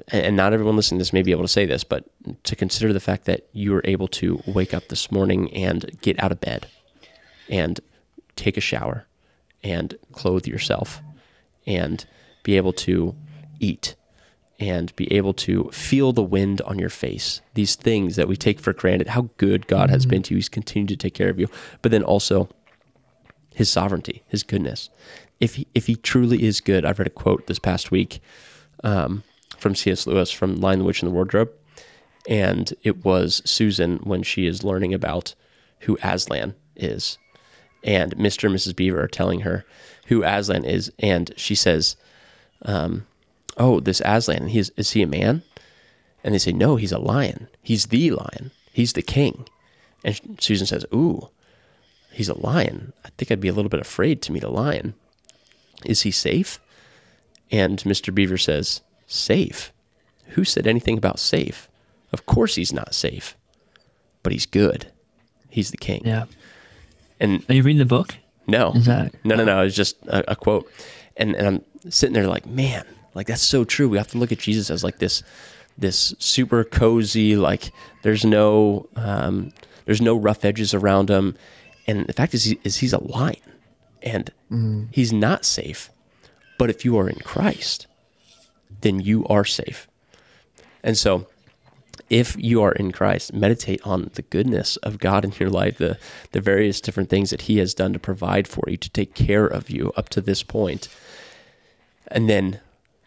And 0.09 0.25
and 0.25 0.37
not 0.37 0.53
everyone 0.53 0.77
listening 0.77 0.99
to 0.99 1.03
this 1.03 1.13
may 1.13 1.23
be 1.23 1.31
able 1.31 1.45
to 1.45 1.49
say 1.49 1.67
this, 1.67 1.85
but 1.85 2.05
to 2.45 2.57
consider 2.57 2.93
the 2.93 3.01
fact 3.01 3.25
that 3.27 3.47
you 3.53 3.73
were 3.73 3.83
able 3.85 4.09
to 4.09 4.43
wake 4.47 4.75
up 4.75 4.89
this 4.89 5.11
morning 5.13 5.53
and 5.55 5.99
get 6.01 6.23
out 6.23 6.33
of 6.33 6.41
bed 6.41 6.67
and 7.49 7.81
take 8.37 8.57
a 8.57 8.61
shower 8.61 9.07
and 9.63 9.97
clothe 10.13 10.47
yourself 10.47 11.01
and 11.67 12.07
be 12.43 12.57
able 12.57 12.73
to 12.73 13.15
eat 13.61 13.95
and 14.61 14.95
be 14.97 15.13
able 15.13 15.33
to 15.33 15.71
feel 15.73 16.13
the 16.13 16.23
wind 16.23 16.61
on 16.63 16.79
your 16.79 16.89
face. 16.89 17.41
These 17.55 17.77
things 17.77 18.17
that 18.17 18.27
we 18.27 18.37
take 18.37 18.59
for 18.59 18.73
granted, 18.73 19.09
how 19.09 19.31
good 19.37 19.67
God 19.69 19.89
has 19.91 20.05
mm. 20.05 20.11
been 20.11 20.23
to 20.25 20.35
you. 20.35 20.39
He's 20.39 20.49
continued 20.49 20.89
to 20.89 20.97
take 20.97 21.15
care 21.15 21.29
of 21.29 21.39
you. 21.39 21.49
But 21.81 21.93
then 21.93 22.03
also 22.03 22.49
his 23.59 23.69
sovereignty, 23.69 24.23
his 24.29 24.45
goodness. 24.45 24.89
If 25.41 25.57
he, 25.57 25.67
if 25.75 25.89
he 25.89 25.97
truly 25.97 26.45
is 26.45 26.61
good, 26.61 26.85
I've 26.85 27.01
read 27.01 27.09
a 27.09 27.11
quote 27.11 27.49
this 27.49 27.59
past 27.59 27.91
week 27.91 28.21
um, 28.85 29.25
from 29.59 29.75
C.S. 29.75 30.07
Lewis 30.07 30.31
from 30.31 30.61
Lion, 30.61 30.79
the 30.79 30.85
Witch, 30.85 31.03
and 31.03 31.11
the 31.11 31.15
Wardrobe. 31.15 31.51
And 32.29 32.73
it 32.85 33.05
was 33.05 33.43
Susan 33.45 33.97
when 34.05 34.23
she 34.23 34.47
is 34.47 34.63
learning 34.63 34.95
about 34.95 35.35
who 35.81 35.99
Aslan 36.05 36.55
is. 36.77 37.19
And 37.83 38.15
Mr. 38.17 38.45
and 38.45 38.55
Mrs. 38.55 38.77
Beaver 38.77 39.03
are 39.03 39.09
telling 39.09 39.41
her 39.41 39.65
who 40.07 40.23
Aslan 40.23 40.65
is. 40.65 40.93
And 41.01 41.33
she 41.37 41.57
says, 41.57 41.97
um, 42.63 43.09
Oh, 43.57 43.81
this 43.81 44.01
Aslan, 44.05 44.47
he's, 44.47 44.71
is 44.77 44.93
he 44.93 45.03
a 45.03 45.09
man? 45.09 45.43
And 46.23 46.33
they 46.33 46.39
say, 46.39 46.53
No, 46.53 46.77
he's 46.77 46.93
a 46.93 47.01
lion. 47.01 47.49
He's 47.61 47.87
the 47.87 48.13
lion. 48.13 48.53
He's 48.73 48.93
the 48.93 49.03
king. 49.03 49.49
And 50.05 50.39
Susan 50.39 50.69
says, 50.69 50.87
Ooh, 50.95 51.31
he's 52.13 52.29
a 52.29 52.39
lion. 52.39 52.93
I 53.05 53.09
think 53.17 53.31
I'd 53.31 53.41
be 53.41 53.49
a 53.49 53.53
little 53.53 53.69
bit 53.69 53.81
afraid 53.81 54.23
to 54.23 54.33
meet 54.33 54.45
a 54.45 54.49
lion. 54.51 54.95
Is 55.85 56.03
he 56.03 56.11
safe? 56.11 56.59
And 57.51 57.79
Mr. 57.81 58.15
Beaver 58.15 58.39
says, 58.39 58.81
Safe? 59.07 59.73
Who 60.31 60.45
said 60.45 60.67
anything 60.67 60.99
about 60.99 61.19
safe? 61.19 61.69
Of 62.13 62.27
course 62.27 62.55
he's 62.57 62.73
not 62.73 62.95
safe, 62.95 63.37
but 64.23 64.33
he's 64.33 64.45
good. 64.47 64.91
He's 65.49 65.71
the 65.71 65.77
king. 65.79 66.03
Yeah. 66.05 66.25
And 67.21 67.45
Are 67.49 67.55
you 67.55 67.63
reading 67.63 67.79
the 67.79 67.85
book? 67.87 68.17
no, 68.47 68.73
that- 68.73 69.13
no, 69.25 69.35
no, 69.37 69.45
no. 69.45 69.63
It's 69.63 69.77
just 69.77 69.97
a, 70.07 70.33
a 70.33 70.37
quote, 70.37 70.71
and 71.17 71.35
and 71.35 71.47
I'm 71.85 71.91
sitting 71.91 72.15
there 72.15 72.27
like, 72.27 72.47
man, 72.47 72.85
like 73.15 73.27
that's 73.27 73.43
so 73.43 73.65
true. 73.65 73.89
We 73.89 73.99
have 73.99 74.09
to 74.09 74.19
look 74.19 74.33
at 74.33 74.39
Jesus 74.39 74.71
as 74.71 74.83
like 74.85 74.99
this, 74.99 75.23
this 75.79 76.15
super 76.19 76.65
cozy. 76.65 77.37
Like 77.37 77.73
there's 78.03 78.25
no, 78.25 78.89
um, 78.97 79.53
there's 79.87 80.01
no 80.03 80.17
rough 80.17 80.45
edges 80.45 80.73
around 80.75 81.09
him, 81.11 81.35
and 81.89 82.07
the 82.07 82.13
fact 82.13 82.35
is, 82.35 82.45
he, 82.45 82.61
is 82.63 82.77
he's 82.77 82.93
a 82.93 83.03
lion, 83.03 83.37
and 84.03 84.31
he's 84.93 85.13
not 85.13 85.45
safe. 85.45 85.91
But 86.59 86.71
if 86.71 86.85
you 86.85 86.99
are 86.99 87.09
in 87.09 87.19
Christ, 87.21 87.87
then 88.83 89.01
you 89.01 89.25
are 89.27 89.45
safe. 89.45 89.89
And 90.83 90.97
so 90.97 91.27
if 92.11 92.37
you 92.39 92.63
are 92.63 92.73
in 92.73 92.93
Christ, 92.93 93.33
meditate 93.33 93.81
on 93.85 94.11
the 94.15 94.23
goodness 94.23 94.77
of 94.79 94.99
God 94.99 95.25
in 95.25 95.33
your 95.39 95.51
life, 95.51 95.79
the 95.79 95.99
the 96.33 96.41
various 96.41 96.81
different 96.81 97.11
things 97.11 97.31
that 97.31 97.43
He 97.43 97.59
has 97.59 97.75
done 97.75 97.93
to 97.93 97.99
provide 97.99 98.47
for 98.49 98.65
you, 98.69 98.77
to 98.77 98.91
take 98.91 99.15
care 99.15 99.47
of 99.47 99.71
you 99.71 99.93
up 99.97 100.09
to 100.11 100.21
this 100.21 100.43
point, 100.43 100.89
and 102.09 102.29
then 102.29 102.61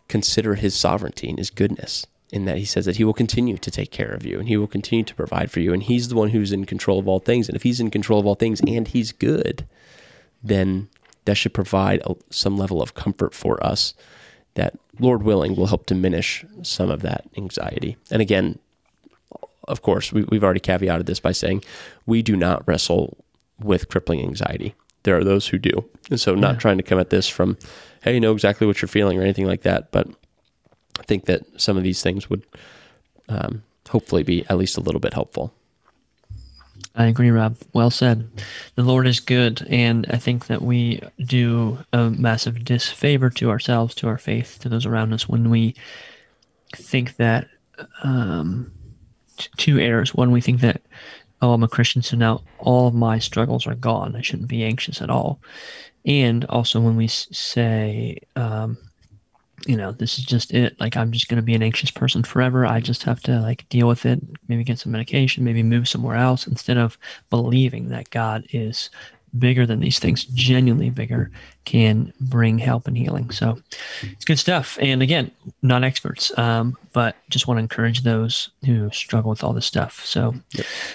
consider 0.08 0.56
His 0.56 0.76
sovereignty 0.76 1.30
and 1.30 1.38
His 1.38 1.50
goodness. 1.50 2.06
In 2.32 2.46
that 2.46 2.58
He 2.58 2.66
says 2.66 2.86
that 2.86 2.96
He 2.98 3.04
will 3.04 3.14
continue 3.14 3.58
to 3.58 3.72
take 3.72 3.92
care 3.92 4.12
of 4.12 4.26
you 4.26 4.40
and 4.40 4.48
He 4.48 4.56
will 4.58 4.68
continue 4.68 5.04
to 5.06 5.16
provide 5.16 5.52
for 5.52 5.60
you, 5.60 5.74
and 5.74 5.84
He's 5.84 6.08
the 6.08 6.16
one 6.16 6.30
who's 6.30 6.52
in 6.52 6.66
control 6.66 6.98
of 7.00 7.08
all 7.08 7.20
things. 7.20 7.50
And 7.50 7.56
if 7.56 7.64
He's 7.64 7.80
in 7.80 7.92
control 7.92 8.20
of 8.20 8.26
all 8.26 8.36
things 8.36 8.62
and 8.66 8.88
He's 8.88 9.12
good, 9.12 9.68
then 10.44 10.88
that 11.26 11.36
should 11.36 11.54
provide 11.54 12.02
a, 12.06 12.16
some 12.30 12.58
level 12.58 12.82
of 12.82 12.94
comfort 12.94 13.34
for 13.34 13.64
us 13.64 13.94
that, 14.56 14.74
Lord 15.00 15.24
willing, 15.24 15.56
will 15.56 15.68
help 15.68 15.86
diminish 15.86 16.44
some 16.64 16.90
of 16.90 17.02
that 17.04 17.26
anxiety. 17.38 17.96
And 18.10 18.22
again, 18.22 18.60
of 19.68 19.82
course, 19.82 20.12
we, 20.12 20.24
we've 20.24 20.44
already 20.44 20.60
caveated 20.60 21.06
this 21.06 21.20
by 21.20 21.32
saying 21.32 21.64
we 22.06 22.22
do 22.22 22.36
not 22.36 22.68
wrestle 22.68 23.18
with 23.60 23.90
crippling 23.90 24.22
anxiety. 24.22 24.74
There 25.04 25.18
are 25.18 25.24
those 25.24 25.48
who 25.48 25.58
do. 25.58 25.86
And 26.10 26.20
so, 26.20 26.34
not 26.36 26.54
Yeah. 26.56 26.60
trying 26.60 26.78
to 26.78 26.84
come 26.84 27.00
at 27.00 27.10
this 27.12 27.28
from, 27.28 27.58
hey, 28.04 28.14
you 28.16 28.20
know 28.20 28.32
exactly 28.34 28.66
what 28.68 28.82
you're 28.82 28.90
feeling 28.90 29.18
or 29.20 29.22
anything 29.22 29.46
like 29.46 29.62
that. 29.62 29.92
But 29.92 30.08
I 31.00 31.04
think 31.04 31.26
that 31.26 31.42
some 31.60 31.78
of 31.78 31.84
these 31.84 32.02
things 32.02 32.30
would 32.30 32.44
um, 33.30 33.64
hopefully 33.90 34.24
be 34.24 34.46
at 34.50 34.58
least 34.58 34.78
a 34.78 34.82
little 34.82 35.00
bit 35.02 35.14
helpful. 35.14 35.54
I 36.96 37.06
agree, 37.06 37.30
Rob. 37.30 37.56
Well 37.74 37.90
said. 37.90 38.28
The 38.76 38.84
Lord 38.84 39.08
is 39.08 39.20
good, 39.20 39.66
and 39.70 40.06
I 40.10 40.18
think 40.18 40.48
that 40.48 40.62
we 40.62 41.02
do 41.24 41.78
a 41.94 42.10
massive 42.10 42.66
disfavor 42.66 43.30
to 43.32 43.50
ourselves, 43.50 43.96
to 43.96 44.08
our 44.08 44.18
faith, 44.18 44.58
to 44.62 44.70
those 44.70 44.86
around 44.86 45.14
us 45.14 45.30
when 45.30 45.50
we 45.50 45.76
think 46.76 47.16
that 47.16 47.48
um, 48.04 48.72
t- 49.38 49.50
two 49.58 49.80
errors. 49.80 50.14
One, 50.14 50.32
we 50.32 50.42
think 50.42 50.60
that, 50.62 50.82
oh, 51.42 51.54
I'm 51.54 51.64
a 51.64 51.70
Christian, 51.70 52.02
so 52.02 52.18
now 52.18 52.42
all 52.60 52.88
of 52.88 52.94
my 52.94 53.20
struggles 53.20 53.66
are 53.68 53.76
gone. 53.76 54.16
I 54.16 54.22
shouldn't 54.22 54.50
be 54.50 54.64
anxious 54.64 55.02
at 55.02 55.10
all. 55.10 55.40
And 56.06 56.44
also 56.46 56.82
when 56.82 56.98
we 56.98 57.08
say, 57.08 58.18
um, 58.36 58.78
you 59.66 59.78
know, 59.78 59.92
this 59.92 60.18
is 60.18 60.26
just 60.26 60.54
it. 60.54 60.80
Like, 60.80 60.98
I'm 60.98 61.12
just 61.12 61.28
going 61.28 61.38
to 61.38 61.44
be 61.44 61.56
an 61.56 61.64
anxious 61.64 61.92
person 61.92 62.24
forever. 62.24 62.66
I 62.66 62.80
just 62.80 63.04
have 63.04 63.22
to 63.24 63.40
like 63.42 63.68
deal 63.70 63.88
with 63.88 64.06
it, 64.06 64.20
maybe 64.48 64.64
get 64.64 64.80
some 64.80 64.92
medication, 64.92 65.44
maybe 65.44 65.64
move 65.64 65.88
somewhere 65.88 66.16
else 66.16 66.48
instead 66.48 66.78
of 66.78 66.98
believing 67.30 67.90
that 67.90 68.10
God 68.10 68.46
is 68.52 68.90
bigger 69.38 69.66
than 69.66 69.80
these 69.80 70.00
things, 70.00 70.26
genuinely 70.26 70.90
bigger, 70.90 71.32
can 71.66 72.12
bring 72.20 72.58
help 72.58 72.88
and 72.88 72.98
healing. 72.98 73.30
So 73.32 73.60
it's 74.04 74.26
good 74.26 74.40
stuff. 74.40 74.78
And 74.82 75.02
again, 75.02 75.32
not 75.62 75.84
experts, 75.84 76.38
um, 76.38 76.78
but 76.94 77.16
just 77.30 77.48
want 77.48 77.58
to 77.58 77.62
encourage 77.62 78.02
those 78.02 78.50
who 78.66 78.90
struggle 78.92 79.30
with 79.30 79.44
all 79.44 79.54
this 79.54 79.66
stuff. 79.66 80.06
So, 80.06 80.36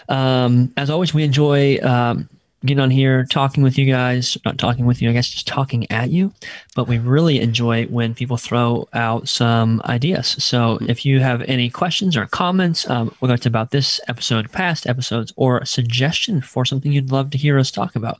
um, 0.08 0.72
as 0.76 0.90
always, 0.90 1.14
we 1.14 1.22
enjoy 1.22 1.78
um, 1.82 2.28
getting 2.64 2.80
on 2.80 2.90
here, 2.90 3.24
talking 3.26 3.62
with 3.62 3.76
you 3.76 3.86
guys, 3.86 4.38
not 4.44 4.58
talking 4.58 4.86
with 4.86 5.02
you, 5.02 5.10
I 5.10 5.12
guess 5.12 5.28
just 5.28 5.46
talking 5.46 5.90
at 5.90 6.10
you. 6.10 6.32
But 6.74 6.88
we 6.88 6.98
really 6.98 7.40
enjoy 7.40 7.86
when 7.86 8.14
people 8.14 8.36
throw 8.36 8.88
out 8.92 9.28
some 9.28 9.82
ideas. 9.84 10.42
So 10.42 10.78
if 10.82 11.04
you 11.04 11.20
have 11.20 11.42
any 11.42 11.68
questions 11.68 12.16
or 12.16 12.26
comments, 12.26 12.88
um, 12.88 13.14
whether 13.20 13.34
it's 13.34 13.46
about 13.46 13.70
this 13.70 14.00
episode, 14.08 14.50
past 14.52 14.86
episodes, 14.86 15.32
or 15.36 15.58
a 15.58 15.66
suggestion 15.66 16.40
for 16.40 16.64
something 16.64 16.92
you'd 16.92 17.12
love 17.12 17.30
to 17.30 17.38
hear 17.38 17.58
us 17.58 17.70
talk 17.70 17.94
about, 17.94 18.18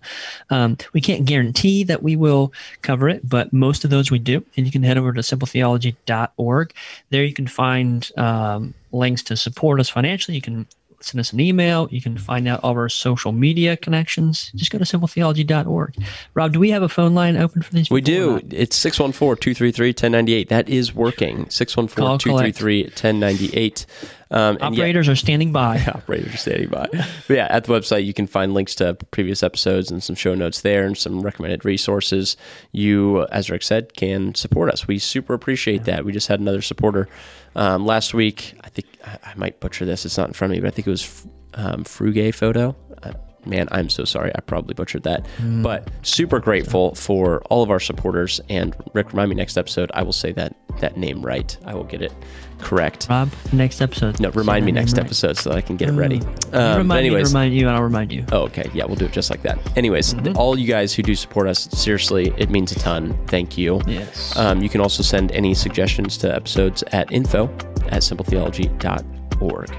um, 0.51 0.76
we 0.93 1.01
can't 1.01 1.24
guarantee 1.24 1.82
that 1.84 2.03
we 2.03 2.14
will 2.14 2.53
cover 2.82 3.09
it, 3.09 3.26
but 3.28 3.53
most 3.53 3.84
of 3.84 3.91
those 3.91 4.11
we 4.11 4.18
do. 4.18 4.45
And 4.57 4.66
you 4.66 4.72
can 4.72 4.82
head 4.82 4.99
over 4.99 5.12
to 5.12 5.22
simpletheology.org. 5.22 6.74
There 7.11 7.24
you 7.24 7.34
can 7.34 7.47
find 7.47 8.11
um, 8.16 8.74
links 8.93 9.22
to 9.24 9.37
support 9.37 9.80
us 9.80 9.89
financially. 9.89 10.34
You 10.34 10.43
can 10.43 10.66
send 11.01 11.20
us 11.20 11.32
an 11.32 11.40
email. 11.40 11.88
You 11.90 12.01
can 12.01 12.16
find 12.18 12.49
out 12.49 12.61
all 12.62 12.72
of 12.72 12.76
our 12.76 12.88
social 12.88 13.32
media 13.32 13.76
connections. 13.76 14.51
Just 14.55 14.70
go 14.70 14.78
to 14.78 14.84
simpletheology.org. 14.84 15.94
Rob, 16.34 16.53
do 16.53 16.61
we 16.61 16.70
have 16.70 16.82
a 16.82 16.88
phone 16.88 17.14
line 17.14 17.36
open 17.36 17.62
for 17.62 17.72
these 17.72 17.90
We 17.90 18.01
do. 18.01 18.40
It's 18.51 18.76
614 18.76 19.40
233 19.40 19.88
1098. 19.88 20.49
That 20.49 20.68
is 20.68 20.94
working. 20.94 21.49
614 21.51 22.18
233 22.18 22.82
1098. 22.84 23.86
Um, 24.31 24.59
Operators 24.61 25.09
are 25.09 25.16
standing 25.16 25.53
by. 25.53 25.85
operators 25.95 26.35
are 26.35 26.39
standing 26.39 26.68
by. 26.68 26.89
But 26.91 27.37
yeah, 27.37 27.47
at 27.49 27.64
the 27.64 27.72
website, 27.72 28.05
you 28.05 28.12
can 28.12 28.27
find 28.27 28.55
links 28.55 28.74
to 28.77 28.95
previous 29.11 29.43
episodes 29.43 29.91
and 29.91 30.03
some 30.03 30.16
show 30.16 30.35
notes 30.35 30.62
there 30.62 30.85
and 30.85 30.99
some 30.99 31.20
recommended 31.20 31.64
resources. 31.64 32.37
You, 32.72 33.24
as 33.27 33.51
Rick 33.51 33.62
said, 33.62 33.95
can 33.95 34.35
support 34.35 34.70
us. 34.70 34.89
We 34.89 34.99
super 34.99 35.35
appreciate 35.35 35.85
that. 35.85 36.05
We 36.05 36.12
just 36.12 36.27
had 36.27 36.41
another 36.41 36.62
supporter 36.62 37.09
um, 37.55 37.87
last 37.87 38.14
week. 38.14 38.55
I 38.64 38.68
think 38.68 38.87
I, 39.05 39.18
I 39.24 39.35
might 39.37 39.61
butcher 39.61 39.85
this. 39.85 40.05
It's 40.05 40.18
not 40.18 40.29
in 40.29 40.35
front 40.35 40.53
of 40.53 40.57
me, 40.57 40.61
but 40.61 40.68
I 40.68 40.70
think 40.70 40.89
it 40.89 40.91
was 40.91 41.27
um, 41.55 41.85
Fruge 41.85 42.35
Photo. 42.35 42.74
Uh, 43.03 43.12
man, 43.47 43.68
I'm 43.70 43.88
so 43.88 44.05
sorry. 44.05 44.32
I 44.34 44.40
probably 44.40 44.74
butchered 44.74 45.03
that. 45.05 45.26
But 45.62 45.88
super 46.03 46.40
grateful 46.40 46.94
for 46.94 47.42
all 47.44 47.62
of 47.62 47.70
our 47.70 47.80
supporters. 47.80 48.40
And 48.49 48.74
Rick, 48.92 49.12
remind 49.12 49.30
me 49.30 49.36
next 49.36 49.57
episode, 49.57 49.90
I 49.94 50.03
will 50.03 50.12
say 50.12 50.32
that 50.32 50.55
that 50.80 50.97
name 50.97 51.24
right. 51.24 51.57
I 51.64 51.74
will 51.74 51.84
get 51.84 52.03
it 52.03 52.12
correct. 52.61 53.07
Rob, 53.09 53.30
next 53.53 53.80
episode. 53.80 54.20
No, 54.20 54.30
remind 54.30 54.64
me 54.64 54.72
next 54.72 54.92
right. 54.94 55.05
episode 55.05 55.36
so 55.36 55.51
that 55.51 55.57
I 55.57 55.61
can 55.61 55.76
get 55.76 55.88
it 55.88 55.92
ready. 55.92 56.20
Um, 56.53 56.78
remind 56.78 57.09
me 57.09 57.14
remind 57.14 57.55
you, 57.55 57.68
and 57.68 57.76
I'll 57.76 57.82
remind 57.82 58.12
you. 58.12 58.24
oh, 58.32 58.42
okay, 58.42 58.70
yeah, 58.72 58.84
we'll 58.84 58.97
do 58.97 59.07
it 59.07 59.12
just 59.12 59.30
like 59.30 59.42
that. 59.42 59.59
Anyways, 59.76 60.14
th- 60.14 60.36
all 60.36 60.59
you 60.59 60.66
guys 60.66 60.94
who 60.94 61.03
do 61.03 61.14
support 61.14 61.47
us, 61.49 61.68
seriously, 61.70 62.32
it 62.36 62.51
means 62.51 62.72
a 62.72 62.76
ton. 62.76 63.18
Thank 63.26 63.59
you. 63.59 63.80
Yes. 63.86 64.36
Um, 64.36 64.62
you 64.62 64.68
can 64.68 64.80
also 64.80 65.03
send 65.03 65.32
any 65.32 65.55
suggestions 65.55 66.16
to 66.18 66.34
episodes 66.34 66.82
at 66.92 67.11
info 67.12 67.47
at 67.88 68.03
simpletheology.org. 68.03 69.70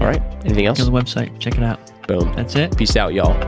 All 0.00 0.06
right, 0.06 0.22
anything 0.44 0.66
else? 0.66 0.78
Go 0.78 0.84
to 0.84 0.90
the 0.90 0.96
website. 0.96 1.38
Check 1.38 1.56
it 1.56 1.62
out. 1.62 1.89
Boom. 2.10 2.32
That's 2.34 2.56
it. 2.56 2.76
Peace 2.76 2.96
out, 2.96 3.14
y'all. 3.14 3.38